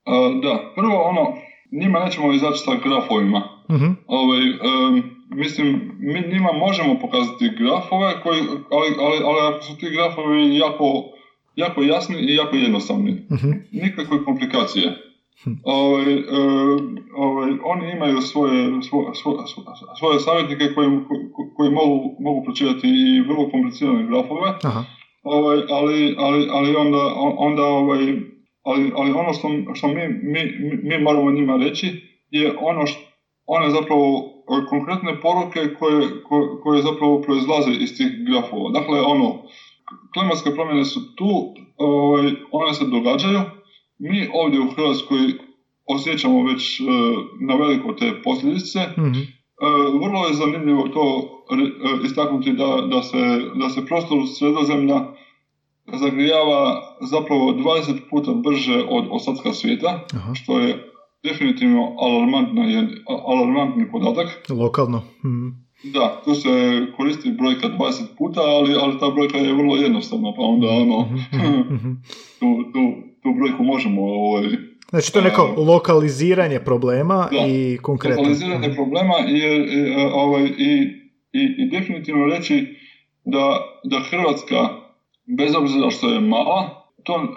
a, 0.05 0.11
da, 0.43 0.71
prvo 0.75 1.01
ono, 1.01 1.33
njima 1.71 1.99
nećemo 1.99 2.33
izaći 2.33 2.57
sa 2.57 2.71
grafovima. 2.83 3.41
Mhm, 3.71 3.91
Ovaj, 4.07 4.39
em, 4.39 5.03
mislim, 5.29 5.91
mi 5.99 6.21
njima 6.33 6.51
možemo 6.51 6.99
pokazati 7.01 7.55
grafove, 7.59 8.21
koji, 8.23 8.41
ali, 8.71 8.87
ali, 8.99 9.17
ali 9.25 9.39
ako 9.49 9.63
su 9.63 9.77
ti 9.77 9.89
grafovi 9.89 10.57
jako, 10.57 10.85
jako 11.55 11.83
jasni 11.83 12.15
i 12.19 12.35
jako 12.35 12.55
jednostavni. 12.55 13.11
mhm, 13.31 13.51
Nikakve 13.71 14.23
komplikacije. 14.25 14.97
Hm. 15.43 15.51
Ovaj, 15.63 16.13
e, 16.13 16.19
ovaj, 17.15 17.49
oni 17.63 17.91
imaju 17.91 18.21
svoje, 18.21 18.69
svo- 18.81 19.13
svo- 19.13 19.45
svo- 19.47 19.95
svoje 19.99 20.19
savjetnike 20.19 20.73
koji, 20.75 20.89
koji, 21.07 21.19
koji 21.55 21.69
mogu, 21.71 22.15
mogu 22.19 22.43
pročitati 22.43 22.87
i 22.87 23.21
vrlo 23.21 23.49
komplicirane 23.51 24.07
grafove, 24.07 24.53
aha, 24.63 24.83
ovaj, 25.23 25.57
ali, 25.69 26.15
ali, 26.17 26.47
ali 26.51 26.75
onda, 26.75 27.13
onda 27.37 27.63
ovaj, 27.63 27.99
ali, 28.63 28.91
ali 28.95 29.11
ono 29.11 29.33
što, 29.33 29.47
što 29.73 29.87
mi, 29.87 30.07
mi, 30.07 30.41
mi 30.83 31.03
moramo 31.03 31.31
njima 31.31 31.57
reći 31.57 31.87
je 32.29 32.53
ono 32.61 32.85
što, 32.85 33.01
one 33.45 33.69
zapravo 33.69 34.07
e, 34.17 34.65
konkretne 34.69 35.19
poruke 35.21 35.59
koje, 35.79 35.99
koje, 36.23 36.47
koje 36.63 36.81
zapravo 36.81 37.21
proizlaze 37.21 37.71
iz 37.71 37.97
tih 37.97 38.07
grafova. 38.27 38.69
Dakle, 38.71 39.01
ono, 39.01 39.41
klimatske 40.13 40.51
promjene 40.51 40.85
su 40.85 41.15
tu, 41.15 41.53
ovaj, 41.77 42.31
one 42.51 42.73
se 42.73 42.85
događaju, 42.85 43.41
mi 43.99 44.27
ovdje 44.33 44.59
u 44.59 44.71
Hrvatskoj 44.75 45.17
osjećamo 45.85 46.43
već 46.43 46.79
e, 46.79 46.83
na 47.47 47.55
veliko 47.55 47.93
te 47.93 48.21
posljedice. 48.23 48.79
mhm, 48.97 49.19
E, 49.61 49.65
vrlo 50.05 50.27
je 50.27 50.33
zanimljivo 50.33 50.87
to 50.87 51.03
re- 51.51 51.63
e, 51.89 52.05
istaknuti 52.05 52.53
da, 52.53 52.87
da, 52.91 53.01
se, 53.01 53.17
da 53.55 53.69
se 53.69 53.85
prostor 53.85 54.17
sredozemlja 54.27 55.01
zagrijava 55.93 56.81
zapravo 57.01 57.51
20 57.51 57.93
puta 58.09 58.31
brže 58.33 58.83
od 58.89 59.05
ostatka 59.11 59.53
svijeta, 59.53 59.99
aha, 60.15 60.33
što 60.33 60.59
je 60.59 60.89
definitivno 61.23 61.95
alarmantna, 61.99 62.63
alarmantni 63.27 63.91
podatak. 63.91 64.27
lokalno. 64.49 65.01
mhm, 65.25 65.47
Da, 65.83 66.21
tu 66.25 66.35
se 66.35 66.49
koristi 66.97 67.31
brojka 67.31 67.67
20 67.67 68.03
puta, 68.17 68.41
ali, 68.41 68.75
ali 68.81 68.99
ta 68.99 69.09
brojka 69.09 69.37
je 69.37 69.53
vrlo 69.53 69.75
jednostavna, 69.75 70.33
pa 70.35 70.41
onda 70.41 70.67
ono, 70.69 71.01
mhm, 71.01 71.75
mhm. 71.75 71.91
tu, 72.39 72.63
tu, 72.73 72.79
tu 73.23 73.33
brojku 73.39 73.63
možemo 73.63 74.01
ovaj, 74.01 74.43
Znači 74.89 75.13
to 75.13 75.19
je 75.19 75.25
neko 75.25 75.53
lokaliziranje 75.57 76.59
problema 76.59 77.27
Da. 77.31 77.45
i 77.47 77.77
konkretno. 77.81 78.17
lokaliziranje 78.21 78.73
problema 78.75 79.13
je 79.15 79.55
e, 79.57 80.11
ovaj, 80.13 80.43
i, 80.43 80.73
i, 81.33 81.55
i 81.57 81.69
definitivno 81.71 82.25
reći 82.25 82.75
da, 83.25 83.57
da 83.83 83.99
Hrvatska, 83.99 84.69
bez 85.37 85.55
obzira 85.55 85.89
što 85.89 86.09
je 86.09 86.19
mala, 86.19 86.85
to, 87.03 87.27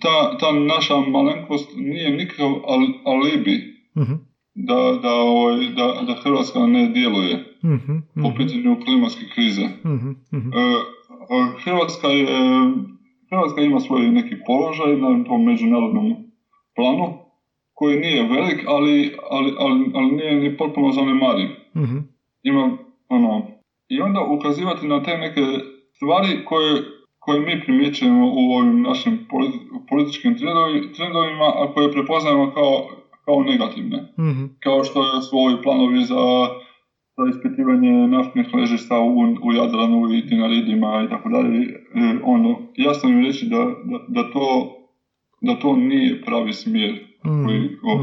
ta, 0.00 0.38
ta 0.38 0.52
naša 0.52 0.96
malenkost 0.96 1.70
nije 1.76 2.10
nikakav 2.10 2.48
al- 2.48 3.00
alibi 3.04 3.78
Mhm, 3.96 4.12
da, 4.54 4.98
da, 5.02 5.12
ovaj, 5.14 5.56
da, 5.56 6.02
da 6.06 6.14
Hrvatska 6.22 6.66
ne 6.66 6.88
djeluje 6.88 7.47
mhm, 7.64 7.98
po 8.22 8.30
pitanju 8.36 8.76
klimatske 8.84 9.24
krize. 9.34 9.66
mhm, 9.84 10.10
mhm. 10.32 10.50
E, 10.52 10.60
e, 11.34 11.48
Hrvatska 11.64 12.08
je, 12.08 12.26
Hrvatska 13.30 13.60
ima 13.60 13.80
svoj 13.80 14.10
neki 14.10 14.34
položaj 14.46 14.96
na 14.96 15.24
tom 15.24 15.44
međunarodnom 15.44 16.12
planu 16.76 17.18
koji 17.74 18.00
nije 18.00 18.28
velik, 18.28 18.64
ali, 18.66 19.14
ali, 19.30 19.52
ali, 19.58 19.90
ali 19.94 20.12
nije 20.12 20.36
ni 20.36 20.56
potpuno 20.56 20.92
zanemariv. 20.92 21.48
Mhm, 21.76 21.98
Ima, 22.42 22.78
ono, 23.08 23.46
I 23.88 24.00
onda 24.00 24.20
ukazivati 24.20 24.86
na 24.86 25.02
te 25.02 25.16
neke 25.18 25.40
stvari 25.96 26.44
koje, 26.44 26.82
koje 27.18 27.40
mi 27.40 27.60
primjećujemo 27.64 28.26
u 28.26 28.52
ovim 28.52 28.82
našim 28.82 29.18
politi- 29.30 29.66
političkim 29.88 30.36
trendovi- 30.38 30.92
trendovima, 30.96 31.44
a 31.56 31.72
koje 31.74 31.92
prepoznajemo 31.92 32.52
kao, 32.54 32.88
kao 33.24 33.42
negativne 33.42 33.98
kao 34.60 34.84
što 34.84 35.20
su 35.20 35.38
ovi 35.38 35.62
planovi 35.62 36.00
za 36.04 36.16
ispitivanje 37.26 38.06
naftnih 38.08 38.46
ležišta 38.54 39.00
u, 39.00 39.12
u 39.42 39.52
Jadranu 39.52 40.12
i 40.12 40.22
Dinaridima 40.22 41.02
i 41.06 41.08
tako 41.08 41.28
dalje, 41.28 41.58
e, 41.94 42.18
ono, 42.22 42.58
jasno 42.76 43.10
im 43.10 43.20
reći 43.20 43.46
da, 43.46 43.56
da, 43.84 43.98
da, 44.08 44.30
to, 44.30 44.68
da 45.40 45.54
to 45.58 45.76
nije 45.76 46.20
pravi 46.20 46.52
smjer 46.52 46.92
mhm, 47.26 47.44
koji, 47.44 47.60
o- 47.84 47.94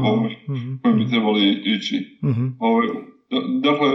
mhm, 0.50 0.72
kojim 0.82 0.98
bi 0.98 1.06
trebali 1.06 1.60
ići. 1.64 1.96
da- 3.30 3.70
dakle, 3.70 3.88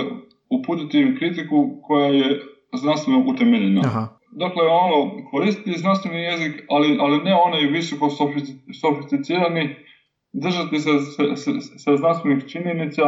uputiti 0.49 0.99
im 0.99 1.15
kritiku 1.15 1.80
koja 1.82 2.07
je 2.07 2.39
znanstveno 2.74 3.24
utemeljena. 3.28 3.82
Aha. 3.86 4.07
Dakle, 4.32 4.63
ono, 4.67 5.24
koristiti 5.32 5.78
znanstveni 5.78 6.17
jezik, 6.24 6.51
ali, 6.69 6.97
ali 6.99 7.19
ne 7.19 7.34
onaj 7.36 7.65
visoko 7.67 8.05
sofisti- 8.09 8.74
sofisticirani, 8.74 9.69
držati 10.34 10.80
se, 10.80 10.99
se, 10.99 11.24
se, 11.36 11.51
se 11.78 11.95
znanstvenih 11.97 12.45
činjenica, 12.47 13.03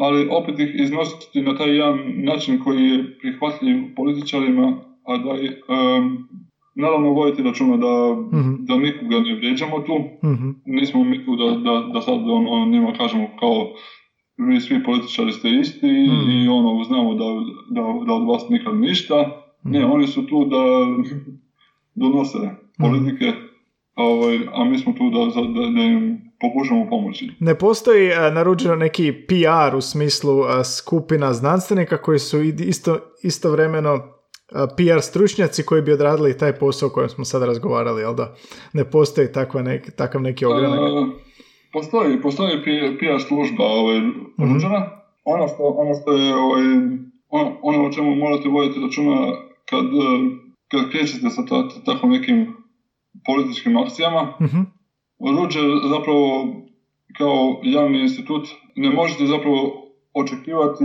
ali 0.00 0.28
opet 0.30 0.58
ih 0.58 0.70
iznositi 0.74 1.42
na 1.42 1.56
taj 1.56 1.70
jedan 1.70 1.96
način 2.16 2.58
koji 2.58 2.82
je 2.82 3.18
prihvatljiv 3.18 3.94
političarima, 3.96 4.66
a 5.06 5.16
da 5.16 5.30
je, 5.30 5.48
em, 5.48 6.18
naravno 6.74 7.10
voditi 7.10 7.42
računa 7.42 7.76
da, 7.76 7.92
Mhm. 8.32 8.54
da 8.58 8.76
nikoga 8.76 9.20
ne 9.20 9.34
vrijeđamo 9.34 9.80
tu, 9.80 9.94
mhm, 10.24 10.48
nismo 10.66 11.04
mi 11.04 11.24
tu 11.24 11.36
da, 11.36 11.44
da, 11.44 11.80
da 11.92 12.00
sad 12.00 12.14
ono, 12.30 12.66
njima 12.66 12.92
kažemo 12.92 13.28
kao 13.40 13.72
vi 14.38 14.60
svi 14.60 14.82
političari 14.84 15.32
ste 15.32 15.48
isti 15.50 15.86
Mhm. 15.86 16.30
i 16.30 16.48
ono, 16.48 16.84
znamo 16.84 17.14
da, 17.14 17.24
da, 17.70 17.82
da 18.06 18.12
od 18.12 18.28
vas 18.28 18.48
nikad 18.48 18.76
ništa. 18.76 19.16
Ne, 19.64 19.80
Mhm. 19.80 19.90
oni 19.92 20.06
su 20.06 20.26
tu 20.26 20.44
da 20.44 20.62
donose 22.00 22.38
politike, 22.78 23.32
ovaj, 23.96 24.38
a 24.52 24.64
mi 24.64 24.78
smo 24.78 24.92
tu 24.92 25.10
da, 25.10 25.18
da, 25.18 25.70
da 25.70 25.82
im 25.82 26.29
pokušamo 26.40 26.86
pomoći. 26.90 27.30
Ne 27.40 27.58
postoji 27.58 28.12
a, 28.12 28.30
naručeno 28.30 28.76
neki 28.76 29.12
PR 29.28 29.76
u 29.76 29.80
smislu 29.80 30.42
a, 30.42 30.64
skupina 30.64 31.32
znanstvenika 31.32 32.02
koji 32.02 32.18
su 32.18 32.40
isto, 32.42 32.98
istovremeno 33.22 33.90
a, 34.52 34.66
PR 34.76 35.00
stručnjaci 35.00 35.62
koji 35.62 35.82
bi 35.82 35.92
odradili 35.92 36.38
taj 36.38 36.52
posao 36.52 36.86
o 36.88 36.92
kojem 36.92 37.08
smo 37.08 37.24
sad 37.24 37.42
razgovarali, 37.42 38.02
jel 38.02 38.14
da? 38.14 38.34
Ne 38.72 38.84
postoji 38.84 39.32
takva 39.32 39.62
nek, 39.62 39.96
takav 39.96 40.22
neki 40.22 40.44
ogranak. 40.44 40.78
E, 40.78 41.22
postoji, 41.72 42.22
postoji 42.22 42.62
PR 42.98 43.22
služba 43.28 43.64
ovaj, 43.64 44.00
Ruđera. 44.38 45.00
Ono, 45.24 45.48
što, 45.48 45.62
ono 45.62 45.94
što 45.94 46.12
je 46.12 46.34
ovaj, 46.34 46.62
ono, 47.28 47.58
ono 47.62 47.86
o 47.86 47.92
čemu 47.92 48.14
morate 48.14 48.48
voditi 48.48 48.80
računa 48.80 49.16
kad, 49.70 49.84
kad 50.70 50.90
krećete 50.90 51.30
sa 51.30 51.44
ta, 51.48 51.68
tako 51.84 52.06
nekim 52.06 52.56
političkim 53.26 53.76
akcijama, 53.76 54.36
Mhm, 54.40 54.60
Ruđer 55.20 55.64
zapravo 55.84 56.46
kao 57.18 57.60
javni 57.62 58.00
institut 58.00 58.48
ne 58.76 58.90
možete 58.90 59.26
zapravo 59.26 59.90
očekivati 60.14 60.84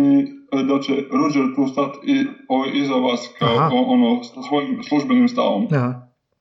eh, 0.51 0.63
da 0.63 0.79
će 0.79 0.93
Ruđer 1.11 1.55
tu 1.55 1.67
stati 1.67 1.99
i, 2.03 2.25
ovaj, 2.47 2.69
iza 2.73 2.93
vas 2.95 3.35
kao 3.39 3.55
Aha. 3.57 3.69
ono, 3.73 4.23
sa 4.23 4.41
svojim 4.41 4.83
službenim 4.83 5.27
stavom 5.27 5.67
Aha. 5.71 5.93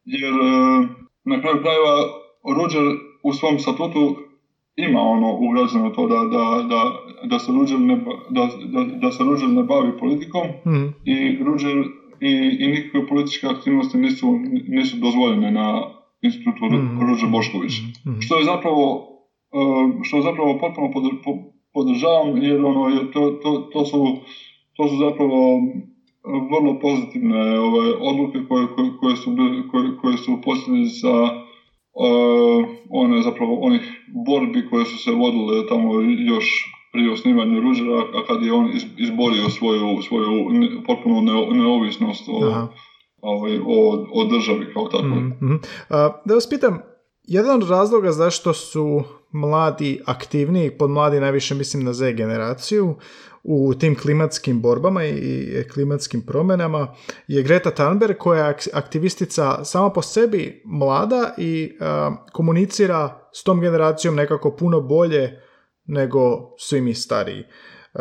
jer 0.05 0.35
e, 0.35 0.87
na 1.25 1.41
kraju 1.41 1.61
krajeva 1.63 1.95
Ruđer 2.57 2.83
u 3.23 3.33
svom 3.33 3.59
statutu 3.59 4.17
ima 4.77 5.01
ono 5.01 5.33
ugrađeno 5.33 5.91
to 5.91 6.07
da, 6.07 6.25
da, 6.25 6.63
da, 6.69 6.93
da 7.27 7.39
se 7.39 7.53
Ruđer 7.53 7.81
ne, 7.81 7.97
da, 8.31 8.49
da, 8.73 8.85
da 8.85 9.13
se 9.13 9.25
Ruđer 9.25 9.49
ne 9.49 9.63
bavi 9.63 9.99
politikom 9.99 10.47
Mhm, 10.67 10.87
i 11.05 11.39
Ruđer 11.45 11.77
i, 12.21 12.57
i 12.61 12.69
nikakve 12.69 13.07
političke 13.07 13.47
aktivnosti 13.47 13.99
nisu, 13.99 14.39
nisu 14.69 14.97
dozvoljene 14.97 15.51
na 15.51 15.83
institutu 16.25 16.64
Ru- 16.68 16.79
Mhm. 16.79 17.01
Ruđer 17.01 17.29
Bošković. 17.29 17.72
mhm. 18.07 18.20
Što 18.20 18.39
je 18.39 18.45
zapravo 18.45 19.07
e, 19.53 19.59
što 20.03 20.20
zapravo 20.20 20.59
potpuno 20.59 20.87
podr- 20.89 21.22
po- 21.25 21.39
podržavam 21.72 22.43
jer 22.43 22.61
ono, 22.64 23.05
to, 23.12 23.31
to, 23.31 23.59
to, 23.72 23.85
su, 23.85 24.16
to 24.77 24.89
su 24.89 24.97
zapravo 24.97 25.61
vrlo 26.51 26.79
pozitivne 26.79 27.59
ovaj, 27.59 27.91
odluke 28.01 28.39
koje, 28.49 28.66
koje, 28.75 28.91
koje, 29.01 29.16
su, 29.16 29.31
koje, 29.70 29.97
koje 29.97 30.16
su 30.16 30.39
posljedica 30.45 31.12
uh, 31.95 32.64
one 32.91 33.22
zapravo 33.22 33.59
onih 33.61 33.83
borbi 34.27 34.66
koje 34.70 34.85
su 34.85 34.99
se 34.99 35.11
vodile 35.12 35.66
tamo 35.66 36.01
još 36.01 36.70
prije 36.93 37.11
osnivanja 37.11 37.59
Ruđera, 37.61 37.99
a 38.14 38.22
kad 38.27 38.43
je 38.43 38.53
on 38.53 38.66
iz- 38.75 38.87
izborio 38.99 39.49
svoju, 39.49 39.99
svoju 40.03 40.51
ne- 40.51 40.68
neo- 41.22 41.53
neovisnost 41.55 42.29
o. 42.29 42.39
ovaj, 43.25 43.59
o, 43.59 44.07
o 44.12 44.25
državi 44.25 44.72
kao 44.75 44.85
takvoj. 44.85 45.11
Mhm, 45.11 45.45
mhm. 45.47 45.55
A, 45.89 46.22
da 46.25 46.35
vas 46.35 46.49
pitam, 46.49 46.79
Jedan 47.27 47.62
od 47.62 47.70
razloga 47.70 48.12
zašto 48.12 48.53
su 48.53 49.03
mladi 49.33 50.01
aktivniji, 50.07 50.70
pod 50.70 50.91
mladi 50.91 51.20
najviše 51.20 51.55
mislim 51.55 51.85
na 51.85 51.93
Z 51.93 52.12
generaciju, 52.12 52.95
u 53.43 53.75
tim 53.75 53.95
klimatskim 53.95 54.62
borbama 54.62 55.05
i 55.05 55.64
klimatskim 55.72 56.20
promjenama 56.20 56.95
je 57.29 57.43
Greta 57.43 57.70
Thunberg 57.70 58.16
koja 58.18 58.47
je 58.47 58.57
aktivistica 58.72 59.64
sama 59.64 59.91
po 59.91 60.03
sebi 60.03 60.62
mlada 60.64 61.35
i 61.39 61.79
komunicira 62.33 63.29
s 63.33 63.45
tom 63.45 63.61
generacijom 63.61 64.14
nekako 64.14 64.57
puno 64.57 64.81
bolje 64.81 65.41
nego 65.87 66.20
svi 66.59 66.81
mi 66.81 66.95
stariji. 66.95 67.45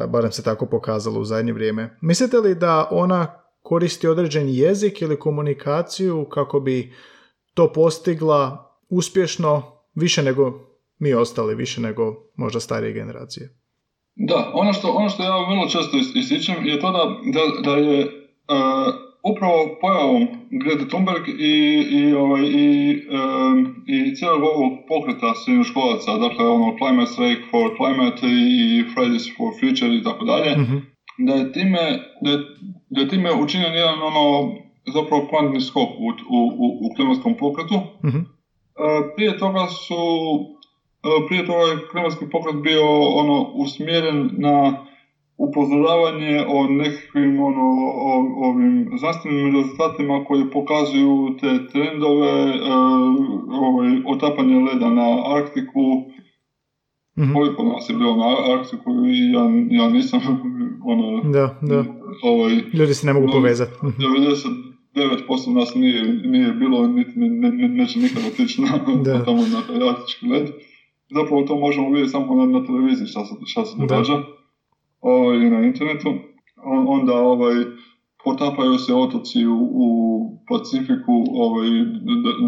barem 0.08 0.32
se 0.32 0.44
tako 0.44 0.66
pokazalo 0.66 1.20
u 1.20 1.26
zadnje 1.26 1.54
vrijeme. 1.54 1.98
Mislite 2.02 2.38
li 2.38 2.56
da 2.56 2.88
ona 2.92 3.43
koristi 3.74 4.08
određeni 4.08 4.58
jezik 4.58 5.02
ili 5.02 5.20
komunikaciju 5.20 6.26
kako 6.30 6.60
bi 6.60 6.94
to 7.54 7.72
postigla 7.74 8.70
uspješno 8.90 9.64
više 9.96 10.24
nego 10.24 10.54
mi 11.00 11.14
ostali, 11.14 11.56
više 11.56 11.82
nego 11.82 12.16
možda 12.38 12.60
starije 12.60 12.94
generacije? 12.94 13.46
Da, 14.16 14.52
ono 14.54 14.74
što, 14.74 14.88
ono 14.92 15.10
što 15.10 15.24
ja 15.24 15.50
vrlo 15.50 15.66
često 15.68 15.98
ističem 16.20 16.66
je 16.66 16.80
to 16.80 16.92
da, 16.92 17.04
da, 17.36 17.72
da 17.72 17.76
je 17.78 18.00
uh, 18.06 18.94
upravo 19.32 19.78
pojavom 19.82 20.28
Greta 20.64 20.86
Thunberg 20.88 21.26
i, 21.28 21.56
i, 21.98 22.14
ovaj, 22.14 22.44
i, 22.44 22.70
um, 23.18 23.58
i 23.88 24.16
cijelog 24.16 24.44
ovog 24.44 24.72
pokreta 24.88 25.34
srednjoškolaca, 25.36 26.18
dakle 26.18 26.46
ono 26.48 26.76
Climate 26.80 27.12
Strike 27.12 27.44
for 27.52 27.66
Climate 27.80 28.28
i 28.28 28.84
Fridays 28.94 29.26
for 29.38 29.50
Future 29.60 29.96
i 29.96 30.04
tako 30.04 30.26
dalje, 30.26 30.52
mhm. 30.58 30.78
da 31.18 31.34
je 31.34 31.52
time, 31.52 31.84
da 32.22 32.30
je, 32.32 32.40
da 32.94 33.02
je 33.02 33.08
time 33.08 33.34
učinjen 33.44 33.74
jedan 33.74 34.02
ono 34.02 34.54
zapravo 34.94 35.28
kvantni 35.30 35.62
skok 35.62 35.90
u, 36.00 36.08
u, 36.38 36.40
u, 36.86 36.94
klimatskom 36.96 37.38
pokretu. 37.40 37.76
uh 37.76 39.16
prije 39.16 39.38
toga 39.38 39.68
su 39.68 39.96
E, 41.04 41.28
prije 41.28 41.46
toga 41.46 41.60
je 41.60 41.88
klimatski 41.92 42.26
pokret 42.32 42.56
bio 42.56 42.86
ono 43.22 43.52
usmjeren 43.54 44.30
na 44.32 44.86
upozoravanje 45.38 46.46
o 46.48 46.68
nekakvim 46.68 47.40
ono, 47.40 47.68
o, 48.10 48.12
ovim 48.50 48.92
znanstvenim 48.98 49.56
rezultatima 49.56 50.26
koji 50.28 50.50
pokazuju 50.50 51.38
te 51.40 51.68
trendove, 51.72 52.34
uh, 52.46 52.60
ovaj, 53.62 53.90
otapanje 54.06 54.56
leda 54.56 54.90
na 54.90 55.36
Arktiku, 55.36 55.82
mm-hmm. 57.18 57.34
koliko 57.34 57.64
nas 57.64 57.90
je 57.90 57.96
bilo 57.96 58.16
na 58.16 58.54
Arktiku 58.54 58.92
i 59.06 59.32
ja, 59.32 59.44
ja 59.84 59.90
nisam 59.90 60.20
ono, 60.84 61.32
da, 61.32 61.60
da. 61.62 61.86
Ovaj, 62.24 62.54
Ljudi 62.74 62.94
se 62.94 63.08
ne 63.08 63.14
mogu 63.14 63.28
no, 63.28 63.34
povezati. 63.34 63.72
99% 63.82 65.54
nas 65.54 65.76
nije, 65.76 66.04
nije 66.04 66.52
bilo, 66.54 66.88
niti 66.88 67.20
ne, 67.20 67.30
ne, 67.52 67.68
neće 67.68 68.00
nikada 68.00 68.28
otići 68.28 68.62
na, 68.62 68.70
tamo 69.26 69.42
na 69.42 69.90
arktički 69.90 70.28
led 70.28 70.50
zapravo 71.14 71.44
to 71.44 71.56
možemo 71.56 71.90
vidjeti 71.90 72.12
samo 72.12 72.36
na, 72.36 72.46
na 72.46 72.66
televiziji 72.66 73.08
šta 73.08 73.26
se, 73.26 73.36
šta 73.46 73.66
se 73.66 73.78
događa 73.80 74.14
o, 75.02 75.34
i 75.34 75.50
na 75.50 75.60
internetu. 75.60 76.10
On, 76.64 76.86
onda 76.88 77.14
ovaj, 77.14 77.56
potapaju 78.24 78.78
se 78.78 78.94
otoci 78.94 79.46
u, 79.46 79.58
u 79.72 79.88
Pacifiku, 80.48 81.26
ovaj, 81.34 81.70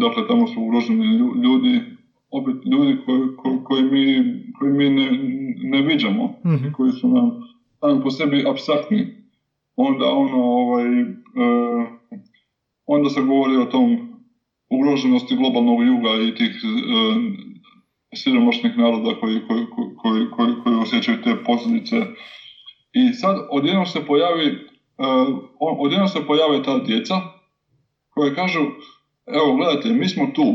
dakle 0.00 0.28
tamo 0.28 0.46
su 0.46 0.62
ugroženi 0.62 1.04
ljudi, 1.44 1.80
opet 2.30 2.54
ljudi 2.72 2.98
koji, 3.06 3.20
koji, 3.36 3.58
koji 3.64 3.82
mi, 3.82 4.04
koji 4.58 4.72
mi 4.72 4.90
ne, 4.90 5.10
ne 5.62 5.82
viđamo, 5.82 6.24
mm-hmm. 6.24 6.72
koji 6.72 6.92
su 6.92 7.08
nam 7.08 7.30
sami 7.86 8.02
po 8.02 8.10
sebi 8.10 8.44
abstraktni. 8.48 9.06
Onda 9.76 10.06
ono, 10.06 10.38
ovaj, 10.42 11.00
e, 11.00 11.06
onda 12.86 13.10
se 13.10 13.20
govori 13.20 13.56
o 13.56 13.64
tom 13.64 13.96
ugroženosti 14.70 15.36
globalnog 15.36 15.86
juga 15.86 16.10
i 16.28 16.34
tih 16.34 16.50
e, 16.50 16.76
siromašnih 18.16 18.78
naroda 18.78 19.20
koji, 19.20 19.40
koji, 19.48 19.66
koji, 20.02 20.30
koji, 20.36 20.52
koji 20.62 20.76
osjećaju 20.76 21.22
te 21.22 21.34
posljedice. 21.46 21.96
I 22.92 23.12
sad 23.12 23.36
odjednom 23.50 23.86
se 23.86 24.06
pojavi, 24.06 24.46
uh, 24.46 25.78
odjednom 25.78 26.08
se 26.08 26.26
pojave 26.26 26.62
ta 26.62 26.78
djeca 26.78 27.14
koje 28.08 28.34
kažu, 28.34 28.60
evo 29.26 29.56
gledajte, 29.56 29.92
mi 29.92 30.08
smo 30.08 30.26
tu, 30.34 30.54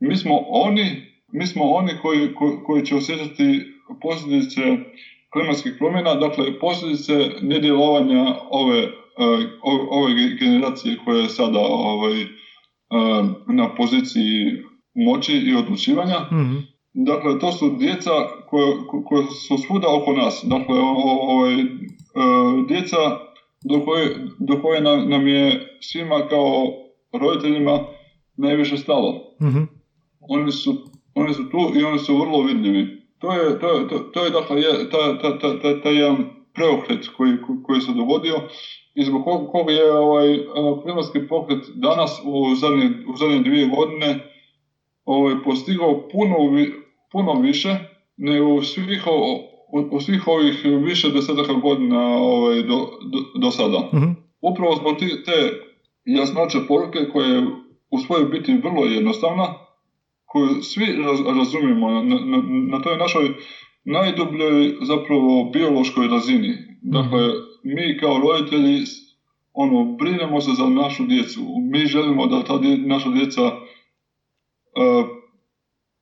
mi 0.00 0.16
smo 0.16 0.34
oni, 0.48 1.12
mi 1.32 1.46
smo 1.46 1.64
oni 1.64 1.92
koji, 2.02 2.34
koji, 2.66 2.84
će 2.84 2.96
osjećati 2.96 3.60
posljedice 4.00 4.60
klimatskih 5.32 5.74
promjena, 5.78 6.14
dakle 6.14 6.58
posljedice 6.58 7.30
nedjelovanja 7.42 8.34
ove, 8.50 8.82
uh, 8.82 9.44
ove 9.90 10.14
generacije 10.40 10.98
koje 11.04 11.22
je 11.22 11.28
sada 11.28 11.58
ovaj, 11.58 12.22
uh, 12.22 13.26
na 13.54 13.74
poziciji 13.74 14.62
moći 14.94 15.32
i 15.32 15.54
odlučivanja. 15.54 16.18
mm 16.32 16.78
Dakle, 16.94 17.38
to 17.38 17.52
su 17.52 17.76
djeca 17.78 18.10
koje, 18.46 18.76
koje 19.04 19.22
su 19.48 19.58
svuda 19.58 19.86
oko 19.94 20.12
nas. 20.12 20.44
Dakle, 20.46 20.78
ovaj, 21.28 21.54
e, 21.54 21.64
djeca 22.68 22.96
do 23.64 23.84
koje, 23.84 24.16
do 24.38 24.62
koje 24.62 24.80
nam, 24.80 25.08
nam 25.10 25.26
je 25.26 25.76
svima 25.80 26.28
kao 26.28 26.64
roditeljima 27.12 27.80
najviše 28.36 28.76
stalo. 28.76 29.36
mm 29.42 29.66
Oni, 30.20 30.52
su, 30.52 30.74
oni 31.14 31.34
su 31.34 31.50
tu 31.50 31.58
i 31.80 31.84
oni 31.84 31.98
su 31.98 32.16
vrlo 32.16 32.42
vidljivi. 32.42 32.97
To 33.18 33.32
je, 33.32 33.58
to 33.58 33.78
je, 33.78 33.88
to, 33.88 33.98
to 33.98 34.24
je 34.24 34.30
dakle, 34.30 34.60
je, 34.60 34.90
ta, 34.90 35.18
ta, 35.18 35.38
ta, 35.38 35.58
ta, 35.58 35.80
ta 35.80 35.88
jedan 35.88 36.24
preokret 36.54 37.08
koji, 37.16 37.32
koji 37.62 37.80
se 37.80 37.92
dogodio 37.92 38.40
i 38.94 39.04
zbog 39.04 39.22
koga 39.52 39.72
je 39.72 39.92
ovaj, 39.92 40.38
klimatski 40.82 41.28
pokret 41.28 41.64
danas 41.74 42.20
u 42.24 42.54
zadnje, 42.54 42.90
u 43.12 43.16
zadnje 43.16 43.40
dvije 43.40 43.66
godine 43.66 44.30
ovaj, 45.04 45.34
postigao 45.44 46.08
puno, 46.12 46.36
puno 47.12 47.40
više 47.40 47.76
nego 48.16 48.54
u 48.54 48.62
svih, 48.62 49.04
u, 49.90 50.00
svih 50.00 50.28
ovih 50.28 50.64
više 50.64 51.10
desetaka 51.10 51.52
godina 51.52 52.16
ovaj, 52.16 52.62
do, 52.62 52.78
do, 53.12 53.18
do 53.40 53.50
sada. 53.50 53.78
Mm-hmm. 53.78 54.16
Upravo 54.40 54.76
zbog 54.76 54.96
te 54.98 55.52
jasnoće 56.04 56.58
poruke 56.68 56.98
koje 57.12 57.28
je 57.30 57.46
u 57.90 57.98
svojoj 57.98 58.24
biti 58.24 58.60
vrlo 58.64 58.84
jednostavna, 58.84 59.54
koju 60.28 60.62
svi 60.62 60.86
raz, 60.86 61.20
razumijemo 61.36 61.90
na, 61.90 62.02
na, 62.02 62.42
na 62.70 62.80
toj 62.82 62.96
našoj 62.96 63.30
najdubljoj 63.84 64.72
zapravo 64.80 65.50
biološkoj 65.52 66.08
razini. 66.08 66.54
Dakle, 66.82 67.20
mi 67.64 67.98
kao 68.00 68.18
roditelji 68.18 68.82
ono, 69.52 69.96
brinemo 69.96 70.40
se 70.40 70.50
za 70.52 70.68
našu 70.68 71.06
djecu. 71.06 71.40
Mi 71.70 71.86
želimo 71.86 72.26
da 72.26 72.44
ta 72.44 72.60
naša 72.86 73.10
djeca 73.10 73.44
uh, 73.44 75.06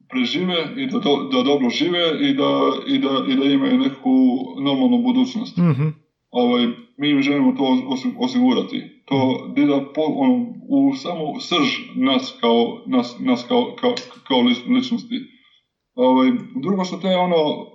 prežive 0.08 0.74
i 0.76 0.86
da, 0.86 0.98
do, 0.98 1.28
da 1.32 1.42
dobro 1.42 1.70
žive 1.70 2.28
i 2.28 2.34
da, 2.34 2.72
i 2.86 2.98
da, 2.98 3.24
i 3.28 3.36
da 3.36 3.44
imaju 3.44 3.78
neku 3.78 4.14
normalnu 4.60 4.98
budućnost. 5.02 5.56
Mm-hmm. 5.56 5.94
Ovaj, 6.30 6.66
mi 6.98 7.10
im 7.10 7.22
želimo 7.22 7.52
to 7.52 7.78
osigurati. 8.18 9.02
To 9.04 9.48
da 9.56 9.92
po, 9.94 10.02
ono, 10.02 10.54
u 10.68 10.94
samu 10.94 11.40
srž 11.40 11.78
nas 11.94 12.38
kao, 12.40 12.82
nas, 12.86 13.16
nas 13.20 13.44
kao, 13.48 13.74
kao, 13.80 13.94
kao 14.28 14.40
ličnosti. 14.40 15.20
Ovaj, 15.94 16.30
drugo 16.62 16.84
su 16.84 17.00
te 17.00 17.16
ono 17.16 17.66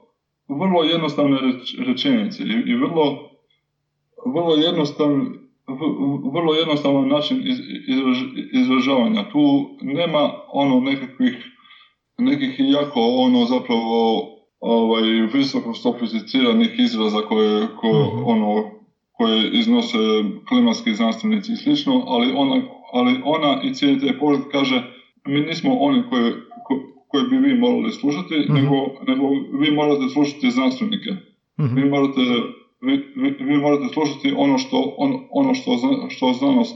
vrlo 0.60 0.84
jednostavne 0.84 1.42
reč, 1.42 1.76
rečenice 1.80 2.44
i, 2.44 2.72
i 2.72 2.76
vrlo, 2.76 3.30
vrlo 4.26 4.56
jednostavne 4.56 5.42
vrlo 6.34 6.54
jednostavan 6.54 7.08
način 7.08 7.44
izražavanja. 8.54 9.30
Tu 9.32 9.70
nema 9.82 10.32
ono 10.54 10.80
nekakvih 10.80 11.52
nekih 12.18 12.56
jako 12.58 13.00
ono 13.00 13.46
zapravo 13.46 14.28
ovaj, 14.60 15.02
visoko 15.34 15.74
sofisticiranih 15.74 16.80
izraza 16.80 17.22
koje, 17.22 17.68
ko, 17.82 17.88
mm-hmm. 17.88 18.24
ono, 18.26 18.72
koje 19.22 19.50
iznose 19.60 19.98
klimatski 20.48 20.94
znanstvenici 20.94 21.52
i 21.54 21.56
slično, 21.56 22.04
ali 22.08 22.34
ona, 22.36 22.62
ali 22.94 23.22
ona 23.24 23.62
i 23.64 23.74
cijeli 23.74 24.00
taj 24.00 24.18
pogled 24.18 24.42
kaže 24.52 24.82
mi 25.28 25.42
nismo 25.42 25.72
oni 25.80 26.04
koje, 26.10 26.32
ko, 26.66 26.74
koje 27.08 27.24
bi 27.24 27.38
vi 27.38 27.60
morali 27.60 27.92
slušati, 27.92 28.36
mm-hmm. 28.36 28.56
nego, 28.56 28.76
nego 29.08 29.24
vi 29.62 29.72
morate 29.72 30.10
slušati 30.10 30.52
znanstvenike. 30.52 31.12
Mm-hmm. 31.60 31.76
Vi 31.76 31.90
morate 31.90 32.22
vi, 32.82 32.94
vi, 33.16 33.30
vi, 33.40 33.58
morate 33.58 33.88
slušati 33.94 34.34
ono 34.38 34.58
što, 34.58 34.94
on, 34.98 35.14
ono 35.30 35.54
što, 35.54 35.72
što 36.10 36.34
znanost 36.34 36.76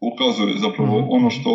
ukazuje, 0.00 0.54
zapravo 0.56 0.98
mm-hmm. 0.98 1.10
ono 1.10 1.30
što 1.30 1.52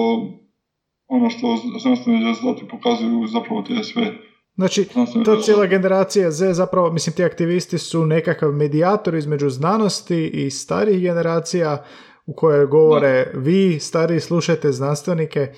ono 1.07 1.29
što 1.29 1.55
znanstveni 1.79 2.23
rezultati 2.23 2.67
pokazuju 2.67 3.27
zapravo 3.27 3.61
te 3.61 3.83
sve 3.83 4.11
Znači, 4.55 4.87
ta 5.25 5.41
cijela 5.41 5.65
generacija 5.65 6.31
Z 6.31 6.53
zapravo, 6.53 6.91
mislim, 6.91 7.15
ti 7.15 7.23
aktivisti 7.23 7.77
su 7.77 8.05
nekakav 8.05 8.51
medijator 8.51 9.15
između 9.15 9.49
znanosti 9.49 10.27
i 10.27 10.49
starih 10.49 11.01
generacija 11.01 11.85
u 12.25 12.33
kojoj 12.33 12.65
govore 12.65 13.31
vi, 13.33 13.79
stariji, 13.79 14.19
slušajte 14.19 14.71
znanstvenike 14.71 15.53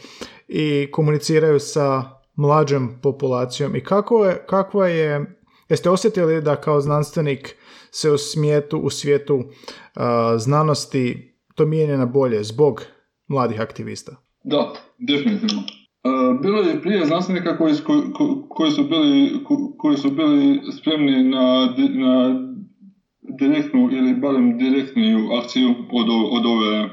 i 0.48 0.91
komuniciraju 0.91 1.60
sa 1.60 2.04
mlađom 2.36 3.00
populacijom. 3.02 3.76
I 3.76 3.84
kako 3.84 4.26
je, 4.26 4.46
kakva 4.48 4.88
je, 4.88 5.39
jeste 5.70 5.89
osjetili 5.89 6.41
da 6.41 6.56
kao 6.56 6.82
znanstvenik 6.82 7.56
se 7.91 8.12
u 8.12 8.16
u 8.82 8.89
svijetu 8.89 9.36
uh, 9.36 9.43
znanosti 10.38 11.36
to 11.56 11.66
mijenja 11.66 11.98
na 11.98 12.06
bolje 12.06 12.43
zbog 12.43 12.82
mladih 13.28 13.62
aktivista? 13.62 14.16
Da, 14.43 14.74
definitivno. 14.98 15.64
Bilo 16.41 16.60
je 16.60 16.82
prije 16.82 17.06
znanstvenika 17.06 17.58
koji, 17.58 17.74
koji, 18.49 18.72
su 18.72 18.84
bili, 18.84 19.32
koji 19.78 19.97
su 19.97 20.12
bili 20.12 20.62
spremni 20.72 21.24
na, 21.24 21.76
na 21.93 22.41
direktnu 23.39 23.89
ili 23.91 24.14
barem 24.14 24.58
direktniju 24.58 25.30
akciju 25.43 25.70
od, 25.91 26.08
od 26.10 26.45
ove 26.45 26.89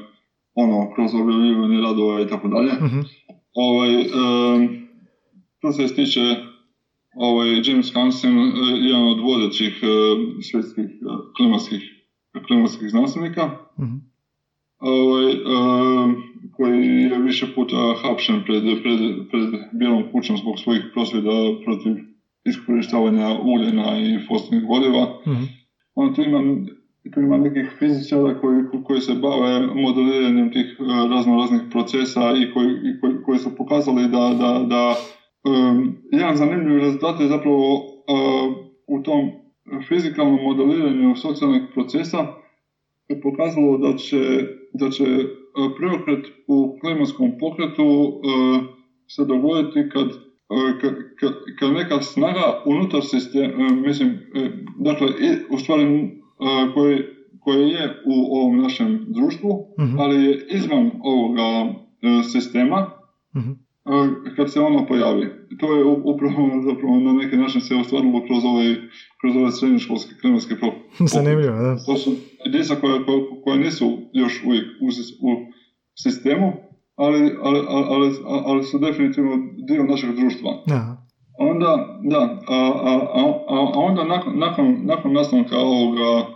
ono, 0.53 0.93
kroz 0.95 1.15
objavljivanje 1.15 1.81
radova 1.81 2.21
i 2.21 2.27
tako 2.27 2.47
dalje. 2.47 2.73
Mhm. 2.73 2.99
Ovaj, 3.53 4.05
to 5.59 5.71
se 5.71 5.95
tiče 5.95 6.35
ovaj, 7.15 7.61
James 7.65 7.93
Hansen, 7.93 8.37
jedan 8.81 9.07
od 9.07 9.19
vodećih 9.19 9.81
svjetskih 10.41 10.85
klimatskih, 11.37 11.81
klimatskih 12.47 12.89
znanstvenika. 12.89 13.45
mm 13.79 14.12
Ovaj, 14.83 15.33
koji 16.55 16.85
je 17.11 17.19
više 17.19 17.45
puta 17.55 17.93
hapšen 18.01 18.43
pred, 18.45 18.63
pred, 18.63 18.99
pred 19.31 19.49
Bijelom 19.79 20.03
kućom 20.11 20.37
zbog 20.37 20.59
svojih 20.59 20.83
prosvjeda 20.93 21.31
protiv 21.65 21.93
iskorištavanja 22.45 23.27
ugljena 23.41 23.97
i 23.99 24.19
fosilnih 24.27 24.65
goriva. 24.67 25.03
Mm-hmm. 25.27 25.47
On 25.95 26.13
tu 26.13 26.21
ima, 26.21 26.39
tu 27.13 27.19
ima 27.19 27.37
nekih 27.37 27.65
fizičara 27.79 28.39
koji, 28.39 28.63
koji 28.83 29.01
se 29.01 29.13
bave 29.15 29.67
modeliranjem 29.75 30.51
tih 30.51 30.77
uh, 30.79 31.11
razno 31.11 31.35
raznih 31.35 31.61
procesa 31.71 32.33
i 32.41 32.51
koji, 32.53 32.69
i 32.69 32.99
koji, 33.01 33.13
koji 33.25 33.39
su 33.39 33.55
pokazali 33.57 34.07
da, 34.07 34.33
da, 34.41 34.51
da 34.73 34.95
um, 35.49 35.95
jedan 36.11 36.35
zanimljiv 36.35 36.77
rezultat 36.77 37.19
je 37.19 37.27
zapravo 37.27 37.73
uh, 37.73 38.55
u 38.87 39.03
tom 39.03 39.21
fizikalnom 39.87 40.39
modeliranju 40.41 41.15
socijalnih 41.15 41.61
procesa 41.73 42.27
pokazalo 43.23 43.77
da 43.77 43.97
će, 43.97 44.47
da 44.73 44.89
će 44.89 45.05
E, 45.53 45.75
preokret 45.77 46.25
u 46.47 46.77
klimatskom 46.81 47.31
pokretu 47.39 47.83
e, 47.83 48.29
se 49.07 49.25
dogoditi 49.25 49.89
kad, 49.89 50.07
e, 50.07 50.79
kad, 51.59 51.73
neka 51.73 52.01
snaga 52.01 52.63
unutar 52.65 53.01
sistema, 53.03 53.69
mislim, 53.69 54.19
dakle, 54.79 55.07
u 55.49 55.57
stvari 55.57 56.11
koji, 56.73 56.99
koje 57.39 57.69
je 57.69 58.01
u 58.05 58.37
ovom 58.37 58.57
našem 58.57 59.05
društvu, 59.07 59.75
mhm. 59.79 59.99
ali 59.99 60.23
je 60.25 60.47
izvan 60.51 60.91
ovoga 61.03 61.73
sistema, 62.31 62.89
mhm. 63.37 63.51
Kad 64.35 64.51
se 64.51 64.59
ono 64.59 64.85
pojavi. 64.85 65.29
To 65.59 65.75
je 65.75 65.83
upravo 65.83 66.49
zapravo 66.69 66.99
na 66.99 67.13
neki 67.13 67.37
način 67.37 67.61
se 67.61 67.75
ostvarilo 67.75 68.25
kroz 68.27 68.45
ove, 68.45 68.75
kroz 69.21 69.35
ove 69.35 69.51
srednjoškolske 69.51 70.15
klimatske 70.21 70.55
Zanimljivo, 71.13 71.57
da. 71.57 71.75
To 71.85 71.95
su 71.95 72.11
djeca 72.51 72.75
koja, 72.75 72.99
koja, 73.43 73.57
nisu 73.57 73.97
još 74.13 74.43
uvijek 74.45 74.65
u, 74.81 74.85
u 75.27 75.31
sistemu, 76.03 76.53
ali, 76.95 77.31
ali, 77.41 77.59
ali, 77.67 78.11
ali, 78.45 78.63
su 78.63 78.79
definitivno 78.79 79.37
dio 79.67 79.83
našeg 79.83 80.15
društva. 80.15 80.51
Da. 80.67 80.97
Onda, 81.39 81.99
da, 82.03 82.41
a, 82.47 82.71
a, 82.83 82.99
a, 83.13 83.65
a 83.75 83.79
onda 83.79 84.03
nakon, 84.03 84.39
nakon, 84.39 84.79
nakon 84.85 85.13
nastanka 85.13 85.57
ovoga 85.57 86.33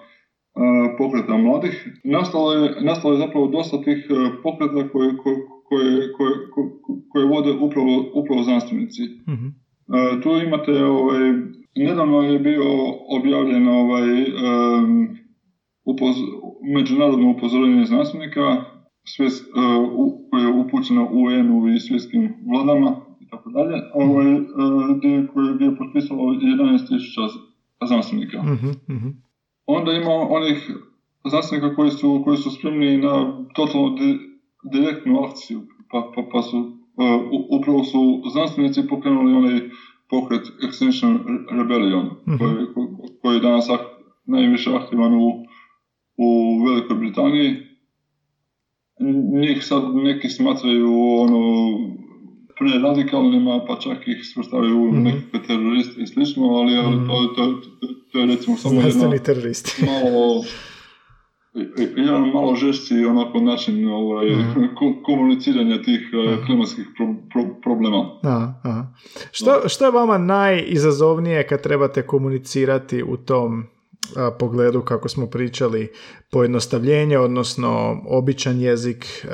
pokreta 0.98 1.38
mladih, 1.38 1.88
nastalo 2.04 2.54
je, 2.54 2.76
nastalo 2.82 3.14
je 3.14 3.20
zapravo 3.20 3.48
dosta 3.48 3.82
tih 3.82 3.98
e, 4.10 4.42
pokreta 4.44 4.90
koje, 4.92 5.18
koje, 5.18 5.38
koje, 5.70 6.14
koje, 6.14 6.34
koje 7.10 7.26
vode 7.26 7.52
upravo, 7.52 8.12
upravo 8.14 8.44
znanstvenici. 8.44 9.04
mm 9.28 9.68
tu 10.24 10.30
imate, 10.30 10.84
ovaj, 10.84 11.34
nedavno 11.76 12.22
je 12.22 12.40
bio 12.40 12.64
objavljen 13.10 13.68
ovaj, 13.68 14.10
um, 14.22 15.18
upoz, 15.86 16.16
međunarodno 16.76 17.32
upozorenje 17.32 17.86
znanstvenika 17.86 18.64
svijest, 19.04 19.46
uh, 19.48 20.14
koje 20.30 20.42
je 20.42 20.54
upućeno 20.54 21.10
UN-u 21.12 21.70
i 21.70 21.80
svjetskim 21.80 22.34
vladama 22.52 22.96
i 23.20 23.28
tako 23.30 23.50
dalje, 23.50 23.82
ovaj, 23.94 24.34
uh, 24.34 24.42
gdje, 24.98 25.28
koje 25.34 25.66
je 25.66 25.78
potpisalo 25.78 26.24
11.000 26.24 27.88
znanstvenika. 27.88 28.38
uh 28.40 29.12
Onda 29.66 29.92
ima 29.92 30.12
onih 30.12 30.72
znanstvenika 31.26 31.76
koji 31.76 31.92
su, 31.92 32.22
koji 32.26 32.38
su 32.38 32.52
spremni 32.52 32.98
na 32.98 33.46
totalno 33.56 33.98
direktnu 34.72 35.24
akciju, 35.24 35.62
pa, 35.92 36.12
pa, 36.16 36.22
pa 36.32 36.42
su, 36.42 36.58
uh, 36.58 37.22
upravo 37.50 37.84
su 37.84 38.24
znanstvenici 38.32 38.88
pokrenuli 38.90 39.34
onaj 39.34 39.60
pokret 40.10 40.42
Extinction 40.64 41.18
Rebellion, 41.52 42.06
uh 42.06 42.40
koji, 42.40 42.88
koji 43.22 43.36
je 43.36 43.42
danas 43.42 43.70
ak, 43.70 43.82
najviše 44.26 44.76
aktivan 44.76 45.14
u, 45.14 45.46
u 46.18 46.60
Velikoj 46.66 46.96
Britaniji 46.98 47.68
njih 49.42 49.66
sad 49.66 49.96
neki 49.96 50.30
smatraju 50.30 50.88
ono 51.20 51.78
radikalnima, 52.84 53.66
pa 53.68 53.80
čak 53.80 54.08
ih 54.08 54.18
svrstavaju 54.34 54.82
u 54.82 54.88
mm-hmm. 54.88 55.04
nekakve 55.04 55.44
teroriste 55.48 56.02
i 56.02 56.08
slično, 56.08 56.44
ali 56.46 56.72
mm-hmm. 56.74 57.08
to, 57.08 57.28
to, 57.36 57.62
to, 58.12 58.20
je 58.20 58.26
recimo 58.26 58.58
samo 58.58 58.82
jedna 58.82 59.18
teroristi. 59.18 59.86
malo 59.86 60.44
jedan 61.98 62.32
malo 62.34 62.56
žešći 62.56 63.06
onako 63.06 63.40
način 63.40 63.90
ovaj, 63.90 64.30
mm. 64.36 65.04
komuniciranja 65.06 65.82
tih 65.82 66.00
mm. 66.14 66.46
klimatskih 66.46 66.86
pro, 66.98 67.16
pro, 67.34 67.56
problema. 67.62 68.20
Aha, 68.24 68.54
aha. 68.64 68.88
Što, 69.32 69.70
što 69.70 69.86
je 69.86 69.92
vama 69.92 70.18
najizazovnije 70.18 71.48
kad 71.48 71.62
trebate 71.62 72.08
komunicirati 72.08 73.04
u 73.04 73.18
tom 73.18 73.64
pogledu 74.40 74.82
kako 74.82 75.10
smo 75.10 75.28
pričali 75.28 75.92
pojednostavljenje, 76.32 77.20
odnosno 77.20 78.02
običan 78.08 78.62
jezik. 78.62 79.26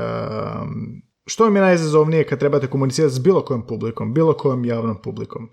Što 1.26 1.44
vam 1.44 1.56
je 1.56 1.62
najizazovnije 1.62 2.24
kad 2.24 2.40
trebate 2.40 2.68
komunicirati 2.68 3.16
s 3.16 3.20
bilo 3.20 3.42
kojom 3.42 3.68
publikom, 3.68 4.14
bilo 4.14 4.34
kojom 4.34 4.66
javnom 4.66 5.02
publikom? 5.02 5.50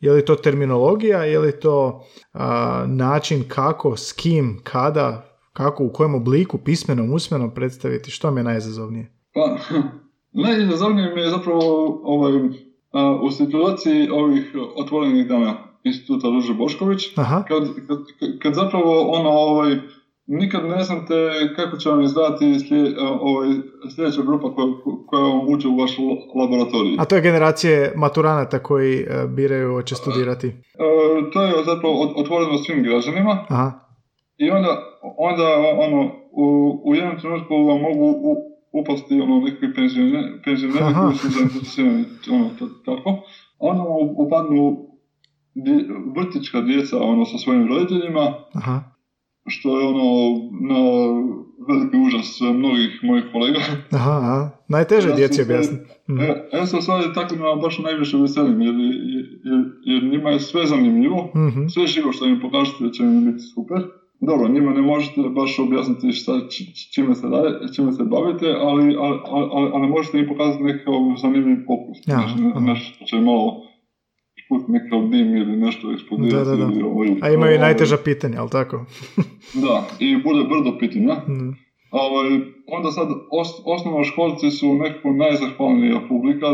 Je 0.00 0.12
li 0.12 0.24
to 0.24 0.34
terminologija, 0.34 1.24
je 1.24 1.38
li 1.38 1.60
to 1.60 2.04
način 2.86 3.44
kako, 3.48 3.96
s 3.96 4.12
kim, 4.12 4.60
kada, 4.62 5.35
kako, 5.56 5.84
u 5.84 5.92
kojem 5.92 6.14
obliku, 6.14 6.58
pismenom, 6.58 7.12
usmenom 7.12 7.50
predstaviti? 7.54 8.10
Što 8.10 8.28
vam 8.28 8.36
je 8.36 8.44
najizazovnije? 8.44 9.12
Pa, 9.34 9.56
najizazovnije 10.46 11.14
mi 11.14 11.20
je 11.20 11.30
zapravo 11.30 11.60
ovaj, 12.04 12.32
u 13.22 13.30
situaciji 13.30 14.08
ovih 14.10 14.56
otvorenih 14.76 15.28
dana 15.28 15.54
instituta 15.84 16.28
Ruže 16.28 16.54
Bošković, 16.54 17.14
kad, 17.14 17.44
kad, 17.88 17.98
kad, 18.42 18.54
zapravo 18.54 19.10
ono, 19.10 19.30
ovaj, 19.30 19.76
nikad 20.26 20.64
ne 20.64 20.82
znate 20.84 21.14
kako 21.56 21.76
će 21.76 21.88
vam 21.90 22.02
izdati 22.02 22.60
slije, 22.68 22.94
ovaj, 23.20 23.48
sljedeća 23.94 24.22
grupa 24.22 24.54
koja, 24.54 24.66
koja 25.06 25.22
vam 25.22 25.48
uđe 25.48 25.68
u 25.68 25.76
vašu 25.76 26.02
laboratoriju. 26.34 26.96
A 26.98 27.04
to 27.04 27.14
je 27.16 27.22
generacije 27.22 27.92
maturanata 27.96 28.58
koji 28.58 29.02
uh, 29.02 29.30
biraju 29.30 29.72
hoće 29.72 29.94
studirati? 29.94 30.46
Uh, 30.46 31.32
to 31.32 31.42
je 31.42 31.64
zapravo 31.64 32.14
otvoreno 32.16 32.58
svim 32.58 32.82
građanima. 32.82 33.46
Aha. 33.48 33.85
I 34.38 34.50
onda, 34.50 34.82
onda 35.18 35.44
ono, 35.78 36.12
u, 36.32 36.80
u 36.84 36.94
jednom 36.94 37.20
trenutku 37.20 37.54
vam 37.54 37.80
mogu 37.80 38.04
u, 38.04 38.36
upasti 38.72 39.20
ono, 39.20 39.40
nekakvi 39.40 39.74
penzioneri, 39.74 40.42
penzioneri 40.44 40.94
koji 40.94 41.14
su 41.16 41.28
zainteresirani 41.28 42.04
ono, 42.30 42.50
tako. 42.84 43.22
Onda 43.58 43.84
upadnu 44.16 44.86
vrtička 46.16 46.60
djeca 46.60 46.96
ono, 47.00 47.24
sa 47.24 47.38
svojim 47.38 47.68
roditeljima, 47.68 48.34
Aha. 48.52 48.80
što 49.46 49.80
je 49.80 49.86
ono 49.86 50.04
na 50.60 50.80
veliki 51.68 51.96
užas 51.96 52.40
mnogih 52.40 53.00
mojih 53.02 53.24
kolega. 53.32 53.58
Aha, 53.90 54.10
aha. 54.10 54.50
najteže 54.68 55.08
ja 55.08 55.16
djeci 55.16 55.42
objasniti. 55.42 55.90
Mm. 56.08 56.18
Ja, 56.20 56.58
ja 56.58 56.66
se 56.66 56.80
sad 56.80 57.14
tako 57.14 57.34
baš 57.62 57.78
najviše 57.78 58.16
veselim, 58.16 58.60
jer, 58.60 58.74
jer, 59.44 59.64
jer, 59.84 60.04
njima 60.04 60.30
je 60.30 60.40
sve 60.40 60.66
zanimljivo, 60.66 61.32
mm-hmm. 61.36 61.68
sve 61.68 61.86
živo 61.86 62.12
što 62.12 62.26
im 62.26 62.40
pokažete 62.40 62.92
će 62.92 63.02
im 63.02 63.32
biti 63.32 63.42
super. 63.54 63.82
Dobro, 64.20 64.48
njima 64.48 64.72
ne 64.72 64.82
možete 64.82 65.20
baš 65.20 65.58
objasniti 65.58 66.12
šta, 66.12 66.32
čime, 66.94 67.14
se 67.14 67.26
radi, 67.28 67.74
čime 67.74 67.92
se 67.92 68.04
bavite, 68.04 68.54
ali, 68.58 68.96
ali, 68.98 69.18
ali, 69.24 69.70
ali 69.74 69.88
možete 69.88 70.18
im 70.18 70.28
pokazati 70.28 70.64
nekakav 70.64 70.94
zanimljiv 71.22 71.56
pokus. 71.66 71.98
Ja, 72.06 72.28
znači, 72.28 72.60
nešto 72.60 73.04
će 73.04 73.16
malo 73.20 73.62
put 74.48 74.68
neka 74.68 74.96
dim 74.96 75.36
ili 75.36 75.56
nešto 75.56 75.92
eksplodirati. 75.92 76.50
Da, 76.50 76.56
da, 76.56 76.66
da. 76.66 76.86
Ovaj, 76.86 77.08
A 77.22 77.30
imaju 77.30 77.54
i 77.54 77.58
najteža 77.58 77.96
pitanja, 78.04 78.40
ali 78.40 78.50
tako? 78.50 78.84
da, 79.64 79.84
i 79.98 80.16
bude 80.22 80.44
brdo 80.44 80.78
pitanja. 80.78 81.14
Mm. 81.14 81.66
Ovaj, 81.90 82.28
onda 82.66 82.90
sad 82.90 83.08
os, 83.30 83.48
školci 84.12 84.50
su 84.50 84.74
nekako 84.74 85.12
najzahvalnija 85.12 86.00
publika, 86.08 86.46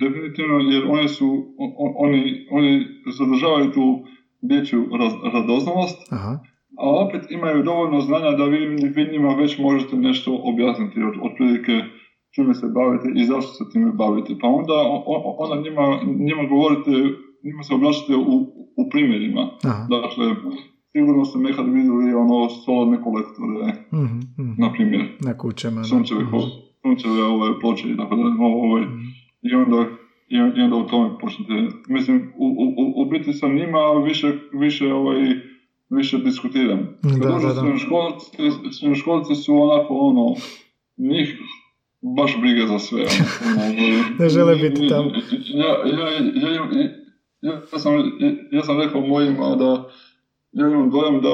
definitivno, 0.00 0.58
jer 0.58 0.84
oni 0.88 1.08
su, 1.08 1.54
oni, 1.98 2.46
oni 2.50 2.84
zadržavaju 3.18 3.72
tu 3.72 4.04
dječju 4.42 4.88
raz, 4.98 5.12
radoznalost, 5.32 6.12
Aha. 6.12 6.38
A 6.78 6.84
opet 7.04 7.22
imaju 7.30 7.62
dovoljno 7.62 8.00
znanja 8.00 8.30
da 8.30 8.44
vi, 8.44 8.58
vi 8.96 9.08
njima 9.12 9.34
već 9.34 9.58
možete 9.58 9.96
nešto 9.96 10.40
objasniti 10.44 11.02
od, 11.02 11.14
otprilike 11.30 11.72
čime 12.34 12.54
se 12.54 12.66
bavite 12.74 13.08
i 13.14 13.24
zašto 13.24 13.52
se 13.52 13.64
time 13.72 13.92
bavite. 13.92 14.34
Pa 14.40 14.48
onda, 14.48 14.74
onda 15.38 15.56
njima, 15.64 15.84
njima 16.28 16.44
govorite, 16.48 16.90
njima 17.44 17.62
se 17.62 17.74
oblačite 17.74 18.16
u, 18.16 18.34
u 18.80 18.82
primjerima. 18.90 19.42
Aha. 19.64 19.86
Dakle, 19.90 20.26
sigurno 20.92 21.24
ste 21.24 21.38
nekad 21.38 21.66
vidjeli 21.66 22.14
ono 22.14 22.48
solarne 22.48 23.02
kolektore, 23.02 23.72
mm-hmm, 23.92 24.54
na 24.58 24.72
primjer. 24.72 25.02
Na 25.20 25.38
kućama. 25.38 25.84
Sunčeve, 25.84 26.22
mm-hmm. 26.22 26.40
sunčeve 26.82 27.22
ove 27.24 27.60
ploče 27.60 27.88
i 27.88 27.96
tako 27.96 28.16
da. 28.16 28.22
Ove, 28.40 28.80
mm-hmm. 28.80 29.02
i 29.42 29.54
onda, 29.54 29.86
i, 30.56 30.60
onda 30.62 30.76
u 30.76 30.86
tome 30.86 31.18
počnete. 31.20 31.52
Mislim, 31.88 32.32
u, 32.36 32.46
u, 32.46 33.02
u 33.02 33.10
biti 33.10 33.32
sa 33.32 33.48
njima 33.48 33.78
više, 34.04 34.32
više, 34.52 34.92
ovaj, 34.92 35.18
više 35.96 36.18
diskutiram. 36.18 36.98
Da, 37.02 37.28
da, 37.28 37.38
da. 37.38 37.78
Srednjoškolci 38.72 39.34
su 39.34 39.54
onako 39.54 39.94
ono, 39.94 40.34
njih 40.96 41.38
baš 42.16 42.40
briga 42.40 42.66
za 42.66 42.78
sve. 42.78 43.04
Ono, 43.56 43.64
ono 43.64 44.04
ne 44.18 44.28
žele 44.28 44.56
biti 44.56 44.88
tamo. 44.88 45.10
Ja, 45.54 45.66
ja, 45.66 46.08
ja, 46.08 46.50
ja, 46.52 46.90
ja, 47.40 47.78
sam, 47.78 47.94
ja 48.52 48.62
sam 48.62 48.80
rekao 48.80 49.00
mojima 49.00 49.56
da 49.56 49.88
ja 50.52 50.68
imam 50.68 50.90
dojam 50.90 51.20
da 51.20 51.28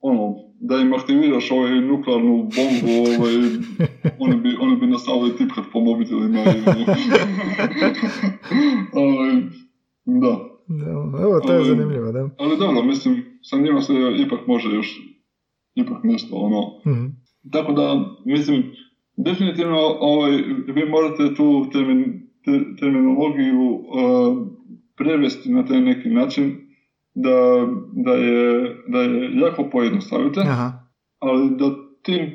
ono, 0.00 0.34
da 0.60 0.76
im 0.76 0.92
aktiviraš 0.92 1.50
ovaj 1.50 1.80
nuklearnu 1.80 2.36
bombu, 2.36 3.10
ovaj, 3.18 3.34
oni 4.24 4.36
bi, 4.36 4.56
oni 4.60 4.76
bi 4.76 4.86
nastavili 4.86 5.36
tipkat 5.36 5.64
po 5.72 5.80
mobitelima. 5.80 6.40
ovaj, 9.04 9.32
da. 10.04 10.38
da. 10.68 11.22
Evo, 11.22 11.40
to 11.40 11.52
je 11.52 11.58
ali, 11.58 11.68
zanimljivo, 11.68 12.12
da. 12.12 12.28
Ali 12.38 12.58
dobro, 12.58 12.82
mislim, 12.82 13.33
sa 13.44 13.58
njima 13.58 13.80
se 13.80 13.92
ipak 14.18 14.46
može 14.46 14.74
još 14.74 15.00
ipak 15.74 16.04
nešto, 16.04 16.36
ono. 16.36 16.60
Mm-hmm. 16.86 17.16
Tako 17.52 17.72
da, 17.72 18.04
mislim, 18.24 18.62
definitivno 19.16 19.78
ovaj, 20.00 20.30
vi 20.74 20.88
morate 20.88 21.34
tu 21.34 21.66
termin, 21.72 22.30
te, 22.44 22.76
terminologiju 22.80 23.62
uh, 23.62 24.46
prevesti 24.96 25.52
na 25.52 25.64
taj 25.64 25.80
neki 25.80 26.08
način 26.08 26.56
da, 27.14 27.66
da, 27.92 28.12
je, 28.12 28.76
da 28.88 28.98
je 28.98 29.30
jako 29.40 29.64
pojednostavite, 29.72 30.40
Aha. 30.40 30.72
ali 31.18 31.50
da 31.50 31.70
tim 32.02 32.34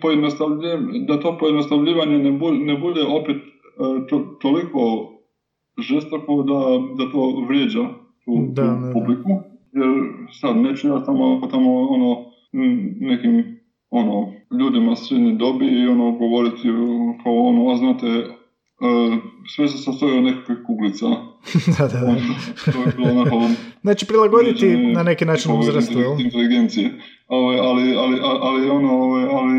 da 1.08 1.20
to 1.20 1.38
pojednostavljivanje 1.38 2.18
ne, 2.18 2.32
bu, 2.32 2.52
ne 2.52 2.78
bude 2.78 3.02
opet 3.04 3.36
uh, 3.36 4.08
to, 4.10 4.38
toliko 4.42 4.80
žestoko 5.78 6.44
da, 6.44 6.60
da 7.04 7.12
to 7.12 7.46
vrijeđa 7.48 7.88
tu, 8.26 8.48
da, 8.54 8.64
tu 8.64 8.94
publiku. 8.94 9.49
Jer 9.74 9.90
sad 10.42 10.58
neću 10.58 10.88
ja 10.88 11.04
tamo, 11.04 11.48
tamo 11.52 11.82
ono, 11.82 12.26
nekim 13.00 13.60
ono, 13.90 14.34
ljudima 14.60 14.96
srednje 14.96 15.34
dobi 15.34 15.66
i 15.66 15.88
ono 15.88 16.12
govoriti 16.12 16.68
kao 17.24 17.34
ono, 17.34 17.72
a 17.72 17.76
znate, 17.76 18.08
uh, 18.08 19.14
sve 19.56 19.68
se 19.68 19.78
sastoji 19.78 20.18
od 20.18 20.24
nekakvih 20.24 20.58
kuglica. 20.68 21.06
da, 21.78 21.88
da, 21.88 22.00
da. 22.00 22.16
to 22.72 22.80
je 22.80 22.94
bilo 22.98 23.12
onako... 23.12 23.42
Znači 23.82 24.06
prilagoditi 24.06 24.78
na 24.78 25.04
neki 25.04 25.26
način 25.26 25.52
uzrastu, 25.60 26.00
jel? 26.00 26.20
Inteligencije. 26.20 26.92
Ali, 27.28 27.60
ali, 27.60 27.96
ali, 27.98 28.20
ali, 28.22 28.70
ono, 28.70 28.94
ali 29.38 29.54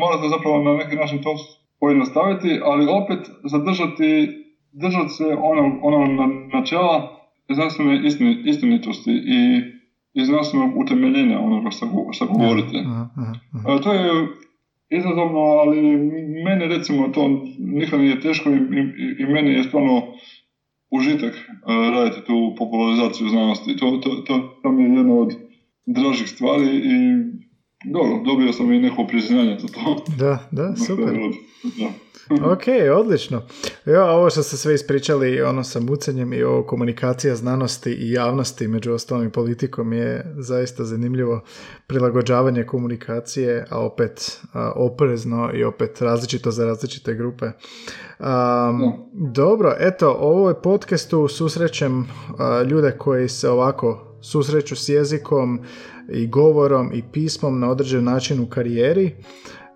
morate 0.00 0.28
zapravo 0.28 0.62
na 0.62 0.74
neki 0.74 0.96
način 0.96 1.22
to 1.22 1.34
pojednostaviti, 1.80 2.60
ali 2.64 2.86
opet 3.02 3.18
zadržati 3.44 4.28
držati 4.72 5.08
se 5.08 5.24
ono, 5.24 5.78
ono 5.82 6.26
načela 6.52 7.21
znanstvene 7.54 8.00
istinitosti 8.44 9.10
i 9.10 9.62
i 10.14 10.24
znanstvenog 10.24 10.76
utemeljenja 10.76 11.38
onoga 11.40 11.70
što, 11.70 11.86
govorite. 12.26 12.84
Aha, 12.86 13.78
To 13.82 13.92
je 13.92 14.26
izazovno, 14.90 15.38
ali 15.38 15.96
meni 16.44 16.68
recimo 16.68 17.08
to 17.08 17.44
nikad 17.58 18.00
nije 18.00 18.20
teško 18.20 18.50
i, 18.50 18.56
i, 18.56 19.22
i 19.22 19.26
meni 19.26 19.50
je 19.50 19.62
stvarno 19.62 20.02
užitak 20.90 21.34
raditi 21.92 22.26
tu 22.26 22.54
popularizaciju 22.58 23.28
znanosti. 23.28 23.76
To, 23.76 23.90
to, 24.02 24.10
to, 24.26 24.58
to 24.62 24.72
mi 24.72 24.82
je 24.82 24.96
jedna 24.96 25.14
od 25.14 25.32
dražih 25.86 26.28
stvari 26.28 26.76
i 26.76 26.96
dobro, 27.84 28.22
dobio 28.24 28.52
sam 28.52 28.72
i 28.72 28.78
neko 28.78 29.06
priznanje 29.06 29.58
za 29.60 29.68
to. 29.68 30.04
Da, 30.18 30.48
da, 30.50 30.74
super. 30.76 31.14
Da. 31.62 32.52
ok, 32.52 32.62
odlično. 32.96 33.42
Ja, 33.86 34.10
ovo 34.10 34.30
što 34.30 34.42
ste 34.42 34.56
sve 34.56 34.74
ispričali 34.74 35.42
ono 35.42 35.64
sa 35.64 35.80
mucanjem 35.80 36.32
i 36.32 36.42
o 36.42 36.62
komunikacija 36.66 37.36
znanosti 37.36 37.90
i 37.90 38.12
javnosti 38.12 38.68
među 38.68 38.92
ostalim 38.92 39.30
politikom 39.30 39.92
je 39.92 40.34
zaista 40.38 40.84
zanimljivo 40.84 41.40
prilagođavanje 41.86 42.64
komunikacije, 42.64 43.66
a 43.70 43.80
opet 43.80 44.40
oprezno 44.76 45.50
i 45.54 45.64
opet 45.64 46.02
različito 46.02 46.50
za 46.50 46.66
različite 46.66 47.14
grupe. 47.14 47.46
dobro, 49.12 49.74
eto, 49.78 50.18
u 50.20 50.24
ovoj 50.24 50.54
podcastu 50.62 51.28
susrećem 51.28 52.08
ljude 52.70 52.96
koji 52.98 53.28
se 53.28 53.48
ovako 53.48 54.11
susreću 54.22 54.76
s 54.76 54.88
jezikom 54.88 55.60
i 56.08 56.26
govorom 56.26 56.90
i 56.94 57.02
pismom 57.12 57.60
na 57.60 57.70
određen 57.70 58.04
način 58.04 58.40
u 58.40 58.46
karijeri. 58.46 59.14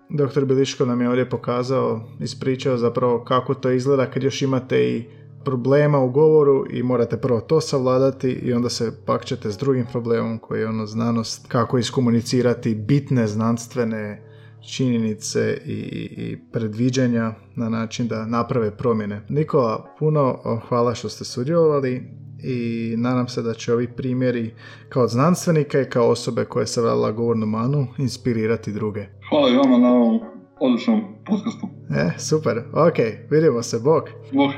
Dr. 0.09 0.45
Biliško 0.45 0.85
nam 0.85 1.01
je 1.01 1.09
ovdje 1.09 1.29
pokazao, 1.29 2.01
ispričao 2.19 2.77
zapravo 2.77 3.23
kako 3.23 3.53
to 3.53 3.71
izgleda 3.71 4.11
kad 4.11 4.23
još 4.23 4.41
imate 4.41 4.89
i 4.89 5.05
problema 5.45 5.99
u 5.99 6.09
govoru 6.09 6.65
i 6.69 6.83
morate 6.83 7.17
prvo 7.17 7.39
to 7.41 7.61
savladati 7.61 8.29
i 8.29 8.53
onda 8.53 8.69
se 8.69 8.91
pakćete 9.05 9.51
s 9.51 9.57
drugim 9.57 9.85
problemom 9.91 10.39
koji 10.39 10.59
je 10.59 10.67
ono 10.67 10.85
znanost, 10.85 11.47
kako 11.47 11.77
iskomunicirati 11.77 12.75
bitne 12.75 13.27
znanstvene 13.27 14.23
činjenice 14.71 15.57
i, 15.65 15.73
i 16.17 16.37
predviđanja 16.51 17.33
na 17.55 17.69
način 17.69 18.07
da 18.07 18.25
naprave 18.25 18.77
promjene. 18.77 19.21
Nikola, 19.29 19.95
puno 19.99 20.39
hvala 20.69 20.95
što 20.95 21.09
ste 21.09 21.23
sudjelovali 21.23 22.03
i 22.43 22.93
nadam 22.97 23.27
se 23.27 23.41
da 23.41 23.53
će 23.53 23.73
ovi 23.73 23.87
primjeri 23.87 24.53
kao 24.89 25.07
znanstvenika 25.07 25.81
i 25.81 25.89
kao 25.89 26.09
osobe 26.09 26.45
koje 26.45 26.67
se 26.67 26.81
vladila 26.81 27.11
govornu 27.11 27.45
manu 27.45 27.87
inspirirati 27.97 28.71
druge. 28.71 29.05
Hvala 29.29 29.49
i 29.49 29.57
vama 29.57 29.77
na 29.77 29.93
ovom 29.93 30.19
odličnom 30.59 31.01
podcastu. 31.25 31.67
E, 31.89 32.19
super. 32.19 32.57
Ok, 32.73 32.97
vidimo 33.29 33.63
se. 33.63 33.79
Bog. 33.79 34.03
Bog. 34.33 34.51